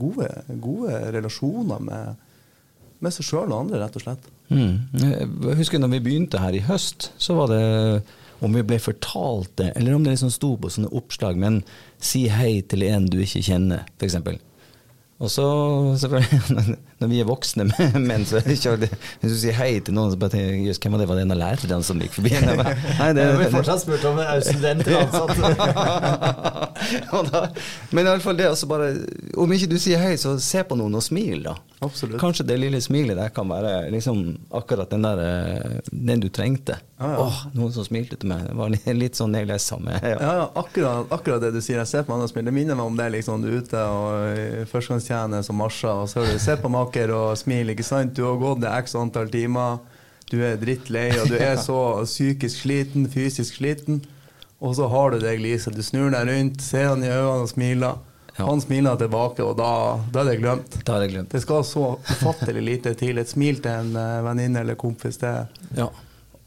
gode, 0.00 0.30
gode 0.64 1.02
relasjoner 1.12 1.84
med, 1.84 2.22
med 3.04 3.16
seg 3.16 3.28
sjøl 3.28 3.50
og 3.50 3.58
andre, 3.66 3.82
rett 3.84 3.98
og 4.00 4.06
slett. 4.06 4.30
Mm. 4.48 4.74
Jeg 5.00 5.58
husker 5.60 5.80
når 5.80 5.96
vi 5.96 6.04
begynte 6.08 6.40
her 6.40 6.56
i 6.56 6.64
høst, 6.64 7.10
så 7.20 7.36
var 7.36 7.52
det 7.52 7.62
om 8.44 8.56
vi 8.56 8.64
ble 8.66 8.80
fortalt 8.82 9.52
det, 9.60 9.70
eller 9.76 9.94
om 9.96 10.04
det 10.04 10.16
liksom 10.16 10.32
sto 10.32 10.54
på 10.60 10.72
sånne 10.72 10.92
oppslag, 10.96 11.38
men 11.40 11.62
si 12.02 12.26
hei 12.32 12.58
til 12.68 12.84
en 12.88 13.06
du 13.08 13.20
ikke 13.22 13.44
kjenner, 13.44 13.86
f.eks. 13.98 14.18
Og 15.22 15.30
så, 15.30 15.46
selvfølgelig, 16.02 16.76
når 17.04 17.12
vi 17.12 17.20
er 17.20 17.28
voksne 17.28 17.66
menn, 18.08 18.24
så 18.28 18.40
hvis 18.44 18.64
du 18.64 19.36
sier 19.36 19.56
hei 19.58 19.76
til 19.84 19.94
noen, 19.96 20.12
så 20.14 20.20
bare 20.20 20.32
tenker 20.34 20.70
jeg 20.70 20.80
hvem 20.80 20.96
var 20.96 21.02
det? 21.02 21.08
Var 21.10 21.20
det 21.20 21.24
en 21.26 21.34
av 21.34 21.40
lærerne 21.42 21.84
som 21.86 22.00
gikk 22.00 22.14
forbi? 22.16 22.32
Nei, 23.00 23.10
det, 23.16 23.26
blir 23.38 23.52
fortsatt 23.52 23.84
spurt 23.84 24.04
om 24.08 24.20
er 24.22 24.40
student 24.44 24.86
eller 24.88 25.00
ansatt. 25.04 25.36
men 27.94 28.08
iallfall 28.08 28.36
det 28.38 28.48
altså 28.50 28.66
bare 28.68 28.90
Om 29.40 29.52
ikke 29.54 29.68
du 29.70 29.78
sier 29.80 30.00
hei, 30.02 30.16
så 30.20 30.34
se 30.42 30.64
på 30.66 30.76
noen 30.78 30.94
og 30.98 31.04
smil, 31.04 31.44
da. 31.44 31.54
Absolutt. 31.84 32.20
Kanskje 32.20 32.46
det 32.48 32.56
lille 32.60 32.80
smilet 32.80 33.18
der 33.18 33.32
kan 33.34 33.48
være 33.50 33.90
liksom 33.92 34.24
akkurat 34.54 34.90
den 34.90 35.04
der 35.04 35.20
eh, 35.20 35.78
den 35.90 36.22
du 36.22 36.28
trengte. 36.32 36.78
Ah, 36.96 37.10
ja. 37.10 37.18
Åh, 37.26 37.40
noen 37.58 37.72
som 37.74 37.84
smilte 37.84 38.16
til 38.20 38.30
meg. 38.30 38.46
Det 38.48 38.54
var 38.56 38.72
litt, 38.72 39.18
sånn 39.18 39.34
jeg 39.36 39.48
leste 39.50 39.76
med. 39.82 39.98
Ja, 40.00 40.14
ja, 40.14 40.32
ja 40.40 40.46
akkurat, 40.54 41.10
akkurat, 41.12 41.42
det 41.42 41.52
du 41.56 41.60
sier. 41.60 41.80
Jeg 41.82 41.90
ser 41.90 42.06
på 42.06 42.14
andre 42.16 42.28
smil. 42.30 42.46
Det 42.48 42.54
minner 42.54 42.78
meg 42.78 42.88
om 42.88 42.96
det 42.98 43.10
liksom 43.16 43.44
du 43.44 43.50
er 43.50 43.60
ute 43.60 43.82
og 43.84 44.70
førstegangstjener 44.70 45.44
som 45.44 45.58
marsjer, 45.60 46.04
og 46.04 46.08
så 46.10 46.22
hører 46.22 46.38
du 46.38 46.44
se 46.46 46.56
på 46.60 46.70
maker 46.94 47.12
og 47.12 47.36
smil, 47.38 47.70
ikke 47.70 47.84
sant. 47.84 48.14
Du 48.14 48.24
har 48.24 48.38
gått 48.38 48.62
det 48.62 48.70
x 48.70 48.94
antall 48.94 49.30
timer, 49.30 49.78
du 50.30 50.40
er 50.42 50.56
drittlei, 50.56 51.10
og 51.20 51.28
du 51.28 51.36
er 51.36 51.56
så 51.68 52.04
psykisk 52.04 52.64
sliten, 52.64 53.08
fysisk 53.10 53.58
sliten. 53.58 54.02
Og 54.60 54.76
så 54.76 54.88
har 54.88 55.12
du 55.12 55.20
deg, 55.20 55.40
Lise. 55.40 55.70
Du 55.70 55.82
snur 55.82 56.10
deg 56.10 56.28
rundt, 56.28 56.62
ser 56.62 56.88
han 56.92 57.02
i 57.02 57.10
øynene 57.10 57.42
og 57.42 57.48
smiler. 57.50 57.98
Ja. 58.36 58.46
Han 58.48 58.60
smiler 58.60 58.96
tilbake, 58.98 59.44
og 59.44 59.56
da, 59.58 60.00
da, 60.10 60.22
er 60.22 60.32
det 60.32 60.40
glemt. 60.40 60.78
Da 60.86 60.96
er 60.96 61.04
det 61.04 61.12
glemt. 61.12 61.30
Det 61.30 61.42
skal 61.42 61.64
så 61.66 61.98
ufattelig 62.08 62.62
lite 62.64 62.94
til. 62.98 63.18
Et 63.18 63.30
smil 63.30 63.60
til 63.62 63.70
en 63.70 63.94
uh, 63.94 64.24
venninne 64.26 64.64
eller 64.64 64.78
kompis, 64.78 65.20
det, 65.22 65.34
ja. 65.76 65.86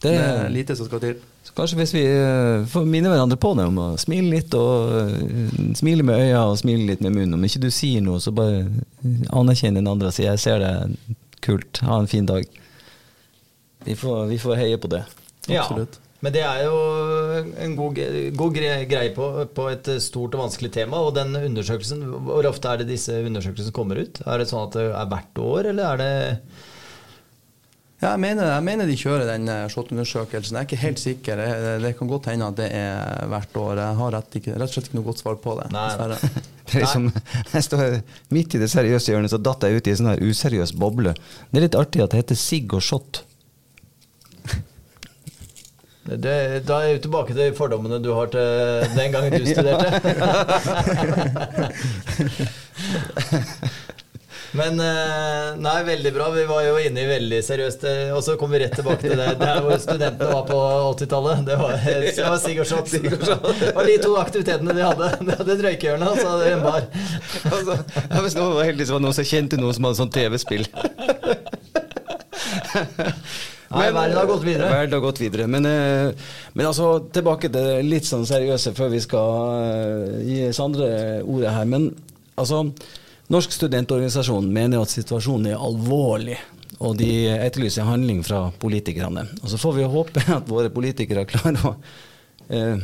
det, 0.02 0.10
det, 0.10 0.16
er 0.18 0.50
lite 0.52 0.76
som 0.76 0.90
skal 0.90 1.04
til. 1.04 1.22
Så 1.48 1.54
kanskje 1.56 1.78
hvis 1.80 1.94
vi 1.96 2.04
uh, 2.04 2.66
får 2.68 2.88
minne 2.92 3.08
hverandre 3.08 3.38
på 3.40 3.54
det 3.56 3.68
om 3.70 3.78
å 3.80 3.86
smile 4.02 4.34
litt, 4.34 4.56
og 4.58 4.92
uh, 4.92 5.62
smile 5.80 6.04
med 6.04 6.26
øya 6.26 6.42
og 6.50 6.58
smile 6.60 6.90
litt 6.90 7.04
med 7.06 7.16
munnen. 7.16 7.38
Om 7.38 7.46
ikke 7.48 7.64
du 7.64 7.70
sier 7.72 8.04
noe, 8.04 8.20
så 8.20 8.34
bare 8.36 8.66
anerkjenn 9.32 9.80
den 9.80 9.88
andre 9.88 10.12
og 10.12 10.18
si 10.18 10.26
'jeg 10.26 10.44
ser 10.44 10.60
det', 10.60 11.16
kult, 11.46 11.80
ha 11.88 12.02
en 12.02 12.12
fin 12.12 12.28
dag. 12.28 12.44
Vi 13.86 13.96
får, 13.96 14.26
vi 14.28 14.40
får 14.42 14.60
heie 14.60 14.78
på 14.82 14.92
det. 14.92 15.06
Absolutt. 15.48 15.96
Ja. 15.96 16.04
Men 16.26 16.34
det 16.34 16.42
er 16.44 16.64
jo 16.66 16.78
en 17.62 17.76
god, 17.78 18.00
god 18.36 18.56
greie 18.58 19.12
på, 19.14 19.28
på, 19.54 19.68
et 19.70 19.90
stort 20.02 20.34
og 20.34 20.48
vanskelig 20.48 20.72
tema. 20.74 21.00
Og 21.00 21.14
den 21.16 21.36
undersøkelsen, 21.38 22.02
hvor 22.26 22.50
ofte 22.50 22.74
er 22.74 22.82
det 22.82 22.90
disse 22.90 23.22
undersøkelsene 23.22 23.76
kommer 23.76 24.02
ut? 24.02 24.20
Er 24.26 24.42
det 24.42 24.50
sånn 24.50 24.66
at 24.66 24.76
det 24.76 24.88
er 24.90 25.12
hvert 25.14 25.44
år, 25.46 25.70
eller 25.72 25.94
er 25.94 26.02
det 26.02 26.12
ja, 27.98 28.12
jeg 28.12 28.22
mener, 28.22 28.46
jeg 28.52 28.62
mener, 28.62 28.86
de 28.86 28.96
kjører 29.00 29.26
den 29.26 29.48
eh, 29.50 29.64
SHoT-undersøkelsen. 29.74 30.54
Jeg 30.54 30.62
er 30.62 30.68
ikke 30.68 30.82
helt 30.84 31.00
sikker. 31.02 31.40
Det, 31.42 31.72
det 31.82 31.94
kan 31.98 32.12
godt 32.12 32.28
hende 32.30 32.50
at 32.52 32.60
det 32.60 32.68
er 32.78 33.26
hvert 33.32 33.58
år. 33.58 33.80
Jeg 33.82 33.98
har 34.02 34.14
rett, 34.14 34.38
ikke, 34.38 34.54
rett 34.54 34.70
og 34.70 34.76
slett 34.76 34.90
ikke 34.92 35.00
noe 35.00 35.08
godt 35.08 35.24
svar 35.24 35.40
på 35.42 35.56
det. 35.58 35.66
Nei. 35.74 35.88
det 36.70 36.84
liksom, 36.84 37.08
jeg 37.56 37.66
står 37.66 37.98
midt 38.38 38.54
i 38.54 38.62
det 38.62 38.70
seriøse 38.70 39.10
hjørnet, 39.16 39.34
så 39.34 39.40
datt 39.42 39.66
jeg 39.66 39.82
ut 39.82 39.90
i 39.90 39.96
en 39.96 40.02
sånn 40.04 40.22
useriøs 40.30 40.76
boble. 40.78 41.16
Det 41.50 41.58
er 41.58 41.66
litt 41.66 41.80
artig 41.80 42.06
at 42.06 42.14
det 42.14 42.22
heter 42.22 42.38
sigg 42.38 42.78
og 42.78 42.86
shot. 42.86 43.24
Det, 46.08 46.64
da 46.70 46.76
er 46.86 46.94
vi 46.94 47.00
tilbake 47.04 47.34
til 47.36 47.56
fordommene 47.58 47.98
du 48.00 48.14
har 48.16 48.30
til 48.32 48.86
den 48.94 49.12
gangen 49.12 49.34
du 49.34 49.46
studerte. 49.58 49.90
Men 54.56 54.80
eh, 54.80 55.56
nei, 55.60 55.84
veldig 55.84 56.14
bra. 56.16 56.30
Vi 56.32 56.46
var 56.48 56.64
jo 56.64 56.78
inne 56.80 57.02
i 57.04 57.08
veldig 57.10 57.40
seriøst. 57.44 57.84
Eh, 57.90 58.12
og 58.16 58.22
så 58.24 58.38
kom 58.40 58.54
vi 58.54 58.62
rett 58.64 58.76
tilbake 58.78 59.04
til 59.04 59.20
det 59.20 59.34
der 59.42 59.60
hvor 59.66 59.76
studentene 59.82 60.30
var 60.32 60.46
på 60.48 60.60
80-tallet. 60.94 61.44
Det 61.48 61.58
var, 61.60 61.74
det 61.84 62.24
var 62.24 62.38
Sigurdsshot. 62.44 62.88
Det 63.58 63.74
var 63.76 63.88
de 63.88 63.98
to 64.02 64.14
aktivitetene 64.22 64.74
de 64.78 64.86
hadde. 64.86 65.10
De 65.28 65.36
hadde 65.40 65.54
et 65.54 65.64
røykehjørne, 65.66 66.08
og 66.08 66.20
så 66.20 66.32
hadde 66.32 66.46
de 66.46 66.52
en 66.56 66.64
bar. 66.64 66.84
Altså, 67.52 68.38
noen 68.40 68.56
var 68.56 68.68
heldig, 68.70 68.88
som 68.88 68.98
var 68.98 69.04
noen 69.04 69.18
som 69.18 69.28
kjente 69.28 69.60
noen 69.60 69.76
som 69.76 69.88
hadde 69.88 70.00
sånn 70.00 70.14
TV-spill. 70.16 70.66
Nei, 73.68 73.88
verden 73.92 74.16
har 74.16 74.30
gått 74.30 74.46
videre. 74.46 74.70
Verden 74.72 74.96
har 74.96 75.04
gått 75.04 75.20
videre. 75.22 75.48
Men, 75.52 75.68
eh, 75.68 76.30
men 76.54 76.70
altså, 76.70 76.94
tilbake 77.14 77.50
til 77.50 77.58
det 77.58 77.82
litt 77.88 78.08
sånn 78.08 78.24
seriøse 78.30 78.72
før 78.78 78.94
vi 78.94 79.02
skal 79.04 80.24
gi 80.24 80.48
Sandre 80.56 80.88
ordet 81.26 81.52
her. 81.58 81.68
Men 81.68 81.90
altså, 82.40 82.64
Norsk 83.34 83.52
studentorganisasjon 83.52 84.46
mener 84.54 84.84
at 84.84 84.94
situasjonen 84.94 85.52
er 85.52 85.60
alvorlig. 85.60 86.38
Og 86.78 86.94
de 87.00 87.10
etterlyser 87.34 87.88
handling 87.88 88.22
fra 88.26 88.48
politikerne. 88.62 89.26
Og 89.42 89.50
så 89.50 89.58
får 89.60 89.76
vi 89.80 89.88
håpe 89.90 90.24
at 90.38 90.50
våre 90.50 90.70
politikere 90.74 91.26
klarer 91.30 91.64
å 91.66 91.74
eh, 92.54 92.84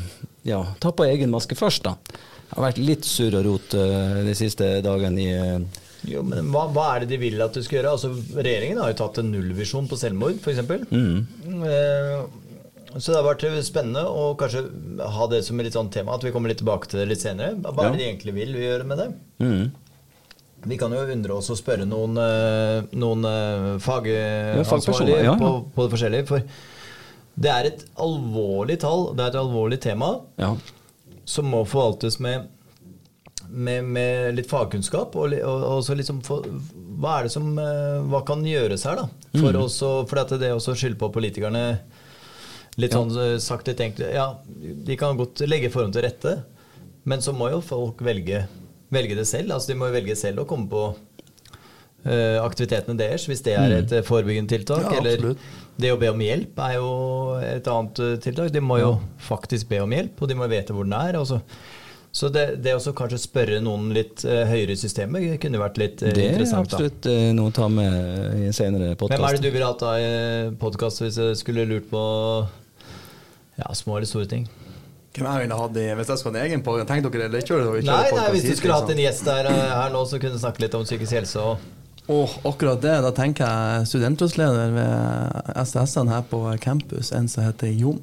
ja, 0.49 0.63
ta 0.81 0.91
på 0.91 1.05
egen 1.07 1.31
maske 1.33 1.55
først, 1.55 1.85
da. 1.85 1.95
Det 2.03 2.57
har 2.57 2.67
vært 2.67 2.81
litt 2.81 3.05
surr 3.07 3.39
og 3.39 3.45
rot 3.47 3.75
eh, 3.77 4.19
de 4.27 4.33
siste 4.37 4.67
dagene 4.85 5.21
i 5.21 5.29
eh, 5.33 5.81
Jo, 6.11 6.23
men 6.27 6.51
hva, 6.53 6.67
hva 6.73 6.87
er 6.93 7.03
det 7.03 7.13
de 7.13 7.21
vil 7.21 7.41
at 7.41 7.55
du 7.55 7.63
skal 7.63 7.79
gjøre? 7.79 7.93
Altså, 7.95 8.11
Regjeringen 8.35 8.81
har 8.81 8.91
jo 8.91 8.99
tatt 8.99 9.21
en 9.21 9.31
nullvisjon 9.33 9.87
på 9.89 9.99
selvmord, 10.01 10.41
f.eks. 10.41 10.63
mm. 10.89 11.61
Eh, 11.69 12.41
så 12.93 13.09
det 13.09 13.15
har 13.17 13.25
vært 13.25 13.45
spennende 13.65 14.03
å 14.05 14.33
kanskje 14.37 14.67
ha 15.15 15.25
det 15.31 15.39
som 15.47 15.57
et 15.57 15.65
litt 15.65 15.77
sånn 15.77 15.89
tema, 15.93 16.13
at 16.13 16.25
vi 16.25 16.29
kommer 16.33 16.51
litt 16.51 16.59
tilbake 16.61 16.91
til 16.91 17.01
det 17.01 17.07
litt 17.09 17.23
senere. 17.23 17.55
Hva 17.63 17.87
er 17.87 17.95
det 17.95 18.03
de 18.03 18.05
egentlig 18.05 18.35
vil 18.35 18.53
gjøre 18.59 18.85
med 18.85 19.01
det? 19.01 19.07
Mm. 19.41 19.63
Vi 20.66 20.78
kan 20.80 20.91
jo 20.95 21.01
undre 21.11 21.34
oss 21.36 21.49
og 21.51 21.57
spørre 21.59 21.86
noen, 21.88 22.16
eh, 22.18 22.86
noen 22.95 23.26
eh, 23.28 23.66
fagansvarlige 23.84 25.18
ja, 25.20 25.32
ja. 25.32 25.36
På, 25.39 25.66
på 25.76 25.86
det 25.88 25.91
forskjellige. 25.95 26.28
For 26.30 26.41
det 27.43 27.49
er 27.51 27.70
et 27.72 27.86
alvorlig 27.99 28.78
tall, 28.84 29.09
det 29.18 29.26
er 29.26 29.34
et 29.34 29.39
alvorlig 29.41 29.80
tema, 29.84 30.14
Ja. 30.39 30.53
som 31.26 31.47
må 31.51 31.64
forvaltes 31.68 32.20
med, 32.24 32.47
med, 33.49 33.84
med 33.84 34.36
litt 34.38 34.49
fagkunnskap. 34.51 35.16
Og, 35.20 35.34
og, 35.41 35.66
og 35.78 35.84
så 35.88 35.97
liksom 35.99 36.22
for, 36.26 36.45
hva 37.01 37.18
er 37.20 37.28
det 37.28 37.34
som 37.36 37.51
eh, 37.59 37.99
Hva 38.11 38.24
kan 38.28 38.45
gjøres 38.47 38.86
her, 38.88 39.01
da? 39.03 39.09
For, 39.34 39.49
Mm. 39.51 39.64
også, 39.66 39.91
for 40.07 40.22
at 40.22 40.30
det 40.39 40.51
å 40.53 40.59
skylde 40.61 40.99
på 41.01 41.11
politikerne 41.16 41.66
Litt 42.82 42.93
Ja. 42.95 43.01
sånn 43.03 43.39
sagt 43.41 43.68
litt 43.70 43.82
enkelt 43.86 44.14
Ja, 44.16 44.28
de 44.88 44.95
kan 44.97 45.18
godt 45.20 45.43
legge 45.45 45.70
forhånd 45.70 45.93
til 45.93 46.01
rette, 46.07 46.32
men 47.05 47.20
så 47.22 47.34
må 47.36 47.51
jo 47.51 47.59
folk 47.61 47.99
velge, 48.01 48.45
velge 48.93 49.17
det 49.17 49.27
selv. 49.29 49.51
Altså 49.55 49.73
De 49.73 49.79
må 49.79 49.91
velge 49.93 50.15
selv 50.19 50.43
å 50.43 50.47
komme 50.49 50.69
på 50.71 50.85
uh, 50.93 52.39
aktivitetene 52.43 52.97
deres, 52.99 53.27
hvis 53.29 53.43
det 53.45 53.57
er 53.57 53.69
Mm. 53.69 53.77
et 53.81 53.91
mm. 53.91 54.07
forebyggende 54.07 54.55
tiltak. 54.55 54.83
Ja, 54.87 54.97
eller 54.99 55.13
absolutt. 55.19 55.37
det 55.77 55.93
å 55.93 55.99
be 55.99 56.09
om 56.11 56.19
hjelp 56.21 56.59
er 56.59 56.73
jo 56.77 56.89
et 57.41 57.67
annet 57.67 57.99
eh, 57.99 58.17
tiltak. 58.21 58.51
De 58.53 58.61
må 58.61 58.79
jo 58.79 58.99
faktisk 59.17 59.69
be 59.69 59.81
om 59.81 59.91
hjelp, 59.91 60.21
og 60.21 60.29
de 60.29 60.35
må 60.35 60.49
vite 60.51 60.73
hvor 60.73 60.83
den 60.83 60.93
er. 60.93 61.17
og 61.19 61.27
så- 61.27 62.29
det, 62.29 62.61
det 62.61 62.75
å 62.75 62.93
kanskje 62.93 63.17
spørre 63.17 63.59
noen 63.59 63.91
litt 63.93 64.23
uh, 64.23 64.45
høyere 64.45 64.75
i 64.75 64.77
systemet 64.77 65.39
kunne 65.41 65.57
vært 65.57 65.77
litt 65.81 66.03
uh, 66.03 66.11
Det 66.13 66.27
er 66.29 66.37
Det 66.37 66.47
er 66.47 66.59
absolutt 66.59 67.05
eh, 67.09 67.31
noe 67.33 67.49
å 67.49 67.53
ta 67.53 67.67
med 67.67 68.37
i 68.37 68.45
en 68.45 68.53
senere 68.53 68.95
podkast. 68.95 69.17
Hvem 69.17 69.29
er 69.29 69.33
det 69.33 69.41
du 69.41 69.51
ville 69.51 69.65
hatt 69.65 69.81
da 69.81 69.93
i 69.97 70.51
podkast 70.61 71.01
hvis 71.01 71.17
jeg 71.17 71.39
skulle 71.41 71.65
lurt 71.65 71.89
på 71.89 72.03
ja, 73.57 73.73
små 73.73 73.97
eller 73.97 74.05
store 74.05 74.29
ting? 74.29 74.45
Hvem 75.14 75.28
jeg 75.30 75.43
ville 75.45 75.57
hatt 75.59 75.78
i 75.78 75.86
Hvis 75.99 76.09
jeg 76.09 76.18
skulle 76.22 76.39
ha 76.39 76.43
en 76.43 76.49
egen 76.51 76.64
podkast 76.66 76.89
Tenk 76.89 77.05
dere 77.14 77.30
det, 77.30 77.43
kjører 77.45 77.78
ikke 77.80 77.91
Nei, 77.91 78.09
nei, 78.18 78.26
hvis 78.34 78.43
du 78.43 78.49
liksom. 78.49 78.59
skulle 78.64 78.80
hatt 78.82 78.89
en 78.95 79.01
gjest 79.03 79.26
der, 79.28 79.49
eh, 79.51 79.74
her 79.78 79.93
nå 79.93 80.01
som 80.09 80.22
kunne 80.24 80.39
snakke 80.41 80.64
litt 80.66 80.78
om 80.80 80.86
psykisk 80.88 81.20
helse 81.20 81.43
og 81.43 81.72
Åh, 82.11 82.34
akkurat 82.43 82.82
det. 82.84 82.97
Da 82.99 83.14
tenker 83.16 83.47
jeg 83.47 83.86
studentrådsleder 83.88 84.74
ved 84.76 85.53
STS-ene 85.61 86.11
her 86.11 86.26
på 86.28 86.41
campus, 86.59 87.14
en 87.16 87.30
som 87.32 87.45
heter 87.45 87.70
Jon. 87.72 88.01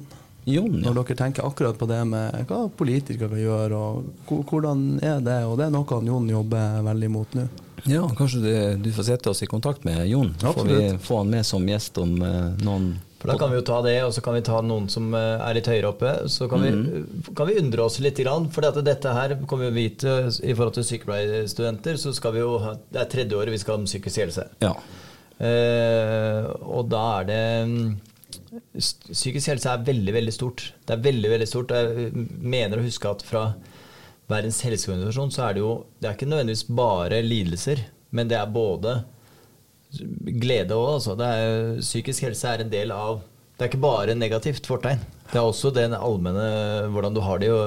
Jon, 0.49 0.79
ja. 0.81 0.87
Når 0.87 1.03
dere 1.03 1.17
tenker 1.19 1.45
akkurat 1.45 1.77
på 1.77 1.85
det 1.85 1.99
med 2.09 2.47
hva 2.49 2.63
politikere 2.79 3.29
kan 3.29 3.43
gjøre, 3.43 3.77
og 3.77 4.41
hvordan 4.49 4.81
er 5.05 5.21
det? 5.21 5.35
Og 5.45 5.53
det 5.59 5.67
er 5.67 5.75
noe 5.75 5.99
Jon 6.07 6.31
jobber 6.33 6.81
veldig 6.89 7.11
mot 7.13 7.37
nå. 7.37 7.45
ja. 7.85 8.01
Kanskje 8.17 8.41
du, 8.41 8.49
du 8.87 8.89
får 8.95 9.11
sette 9.11 9.29
oss 9.29 9.43
i 9.45 9.51
kontakt 9.51 9.85
med 9.85 10.01
Jon. 10.09 10.33
Så 10.41 10.49
får 10.57 10.65
vi 10.65 10.79
Absolutt. 10.79 11.05
få 11.05 11.21
han 11.21 11.29
med 11.37 11.45
som 11.45 11.69
gjest 11.69 12.01
om 12.01 12.17
eh, 12.25 12.65
noen 12.65 12.89
For 13.21 13.29
da 13.29 13.37
kan 13.37 13.51
vi 13.51 13.59
jo 13.59 13.65
ta 13.65 13.77
det, 13.85 13.99
og 14.01 14.15
så 14.15 14.23
kan 14.25 14.33
vi 14.33 14.41
ta 14.45 14.59
noen 14.65 14.87
som 14.89 15.11
eh, 15.13 15.43
er 15.45 15.53
litt 15.53 15.67
høyere 15.69 15.91
oppe. 15.91 16.13
Så 16.33 16.47
kan, 16.49 16.63
vi, 16.65 17.03
kan 17.37 17.49
vi 17.51 17.59
undre 17.61 17.85
oss 17.85 17.99
litt, 18.01 18.17
for 18.55 18.81
dette 18.81 19.13
her 19.13 19.35
kommer 19.49 19.69
vi 19.75 19.91
til 20.01 20.31
i 20.41 20.55
forhold 20.55 20.73
til 20.79 20.87
sykepleierstudenter. 20.87 21.99
Så 22.01 22.15
skal 22.17 22.33
vi 22.33 22.41
jo 22.41 22.55
ha, 22.63 22.73
Det 22.89 23.03
er 23.03 23.11
tredje 23.11 23.37
året 23.37 23.53
vi 23.53 23.61
skal 23.61 23.77
om 23.77 23.85
psykisk 23.85 24.23
helse. 24.23 24.47
Ja. 24.65 24.73
Eh, 25.37 26.49
og 26.65 26.89
da 26.89 27.03
er 27.19 27.29
det 27.29 27.43
mm, 27.69 27.85
Psykisk 28.81 29.47
helse 29.51 29.69
er 29.69 29.85
veldig, 29.85 30.13
veldig 30.17 30.33
stort. 30.33 30.65
Det 30.85 30.97
er 30.97 31.05
veldig, 31.05 31.29
veldig 31.35 31.47
stort. 31.49 31.71
Jeg 31.77 32.25
mener 32.41 32.81
å 32.81 32.85
huske 32.85 33.09
at 33.09 33.23
fra 33.25 33.45
Verdens 34.31 34.61
helseorganisasjon 34.65 35.33
så 35.33 35.47
er 35.47 35.55
det 35.55 35.63
jo 35.63 35.71
Det 35.99 36.07
er 36.09 36.17
ikke 36.17 36.29
nødvendigvis 36.29 36.67
bare 36.77 37.21
lidelser, 37.25 37.85
men 38.15 38.29
det 38.31 38.37
er 38.39 38.53
både 38.53 39.01
glede 39.91 40.77
òg, 40.77 40.95
altså. 40.97 41.15
Det 41.19 41.27
er, 41.27 41.79
psykisk 41.83 42.27
helse 42.29 42.49
er 42.49 42.63
en 42.63 42.71
del 42.71 42.93
av 42.95 43.21
Det 43.57 43.65
er 43.65 43.71
ikke 43.71 43.83
bare 43.83 44.17
negativt 44.17 44.67
fortegn. 44.69 45.01
Det 45.31 45.39
er 45.39 45.45
også 45.45 45.71
den 45.75 45.93
allmenne 45.95 46.89
hvordan 46.91 47.15
du 47.15 47.21
har 47.23 47.39
det 47.39 47.51
jo 47.51 47.59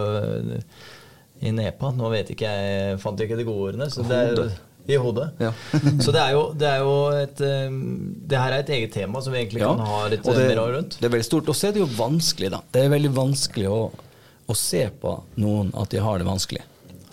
i 1.44 1.52
nepa. 1.54 1.92
Nå 1.94 2.12
vet 2.12 2.32
ikke 2.34 2.50
jeg 2.50 3.00
Fant 3.02 3.20
ikke 3.20 3.38
de 3.38 3.46
gode 3.46 3.70
ordene. 3.70 3.90
Så 3.92 4.04
det 4.08 4.20
er, 4.30 4.56
I 4.84 4.98
hodet. 5.00 5.30
Ja. 5.40 5.52
så 6.04 6.12
det 6.12 6.20
er, 6.20 6.34
jo, 6.36 6.42
det 6.60 6.68
er 6.68 6.82
jo 6.84 6.96
et 7.16 7.40
um, 7.40 7.78
Det 8.28 8.40
her 8.40 8.52
er 8.52 8.64
et 8.64 8.74
eget 8.78 8.92
tema 8.92 9.22
som 9.24 9.32
vi 9.32 9.40
egentlig 9.40 9.62
Ja, 9.62 9.70
kan 9.72 9.86
ha 9.88 10.02
litt 10.12 10.26
det, 10.26 10.48
mer 10.50 10.62
rundt. 10.76 10.98
Det 11.00 11.08
er 11.08 11.14
veldig 11.16 11.28
stort. 11.30 11.48
Og 11.48 11.56
så 11.56 11.70
er 11.70 11.76
det 11.76 11.84
jo 11.84 11.90
vanskelig, 11.96 12.52
da. 12.56 12.60
Det 12.74 12.84
er 12.84 12.92
veldig 12.92 13.12
vanskelig 13.16 13.70
å, 13.72 13.80
å 14.44 14.58
se 14.58 14.86
på 15.00 15.18
noen 15.40 15.72
at 15.80 15.92
de 15.94 16.02
har 16.04 16.20
det 16.20 16.28
vanskelig. 16.28 16.64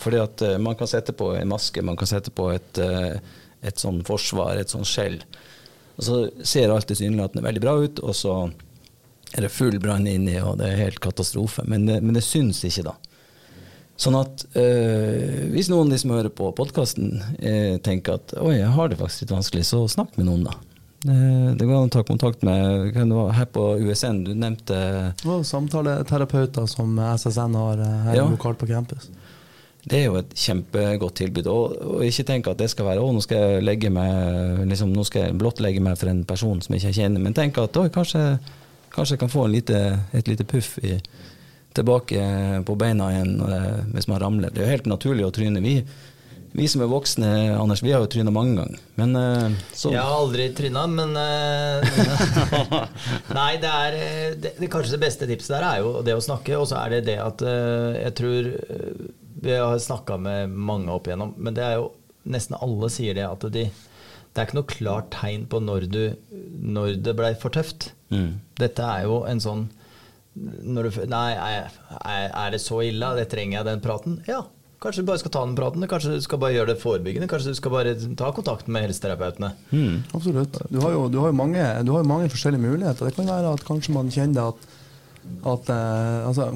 Fordi 0.01 0.17
at 0.17 0.41
eh, 0.41 0.57
man 0.57 0.75
kan 0.75 0.89
sette 0.89 1.13
på 1.13 1.31
en 1.37 1.51
maske, 1.51 1.83
man 1.85 1.99
kan 1.99 2.09
sette 2.09 2.33
på 2.33 2.49
et, 2.55 2.81
eh, 2.81 3.37
et 3.61 3.77
sånn 3.81 4.01
forsvar, 4.07 4.57
et 4.57 4.69
sånn 4.73 4.85
skjell. 4.87 5.19
Og 5.97 6.03
så 6.07 6.17
ser 6.47 6.71
alt 6.73 6.87
tilsynelatende 6.89 7.43
veldig 7.45 7.61
bra 7.61 7.75
ut, 7.83 7.99
og 8.01 8.15
så 8.17 8.35
er 9.37 9.45
det 9.45 9.51
full 9.53 9.77
brann 9.79 10.07
inni, 10.09 10.35
og 10.41 10.57
det 10.59 10.71
er 10.71 10.81
helt 10.87 10.99
katastrofe. 11.03 11.63
Men 11.69 11.85
det, 11.87 11.99
men 12.03 12.17
det 12.17 12.23
syns 12.25 12.63
ikke, 12.67 12.83
da. 12.89 12.95
Sånn 14.01 14.17
at 14.17 14.47
øh, 14.57 15.51
hvis 15.53 15.69
noen 15.69 15.91
av 15.91 15.93
de 15.93 15.99
som 16.01 16.13
hører 16.15 16.31
på 16.33 16.47
podkasten 16.57 17.19
øh, 17.37 17.75
tenker 17.85 18.17
at 18.17 18.33
oi, 18.41 18.55
jeg 18.57 18.71
har 18.73 18.89
det 18.89 18.97
faktisk 18.97 19.27
litt 19.27 19.33
vanskelig, 19.35 19.65
så 19.69 19.83
snakk 19.91 20.17
med 20.17 20.25
noen, 20.25 20.47
da. 20.47 20.55
Eh, 21.05 21.51
det 21.57 21.67
går 21.69 21.75
an 21.83 21.91
å 21.91 21.93
ta 21.93 22.01
kontakt 22.07 22.41
med 22.45 22.95
her 22.97 23.47
på 23.53 23.67
USN, 23.81 24.23
du 24.25 24.33
nevnte 24.37 24.75
Og 25.25 25.45
samtaleterapeuter 25.49 26.65
som 26.69 26.97
SSN 27.13 27.55
har 27.57 27.81
eh, 27.81 27.95
her 28.07 28.19
Ja. 28.23 28.25
lokalt 28.29 28.57
på 28.61 28.69
campus. 28.69 29.09
Det 29.81 29.97
er 29.97 30.05
jo 30.05 30.17
et 30.19 30.33
kjempegodt 30.37 31.15
tilbud. 31.17 31.47
Og, 31.49 31.77
og 31.95 32.05
ikke 32.05 32.27
tenk 32.27 32.49
at 32.51 32.59
det 32.61 32.69
skal 32.73 32.87
være 32.91 33.01
å, 33.01 33.09
nå 33.15 33.23
skal 33.25 33.41
jeg 33.41 33.65
legge 33.65 33.89
meg 33.93 34.61
liksom, 34.69 34.93
nå 34.93 35.05
skal 35.07 35.27
jeg 35.27 35.39
blottlegge 35.41 35.81
meg 35.83 35.97
for 35.97 36.11
en 36.11 36.21
person 36.27 36.61
som 36.61 36.75
jeg 36.75 36.83
ikke 36.83 36.99
kjenner, 36.99 37.23
men 37.23 37.37
tenk 37.37 37.57
at 37.61 37.81
kanskje, 37.95 38.21
kanskje 38.93 39.17
jeg 39.17 39.23
kan 39.23 39.33
få 39.33 39.47
lite, 39.49 39.81
et 40.17 40.29
lite 40.29 40.45
puff 40.45 40.75
i, 40.85 40.99
tilbake 41.73 42.21
på 42.67 42.75
beina 42.77 43.09
igjen 43.15 43.35
eh, 43.47 43.83
hvis 43.95 44.09
man 44.11 44.21
ramler. 44.21 44.53
Det 44.53 44.61
er 44.61 44.67
jo 44.67 44.75
helt 44.75 44.89
naturlig 44.91 45.25
å 45.25 45.31
tryne. 45.33 45.63
Vi, 45.63 45.77
vi 46.51 46.67
som 46.69 46.83
er 46.83 46.91
voksne, 46.91 47.29
Anders, 47.55 47.81
vi 47.81 47.93
har 47.95 48.03
jo 48.03 48.09
tryna 48.11 48.33
mange 48.35 48.57
ganger. 48.59 48.83
Men 48.99 49.15
eh, 49.17 49.57
så 49.73 49.93
Jeg 49.95 50.03
har 50.03 50.17
aldri 50.19 50.49
tryna, 50.57 50.83
men 50.91 51.15
eh, 51.17 52.03
Nei, 53.39 53.55
det 53.63 53.71
er 53.71 53.97
det, 54.35 54.53
det, 54.59 54.69
Kanskje 54.69 54.97
det 54.97 55.01
beste 55.07 55.31
tipset 55.31 55.55
der 55.55 55.67
er 55.71 55.81
jo 55.81 55.95
det 56.05 56.17
å 56.17 56.21
snakke, 56.21 56.59
og 56.59 56.67
så 56.69 56.83
er 56.83 56.97
det 56.97 57.03
det 57.13 57.17
at 57.23 57.41
jeg 57.41 58.15
tror 58.19 58.53
Vi 59.41 59.55
har 59.57 59.79
snakka 59.81 60.17
med 60.21 60.53
mange 60.53 60.93
opp 60.93 61.09
igjennom, 61.09 61.33
men 61.37 61.57
det 61.57 61.65
er 61.65 61.79
jo 61.79 61.91
nesten 62.29 62.59
alle 62.61 62.89
sier 62.93 63.17
det 63.17 63.25
at 63.25 63.45
de 63.53 63.65
Det 64.31 64.39
er 64.39 64.47
ikke 64.47 64.59
noe 64.59 64.69
klart 64.69 65.09
tegn 65.11 65.47
på 65.51 65.59
når, 65.59 65.87
du, 65.91 66.03
når 66.61 67.01
det 67.03 67.15
blei 67.17 67.33
for 67.35 67.51
tøft. 67.51 67.91
mm. 68.13 68.39
Dette 68.61 68.85
er 68.85 69.07
jo 69.09 69.23
en 69.27 69.41
sånn 69.43 69.69
når 70.31 70.87
du, 70.87 70.99
Nei, 71.11 71.33
er, 71.35 71.73
er 72.07 72.51
det 72.53 72.61
så 72.63 72.79
ille? 72.87 73.09
Det 73.17 73.27
trenger 73.33 73.57
jeg 73.57 73.67
den 73.67 73.81
praten? 73.83 74.21
Ja. 74.29 74.45
Kanskje 74.81 75.03
du 75.03 75.09
bare 75.11 75.21
skal 75.21 75.33
ta 75.35 75.41
den 75.45 75.57
praten? 75.57 75.83
Kanskje 75.91 76.15
du 76.15 76.23
skal 76.25 76.39
bare 76.41 76.55
gjøre 76.55 76.71
det 76.71 76.81
forebyggende? 76.81 77.27
Kanskje 77.29 77.51
du 77.53 77.57
skal 77.59 77.73
bare 77.75 77.91
ta 78.17 78.31
kontakt 78.33 78.69
med 78.71 78.87
helseterapeutene? 78.87 79.51
Mm. 79.69 79.97
Absolutt. 80.17 80.57
Du 80.71 80.79
har 80.81 80.95
jo, 80.95 81.03
du 81.11 81.19
har 81.21 81.29
jo, 81.29 81.37
mange, 81.37 81.65
du 81.85 81.91
har 81.93 82.01
jo 82.01 82.09
mange 82.09 82.31
forskjellige 82.33 82.63
muligheter. 82.63 83.11
Det 83.11 83.17
kan 83.19 83.29
være 83.29 83.51
at 83.59 83.65
kanskje 83.67 83.93
man 83.93 84.09
kjenner 84.13 84.55
at, 84.55 84.65
at 85.51 85.69
eh, 85.75 86.29
altså, 86.31 86.47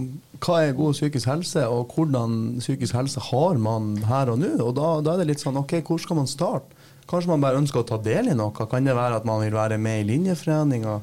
Hva 0.43 0.61
er 0.61 0.77
god 0.77 0.95
psykisk 0.97 1.29
helse, 1.29 1.63
og 1.71 1.93
hvordan 1.95 2.57
psykisk 2.59 2.95
helse 2.97 3.21
har 3.31 3.59
man 3.61 3.95
her 4.09 4.31
og 4.33 4.41
nå? 4.41 4.51
Og 4.63 4.73
da, 4.77 4.89
da 5.05 5.15
er 5.15 5.23
det 5.23 5.33
litt 5.33 5.43
sånn 5.43 5.59
Ok, 5.61 5.77
hvor 5.87 6.01
skal 6.01 6.19
man 6.19 6.29
starte? 6.29 6.73
Kanskje 7.05 7.29
man 7.29 7.43
bare 7.43 7.59
ønsker 7.61 7.83
å 7.83 7.87
ta 7.87 7.99
del 8.01 8.31
i 8.31 8.37
noe? 8.37 8.65
Kan 8.69 8.87
det 8.87 8.95
være 8.97 9.19
at 9.21 9.27
man 9.29 9.43
vil 9.43 9.53
være 9.53 9.77
med 9.77 10.01
i 10.01 10.07
linjeforeninga? 10.09 10.95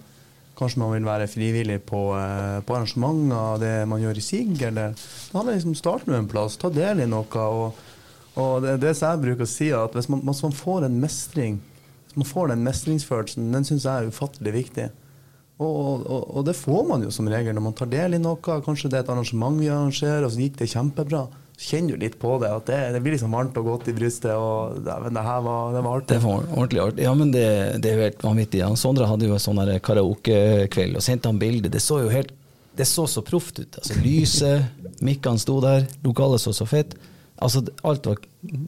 Kanskje 0.59 0.83
man 0.83 0.93
vil 0.97 1.07
være 1.07 1.29
frivillig 1.31 1.79
på, 1.87 2.01
eh, 2.19 2.59
på 2.67 2.75
arrangementer 2.77 3.63
det 3.63 3.75
man 3.89 4.03
gjør 4.03 4.19
i 4.19 4.25
SIG? 4.27 4.57
Eller 4.69 4.97
da 4.97 5.39
handler 5.39 5.57
liksom 5.57 5.77
start 5.79 6.09
med 6.11 6.19
en 6.19 6.31
plass, 6.31 6.59
ta 6.59 6.73
del 6.75 7.05
i 7.05 7.09
noe. 7.09 7.47
Og, 7.47 7.85
og 8.35 8.67
det, 8.67 8.81
det 8.83 8.97
som 8.99 9.15
jeg 9.15 9.23
bruker 9.29 9.47
å 9.47 9.53
si, 9.53 9.71
er 9.71 9.87
at 9.87 9.95
hvis 9.97 10.11
man, 10.11 10.25
hvis 10.27 10.43
man 10.45 10.59
får 10.59 10.89
en 10.89 10.99
mestring 11.05 11.63
hvis 12.13 12.19
man 12.21 12.29
får 12.29 12.51
den 12.51 12.65
mestringsfølelsen, 12.67 13.53
den 13.55 13.65
syns 13.65 13.87
jeg 13.89 14.03
er 14.03 14.09
ufattelig 14.13 14.53
viktig. 14.53 14.91
Og, 15.63 16.03
og, 16.07 16.27
og 16.39 16.49
det 16.49 16.57
får 16.59 16.83
man 16.89 17.05
jo 17.07 17.13
som 17.15 17.31
regel 17.31 17.55
når 17.57 17.67
man 17.69 17.79
tar 17.79 17.91
del 17.93 18.19
i 18.19 18.21
noe. 18.23 18.59
Kanskje 18.67 18.91
det 18.91 19.01
er 19.01 19.07
et 19.07 19.15
arrangement 19.15 19.61
vi 19.61 19.71
arrangerer, 19.71 20.27
og 20.27 20.35
så 20.35 20.43
gikk 20.43 20.59
det 20.61 20.71
kjempebra. 20.75 21.23
kjenner 21.63 21.95
du 21.95 22.05
litt 22.05 22.19
på 22.19 22.35
det. 22.43 22.51
At 22.51 22.67
det, 22.67 22.81
det 22.97 23.01
blir 23.05 23.17
liksom 23.17 23.35
varmt 23.37 23.57
og 23.61 23.71
godt 23.71 23.89
i 23.93 23.97
brystet. 23.97 24.35
Og 24.35 24.83
det, 24.83 24.99
det 25.15 25.25
her 25.29 25.41
var, 25.47 25.73
det 25.77 25.85
var 25.87 26.03
artig. 26.03 26.13
Det 26.17 26.23
var 26.25 26.47
ordentlig 26.51 26.85
artig. 26.85 27.07
Ja, 27.07 27.15
men 27.15 27.33
det, 27.35 27.49
det 27.85 27.93
er 27.93 28.07
helt 28.09 28.25
vanvittig. 28.25 28.63
Ja. 28.65 28.71
Sondre 28.79 29.09
hadde 29.11 29.29
jo 29.31 29.39
en 29.39 29.43
sånn 29.43 29.63
karaokekveld 29.89 30.99
og 30.99 31.05
sendte 31.05 31.31
han 31.33 31.43
bilde. 31.43 31.73
Det 31.73 31.83
så 31.83 32.03
jo 32.05 32.13
helt 32.13 32.35
det 32.77 32.85
så 32.89 33.07
så 33.07 33.23
proft 33.23 33.59
ut. 33.59 33.77
Altså, 33.79 33.99
lyset, 34.01 34.65
mikkene 35.05 35.41
sto 35.41 35.59
der, 35.61 35.87
lokalet 36.05 36.41
så 36.41 36.55
så 36.57 36.67
fett. 36.69 36.95
Altså, 37.37 37.61
alt 37.85 38.07
var 38.07 38.21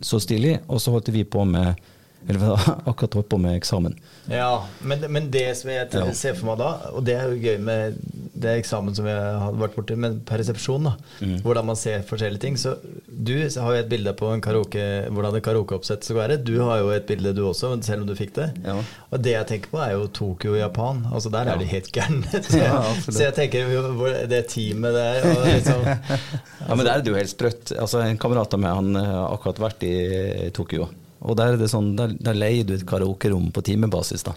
så 0.05 0.21
stilig, 0.21 0.59
og 0.69 0.81
så 0.83 0.93
holdt 0.93 1.09
vi 1.15 1.25
på 1.25 1.45
med 1.49 1.81
eller 2.29 2.55
akkurat 2.91 3.15
holdt 3.19 3.29
på 3.33 3.39
med 3.41 3.57
eksamen. 3.59 3.95
Ja, 4.31 4.65
men, 4.81 5.03
men 5.13 5.31
det 5.31 5.47
som 5.59 5.71
jeg 5.71 5.89
Ja. 5.93 6.05
ser 6.17 6.35
for 6.39 6.47
meg 6.53 6.59
da, 6.63 6.71
og 6.97 7.05
det 7.05 7.15
er 7.21 7.29
jo 7.29 7.41
gøy 7.43 7.59
med 7.61 7.99
det 8.35 8.55
eksamen 8.63 8.95
som 8.97 9.07
jeg 9.07 9.19
har 9.41 9.53
vært 9.61 9.75
borti, 9.77 9.97
men 10.01 10.21
persepsjon, 10.27 10.85
da, 10.89 10.95
Mm. 11.21 11.37
hvordan 11.45 11.67
man 11.69 11.77
ser 11.79 12.03
forskjellige 12.09 12.41
ting. 12.43 12.57
Så 12.59 12.75
du 13.07 13.35
har 13.37 13.75
jo 13.75 13.81
et 13.83 13.89
bilde 13.89 14.13
på 14.19 14.31
en 14.33 14.41
karaoke, 14.43 14.83
hvordan 15.13 15.37
et 15.39 15.45
karaokeoppsett 15.47 16.05
skal 16.05 16.17
være. 16.17 16.39
Du 16.45 16.55
har 16.65 16.81
jo 16.83 16.89
et 16.97 17.07
bilde 17.07 17.33
du 17.37 17.43
også, 17.47 17.71
selv 17.87 18.03
om 18.03 18.09
du 18.09 18.15
fikk 18.19 18.35
det. 18.35 18.49
Ja. 18.65 18.75
Og 19.13 19.23
det 19.23 19.33
jeg 19.37 19.47
tenker 19.53 19.71
på, 19.71 19.79
er 19.85 19.93
jo 19.95 20.09
Tokyo 20.09 20.57
Japan. 20.59 21.05
Altså 21.13 21.31
Der 21.31 21.53
er 21.53 21.61
de 21.61 21.65
helt 21.71 21.93
gærne. 21.95 22.25
Så, 22.45 23.13
så 23.13 23.23
jeg 23.29 23.35
tenker 23.37 23.71
jo 23.73 23.85
hvor 23.99 24.11
det 24.29 24.43
teamet 24.51 24.93
der 24.97 25.25
og 25.31 25.47
liksom, 25.47 25.85
Ja, 26.69 26.75
men 26.75 26.85
der 26.87 26.93
er 26.99 27.01
det 27.05 27.13
jo 27.13 27.17
helt 27.21 27.31
sprøtt. 27.33 27.73
Altså, 27.79 28.01
en 28.05 28.19
kamerat 28.19 28.55
av 28.57 28.61
meg 28.61 28.75
han 28.75 28.95
har 28.99 29.31
akkurat 29.37 29.61
vært 29.69 29.85
i 29.87 30.51
Tokyo. 30.57 30.89
Og 31.25 31.39
der 31.39 31.55
er 31.55 31.61
det 31.61 31.71
sånn, 31.73 31.95
der, 31.99 32.13
der 32.21 32.37
leier 32.37 32.67
du 32.69 32.75
et 32.77 32.85
karaokerom 32.89 33.49
på 33.55 33.65
timebasis, 33.65 34.27
da. 34.27 34.35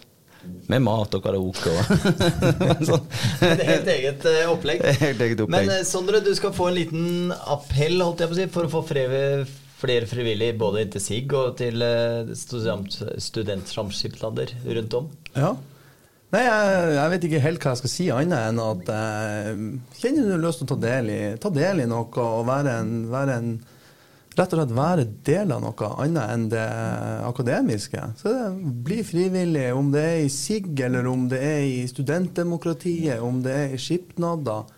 Med 0.68 0.80
mat 0.80 1.12
og 1.16 1.24
karaoke 1.24 1.72
og 1.74 2.82
sånn. 2.88 3.06
Det 3.42 3.50
er 3.52 3.70
helt 3.74 3.90
eget 3.92 4.26
eh, 4.30 4.42
opplegg. 4.48 4.84
Helt 5.02 5.24
eget 5.24 5.42
opplegg. 5.44 5.68
Men 5.68 5.72
eh, 5.74 5.86
Sondre, 5.88 6.22
du 6.24 6.30
skal 6.36 6.54
få 6.56 6.70
en 6.70 6.78
liten 6.78 7.32
appell 7.36 7.98
holdt 8.00 8.22
jeg 8.24 8.30
på 8.30 8.36
å 8.36 8.38
si, 8.38 8.46
for 8.54 8.68
å 8.68 8.72
få 8.72 8.82
flere, 8.88 9.22
flere 9.80 10.08
frivillige 10.08 10.56
både 10.60 10.86
til 10.94 11.04
SIG 11.04 11.34
og 11.36 11.58
til 11.60 11.84
eh, 11.84 12.32
student, 12.38 13.00
studentsamskipnader 13.28 14.54
rundt 14.78 14.96
om. 15.02 15.10
Ja. 15.36 15.52
Nei, 16.32 16.42
jeg, 16.44 16.88
jeg 16.92 17.12
vet 17.14 17.22
ikke 17.24 17.44
helt 17.44 17.62
hva 17.64 17.72
jeg 17.72 17.80
skal 17.80 17.92
si 17.92 18.06
annet 18.12 18.50
enn 18.50 18.58
at 18.60 18.90
eh, 18.92 19.62
kjenner 20.00 20.28
du 20.28 20.42
lyst 20.42 20.60
til 20.62 20.68
å 20.68 20.72
ta 20.74 20.80
del 20.82 21.12
i, 21.12 21.20
ta 21.40 21.52
del 21.52 21.84
i 21.84 21.88
noe 21.88 22.24
og 22.24 22.42
være 22.48 22.74
en, 22.82 22.96
være 23.12 23.36
en 23.40 23.52
Rett 24.38 24.52
og 24.54 24.60
slett 24.60 24.74
være 24.76 25.04
del 25.26 25.50
av 25.50 25.62
noe 25.64 25.86
annet 25.98 26.30
enn 26.30 26.44
det 26.52 26.66
akademiske. 27.26 28.02
Så 28.20 28.30
det, 28.30 28.72
bli 28.86 29.00
frivillig, 29.06 29.64
om 29.74 29.90
det 29.90 30.04
er 30.06 30.18
i 30.22 30.30
SIG, 30.30 30.70
eller 30.86 31.08
om 31.10 31.24
det 31.30 31.40
er 31.42 31.62
i 31.66 31.80
studentdemokratiet, 31.90 33.18
om 33.24 33.40
det 33.42 33.56
er 33.64 33.74
i 33.74 33.80
skipnader. 33.82 34.68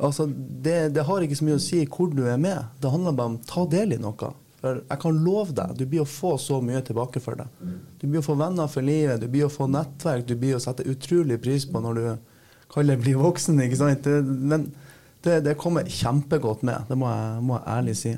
Altså, 0.00 0.26
det, 0.26 0.94
det 0.96 1.04
har 1.06 1.22
ikke 1.22 1.38
så 1.38 1.46
mye 1.46 1.58
å 1.60 1.62
si 1.62 1.84
hvor 1.86 2.10
du 2.10 2.24
er 2.26 2.40
med. 2.40 2.72
Det 2.82 2.90
handler 2.90 3.14
bare 3.14 3.34
om 3.34 3.42
ta 3.46 3.66
del 3.70 3.94
i 3.94 4.00
noe. 4.00 4.32
For 4.60 4.80
jeg 4.82 5.00
kan 5.00 5.20
love 5.24 5.54
deg, 5.56 5.76
du 5.78 5.86
blir 5.88 6.02
å 6.02 6.08
få 6.08 6.34
så 6.40 6.58
mye 6.64 6.82
tilbake 6.84 7.22
for 7.24 7.38
det. 7.38 7.46
Du 8.00 8.08
blir 8.08 8.20
å 8.20 8.26
få 8.26 8.36
venner 8.40 8.68
for 8.68 8.84
livet, 8.84 9.22
du 9.22 9.28
blir 9.30 9.46
å 9.46 9.52
få 9.52 9.68
nettverk, 9.70 10.26
du 10.28 10.34
blir 10.40 10.58
å 10.58 10.62
sette 10.62 10.88
utrolig 10.88 11.38
pris 11.40 11.64
på 11.68 11.80
når 11.80 12.00
du 12.00 12.34
kaller 12.74 13.00
blir 13.00 13.20
voksen. 13.20 13.60
ikke 13.64 13.78
sant? 13.80 14.04
Det, 14.04 14.18
men 14.24 14.66
det, 15.24 15.40
det 15.46 15.56
kommer 15.60 15.88
kjempegodt 15.88 16.66
med, 16.66 16.90
det 16.90 16.98
må 16.98 17.08
jeg, 17.08 17.46
må 17.46 17.56
jeg 17.56 17.76
ærlig 17.76 17.96
si. 18.00 18.12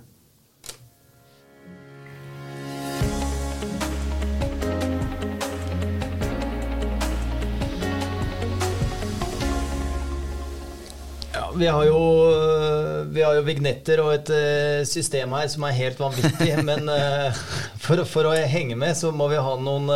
Vi 11.63 11.69
har 11.71 11.85
jo, 11.87 11.99
øh, 12.27 13.15
vi 13.15 13.23
har 13.23 13.37
jo 13.39 13.45
vignetter 13.47 14.01
og 14.03 14.15
et 14.17 14.31
øh, 14.35 14.81
system 14.89 15.35
her 15.37 15.47
som 15.51 15.67
er 15.69 15.77
helt 15.77 16.01
vanvittig. 16.01 16.57
men 16.69 16.89
øh, 16.91 17.43
for, 17.85 18.03
for 18.09 18.31
å 18.31 18.33
henge 18.35 18.75
med, 18.79 18.97
så 18.99 19.13
må 19.15 19.29
vi 19.31 19.39
ha 19.39 19.53
noen 19.61 19.91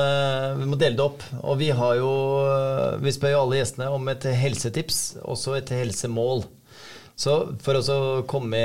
Vi 0.60 0.68
må 0.70 0.78
dele 0.78 0.98
det 0.98 1.06
opp. 1.06 1.24
Og 1.42 1.58
vi 1.58 1.72
har 1.74 1.96
jo 1.98 2.12
Vi 3.02 3.14
spør 3.14 3.34
jo 3.34 3.40
alle 3.44 3.58
gjestene 3.60 3.88
om 3.94 4.12
et 4.12 4.28
helsetips, 4.42 5.00
også 5.26 5.56
et 5.58 5.72
helsemål. 5.74 6.44
Så 7.16 7.34
for 7.64 7.80
å 7.80 7.98
komme 8.28 8.60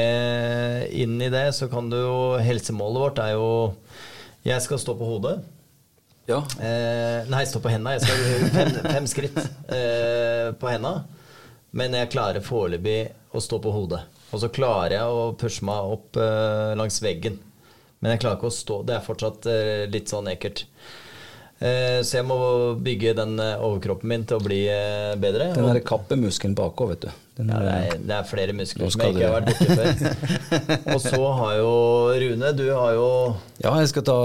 inn 0.91 1.15
i 1.23 1.31
det, 1.31 1.47
så 1.55 1.69
kan 1.71 1.89
du 1.89 1.97
jo 1.97 2.19
Helsemålet 2.43 3.05
vårt 3.05 3.23
er 3.23 3.33
jo 3.37 3.47
Jeg 4.45 4.61
skal 4.61 4.81
stå 4.83 4.97
på 4.99 5.07
hodet. 5.07 5.39
Ja. 6.29 6.43
Eh, 6.61 7.25
nei, 7.31 7.41
stå 7.49 7.63
på 7.63 7.71
henda. 7.71 7.95
Jeg 7.97 8.05
skal 8.05 8.21
fem, 8.57 8.77
fem 8.85 9.09
skritt 9.09 9.41
eh, 9.41 10.53
på 10.59 10.69
henda. 10.69 10.99
Men 11.77 11.95
jeg 11.95 12.11
klarer 12.11 12.43
foreløpig 12.43 12.99
å 13.31 13.41
stå 13.43 13.61
på 13.63 13.71
hodet. 13.71 14.01
Og 14.31 14.43
så 14.43 14.51
klarer 14.51 14.97
jeg 14.97 15.11
å 15.11 15.29
pushe 15.39 15.65
meg 15.67 15.93
opp 15.95 16.19
uh, 16.19 16.71
langs 16.79 16.99
veggen. 17.03 17.37
Men 18.01 18.15
jeg 18.15 18.23
klarer 18.23 18.39
ikke 18.39 18.51
å 18.51 18.55
stå. 18.55 18.81
Det 18.87 18.97
er 18.97 19.05
fortsatt 19.05 19.47
uh, 19.47 19.85
litt 19.91 20.11
sånn 20.11 20.27
ekkelt. 20.31 20.65
Uh, 21.61 22.01
så 22.03 22.17
jeg 22.17 22.25
må 22.27 22.37
bygge 22.81 23.13
den 23.19 23.35
overkroppen 23.39 24.11
min 24.11 24.23
til 24.27 24.39
å 24.39 24.43
bli 24.43 24.63
bedre. 25.21 25.51
Den 25.55 25.69
derre 25.69 25.83
kappemuskelen 25.85 26.55
bakover, 26.57 26.97
vet 26.97 27.05
du. 27.07 27.19
Den 27.39 27.53
ja, 27.53 27.61
det, 27.63 27.75
er, 27.75 28.01
det 28.09 28.17
er 28.17 28.25
flere 28.27 28.55
muskler 28.55 28.91
som 28.91 29.03
jeg 29.05 29.15
ikke 29.15 29.29
har 29.29 29.37
vært 29.37 29.51
borti 29.51 29.77
før. 29.77 30.89
Og 30.95 31.05
så 31.05 31.21
har 31.39 31.53
jo 31.61 31.69
Rune, 32.25 32.51
du 32.57 32.65
har 32.67 32.97
jo 32.97 33.07
Ja, 33.63 33.77
jeg 33.79 33.93
skal 33.93 34.05
ta 34.11 34.17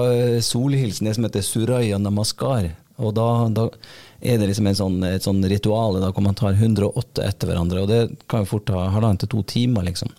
solhilsen, 0.43 1.07
det 1.07 1.15
som 1.19 1.29
heter 1.29 1.47
Suraya 1.47 2.03
Namaskar. 2.03 2.73
Og 2.97 3.15
da, 3.15 3.29
da 3.53 3.69
er 4.21 4.39
det 4.41 4.49
liksom 4.51 4.69
en 4.71 4.79
sånn, 4.79 5.01
et 5.05 5.25
sånn 5.27 5.43
ritual 5.49 5.99
da, 6.01 6.11
hvor 6.15 6.25
man 6.25 6.37
tar 6.39 6.57
108 6.57 7.25
etter 7.27 7.51
hverandre. 7.51 7.83
Og 7.85 7.91
det 7.91 8.01
kan 8.31 8.45
jo 8.45 8.51
fort 8.55 8.67
ta 8.71 8.87
halvannen 8.95 9.21
til 9.21 9.33
to 9.35 9.43
timer, 9.49 9.87
liksom. 9.89 10.13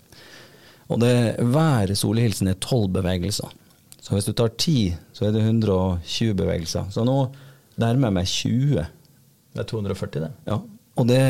Og 0.88 1.02
det, 1.02 1.14
hver 1.43 1.91
solhilsen 2.00 2.52
er 2.52 2.60
tolv 2.64 2.91
bevegelser. 2.95 3.52
Så 4.00 4.16
hvis 4.16 4.30
du 4.30 4.34
tar 4.38 4.54
ti, 4.56 4.93
så 5.12 5.28
er 5.28 5.34
det 5.36 5.43
120 5.43 6.36
bevegelser. 6.39 6.88
Så 6.93 7.04
nå 7.08 7.18
nærmer 7.82 8.08
jeg 8.08 8.16
meg 8.16 8.32
20. 8.32 8.86
Det 9.58 9.64
er 9.64 9.70
240, 9.74 10.24
det. 10.24 10.32
Ja. 10.48 10.62
Og 10.98 11.10
det, 11.10 11.22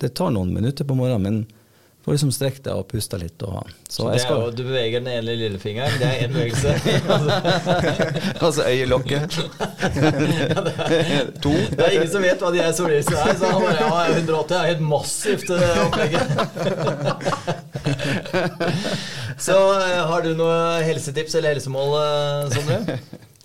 det 0.00 0.12
tar 0.16 0.30
noen 0.32 0.52
minutter 0.54 0.86
på 0.88 0.96
morgenen, 0.96 1.24
men 1.26 1.55
får 2.06 2.14
liksom 2.14 2.30
strekt 2.30 2.62
deg 2.62 2.70
og 2.78 2.86
pusta 2.86 3.18
litt. 3.18 3.34
Og, 3.42 3.66
så 3.88 3.96
Så 3.96 4.04
jeg 4.14 4.20
skal 4.22 4.38
jo, 4.44 4.50
du 4.54 4.62
beveger 4.62 5.00
den 5.02 5.10
ene 5.10 5.34
lillefingeren, 5.40 5.90
det 5.98 6.06
er 6.06 6.22
én 6.22 6.30
bevegelse. 6.36 6.70
Altså 8.46 8.62
øyelokket. 8.68 9.26
to. 11.42 11.50
Det 11.50 11.82
er 11.82 11.90
ingen 11.96 12.06
som 12.12 12.22
vet 12.22 12.38
hva 12.44 12.50
de 12.54 12.60
er 12.62 12.70
solhilsene 12.76 13.18
er, 13.24 13.34
så 13.40 13.44
han 13.50 13.58
bare 13.64 13.80
ja, 13.80 13.88
180 14.20 14.54
er 14.60 14.66
helt 14.70 14.84
massivt 14.86 15.48
det 15.50 15.58
opplegget. 15.82 16.22
Så 19.46 19.56
eh, 19.80 20.06
har 20.08 20.22
du 20.24 20.30
noe 20.38 20.56
helsetips 20.86 21.34
eller 21.36 21.50
helsemål, 21.56 21.90
eh, 22.00 22.48
Sondre? 22.54 22.96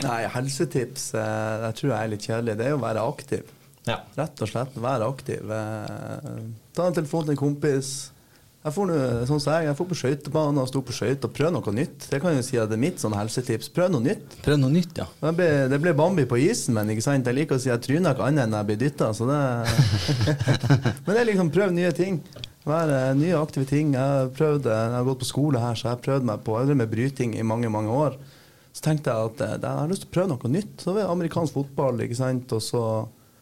Nei, 0.05 0.21
helsetips 0.35 1.03
eh, 1.17 1.55
jeg 1.65 1.73
tror 1.81 1.89
jeg 1.91 1.99
er 1.99 2.11
litt 2.13 2.27
kjedelig. 2.29 2.53
Det 2.61 2.65
er 2.67 2.71
jo 2.75 2.79
å 2.79 2.85
være 2.85 3.01
aktiv. 3.09 3.43
Ja. 3.89 3.97
Rett 4.17 4.37
og 4.45 4.49
slett 4.53 4.73
være 4.81 5.03
aktiv. 5.09 5.41
Eh, 5.51 6.39
Ta 6.77 6.81
en 6.87 6.95
telefon 6.95 7.25
til 7.27 7.33
en 7.35 7.41
kompis. 7.41 7.87
Jeg 8.61 8.75
får, 8.75 8.89
noe, 8.91 9.05
sånn 9.25 9.39
som 9.41 9.55
jeg, 9.55 9.65
jeg 9.71 9.77
får 9.79 9.87
på 9.89 9.95
skøytebanen 9.97 10.61
og 10.61 10.67
sto 10.69 10.83
på 10.85 10.93
skøyter 10.93 11.25
og 11.25 11.33
prøve 11.33 11.49
noe 11.55 11.71
nytt. 11.73 12.03
Det 12.11 12.19
kan 12.21 12.35
jo 12.35 12.43
si 12.45 12.59
at 12.61 12.69
det 12.69 12.75
er 12.77 12.83
mitt 12.83 13.01
sånn 13.01 13.15
helsetips. 13.17 13.71
Prøv 13.73 13.89
noe 13.95 14.05
nytt. 14.05 14.35
Prøv 14.45 14.59
noe 14.61 14.69
nytt, 14.69 14.99
ja. 15.01 15.07
Det 15.17 15.31
ble, 15.39 15.47
det 15.71 15.79
ble 15.81 15.93
Bambi 15.97 16.27
på 16.29 16.37
isen, 16.43 16.75
men 16.77 16.91
ikke 16.93 17.05
sant? 17.07 17.25
jeg 17.25 17.39
liker 17.39 17.57
å 17.57 17.63
si 17.63 17.71
at 17.71 17.79
jeg 17.79 17.87
tryner 17.87 18.13
ikke 18.13 18.27
annet 18.27 18.45
enn 18.45 18.53
jeg 18.59 18.67
blir 18.69 18.79
dytta. 18.83 19.09
Det 19.17 19.39
Men 21.07 21.09
det 21.09 21.23
er 21.23 21.29
liksom 21.31 21.49
prøv 21.55 21.73
nye 21.73 21.93
ting. 21.97 22.19
Være 22.69 22.99
nye 23.17 23.39
aktive 23.39 23.65
ting. 23.65 23.95
Jeg 23.97 24.13
har, 24.13 24.29
prøvd, 24.37 24.69
jeg 24.69 24.93
har 24.93 25.07
gått 25.07 25.23
på 25.23 25.29
skole 25.31 25.63
her, 25.63 25.79
så 25.79 25.87
jeg 25.87 25.95
har 25.95 26.03
prøvd 26.05 26.27
meg 26.29 26.43
på 26.45 26.59
jeg 26.59 26.69
har 26.69 26.79
med 26.83 26.91
bryting 26.91 27.33
i 27.39 27.47
mange 27.53 27.71
mange 27.73 27.95
år. 28.03 28.19
Så 28.77 28.85
tenkte 28.85 29.09
jeg 29.09 29.31
at 29.31 29.41
eh, 29.47 29.55
jeg 29.57 29.79
har 29.79 29.89
lyst 29.89 30.05
til 30.05 30.11
å 30.11 30.15
prøve 30.19 30.31
noe 30.35 30.53
nytt. 30.53 30.75
Så 30.85 30.93
det 30.93 31.01
er 31.01 31.09
amerikansk 31.15 31.57
fotball, 31.57 32.05
ikke 32.05 32.19
sant. 32.21 32.53
Og 32.53 32.61
så 32.61 32.83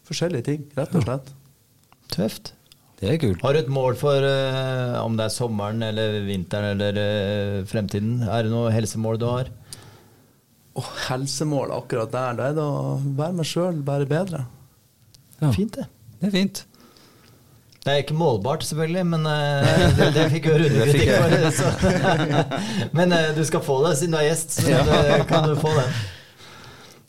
forskjellige 0.07 0.47
ting, 0.47 0.63
rett 0.79 0.95
og 0.95 1.03
slett. 1.03 1.35
Tøft. 2.15 2.53
Det 2.99 3.07
er 3.13 3.19
kult. 3.21 3.39
Har 3.45 3.55
du 3.55 3.61
et 3.61 3.69
mål 3.71 3.95
for 3.99 4.25
uh, 4.27 4.97
om 5.05 5.13
det 5.15 5.29
er 5.29 5.31
sommeren 5.31 5.83
eller 5.87 6.17
vinteren 6.27 6.73
eller 6.73 6.97
uh, 6.99 7.59
fremtiden? 7.69 8.17
Er 8.27 8.43
det 8.43 8.51
noe 8.51 8.73
helsemål 8.75 9.19
du 9.21 9.27
har? 9.29 9.51
Oh, 10.79 10.89
helsemål 11.07 11.71
akkurat 11.77 12.11
der, 12.11 12.35
det 12.35 12.49
er 12.49 12.57
det 12.59 12.65
å 12.65 12.97
være 13.19 13.37
meg 13.39 13.47
sjøl, 13.47 13.79
være 13.87 14.07
bedre. 14.09 14.43
Ja. 15.39 15.53
Fint, 15.55 15.79
det. 15.79 15.87
Det 16.19 16.27
er 16.27 16.35
fint. 16.35 16.61
Det 17.79 17.93
er 17.93 18.03
ikke 18.03 18.19
målbart, 18.19 18.67
selvfølgelig, 18.67 19.05
men 19.15 19.23
uh, 19.23 19.73
det, 19.95 20.11
det 20.17 20.27
fikk 20.35 20.51
jo 20.51 20.59
Rune 20.59 20.91
kritikk 20.91 21.55
for. 21.55 21.89
Men 22.99 23.15
du 23.37 23.43
skal 23.47 23.63
få 23.63 23.79
det 23.85 23.95
siden 24.01 24.17
du 24.17 24.19
er 24.19 24.27
gjest, 24.27 24.59
så 24.59 24.67
Ja. 24.75 24.83
det 24.83 25.21
kan 25.31 25.47
du 25.47 25.55
få 25.59 25.71
den. 25.77 25.93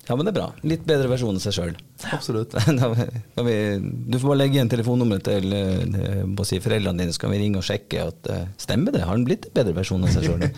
Ja, 0.08 0.16
men 0.16 0.26
det 0.26 0.32
er 0.32 0.38
bra. 0.40 0.46
Litt 0.66 0.86
bedre 0.88 1.10
versjon 1.12 1.36
av 1.38 1.42
seg 1.44 1.54
sjøl. 1.54 1.74
Absolutt. 2.10 2.56
Du 3.40 4.16
får 4.18 4.26
bare 4.26 4.38
legge 4.40 4.56
igjen 4.58 4.70
telefonnummeret 4.72 5.26
til 5.28 5.52
eh, 5.54 6.22
må 6.26 6.44
si, 6.48 6.58
foreldrene 6.62 7.04
dine, 7.04 7.14
så 7.14 7.22
kan 7.22 7.34
vi 7.34 7.38
ringe 7.42 7.60
og 7.60 7.66
sjekke 7.66 8.08
at 8.08 8.30
eh, 8.32 8.46
stemmer 8.60 8.94
det. 8.96 9.04
Har 9.06 9.14
han 9.14 9.26
blitt 9.28 9.46
en 9.46 9.54
bedre 9.60 9.76
versjon 9.76 10.02
av 10.06 10.14
seg 10.14 10.26
sjøl? 10.26 10.46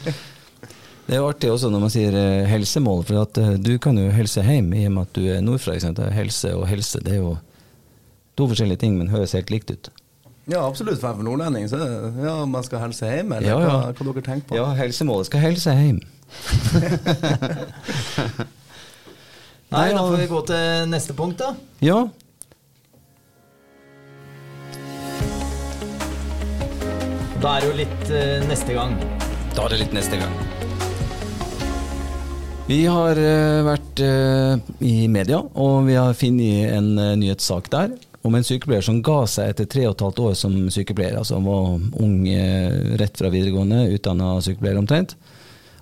Det 1.03 1.16
er 1.16 1.18
jo 1.18 1.26
artig 1.26 1.49
også 1.51 1.66
når 1.68 1.80
man 1.82 1.90
sier 1.93 2.14
eh, 2.14 2.45
helsemål, 2.47 3.03
for 3.09 3.24
at 3.24 3.38
du 3.61 3.72
kan 3.82 3.97
jo 3.99 4.07
helse 4.14 4.45
hjem 4.47 4.70
i 4.78 4.86
og 4.86 4.95
med 4.95 5.09
at 5.09 5.18
du 5.18 5.24
er 5.34 5.43
nordfra. 5.45 5.74
Helse 6.14 6.55
og 6.57 6.62
helse 6.70 7.03
det 7.03 7.16
er 7.16 7.20
jo 7.24 7.34
to 8.38 8.47
forskjellige 8.49 8.80
ting, 8.84 8.95
men 9.01 9.11
høres 9.12 9.34
helt 9.36 9.51
likt 9.53 9.74
ut. 9.74 9.90
Ja, 10.47 10.62
absolutt. 10.62 11.03
For 11.03 11.18
en 11.18 11.26
nordlending 11.26 11.68
så 11.70 11.82
ja, 12.22 12.38
man 12.49 12.64
skal 12.66 12.86
helse 12.86 13.11
hjem, 13.11 13.34
eller 13.36 13.51
Ja, 13.51 13.59
ja. 13.61 13.76
Hva, 13.90 13.93
hva 13.99 14.09
dere 14.14 14.24
tenker 14.30 14.49
på? 14.49 14.59
Ja, 14.59 14.70
helsemålet 14.78 15.28
skal 15.28 15.45
helse 15.45 15.76
hjem. 15.76 16.01
Nei, 19.72 19.86
da 19.96 20.02
får 20.04 20.18
vi 20.20 20.26
gå 20.28 20.40
til 20.50 20.90
neste 20.92 21.14
punkt, 21.16 21.40
da. 21.40 21.54
Ja, 21.80 22.02
Da 27.42 27.56
er 27.56 27.64
det 27.64 27.70
jo 27.72 27.74
litt 27.74 28.10
eh, 28.14 28.44
neste 28.46 28.74
gang. 28.76 28.92
da 29.56 29.64
er 29.64 29.72
det 29.72 29.78
litt 29.80 29.94
neste 29.96 30.14
gang. 30.20 30.34
Vi 32.68 32.84
har 32.86 33.18
eh, 33.18 33.64
vært 33.66 34.02
eh, 34.04 34.60
i 34.86 35.08
media, 35.10 35.40
og 35.58 35.88
vi 35.88 35.96
har 35.98 36.14
funnet 36.14 36.70
en 36.76 36.92
eh, 37.02 37.16
nyhetssak 37.18 37.66
der 37.72 37.96
om 38.22 38.36
en 38.38 38.46
sykepleier 38.46 38.86
som 38.86 39.00
ga 39.02 39.24
seg 39.26 39.50
etter 39.50 39.66
tre 39.66 39.88
og 39.88 39.96
et 39.96 40.04
halvt 40.06 40.22
år 40.22 40.36
som 40.38 40.54
sykepleier. 40.70 41.18
Altså 41.18 41.40
han 41.40 41.48
var 41.48 42.04
ung 42.04 42.14
eh, 42.30 42.94
rett 43.02 43.18
fra 43.18 43.32
videregående, 43.34 43.88
utdanna 43.96 44.36
sykepleier 44.46 44.78
omtrent. 44.78 45.16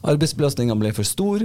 Arbeidsbelastninga 0.01 0.79
ble 0.81 0.95
for 0.97 1.05
stor, 1.05 1.45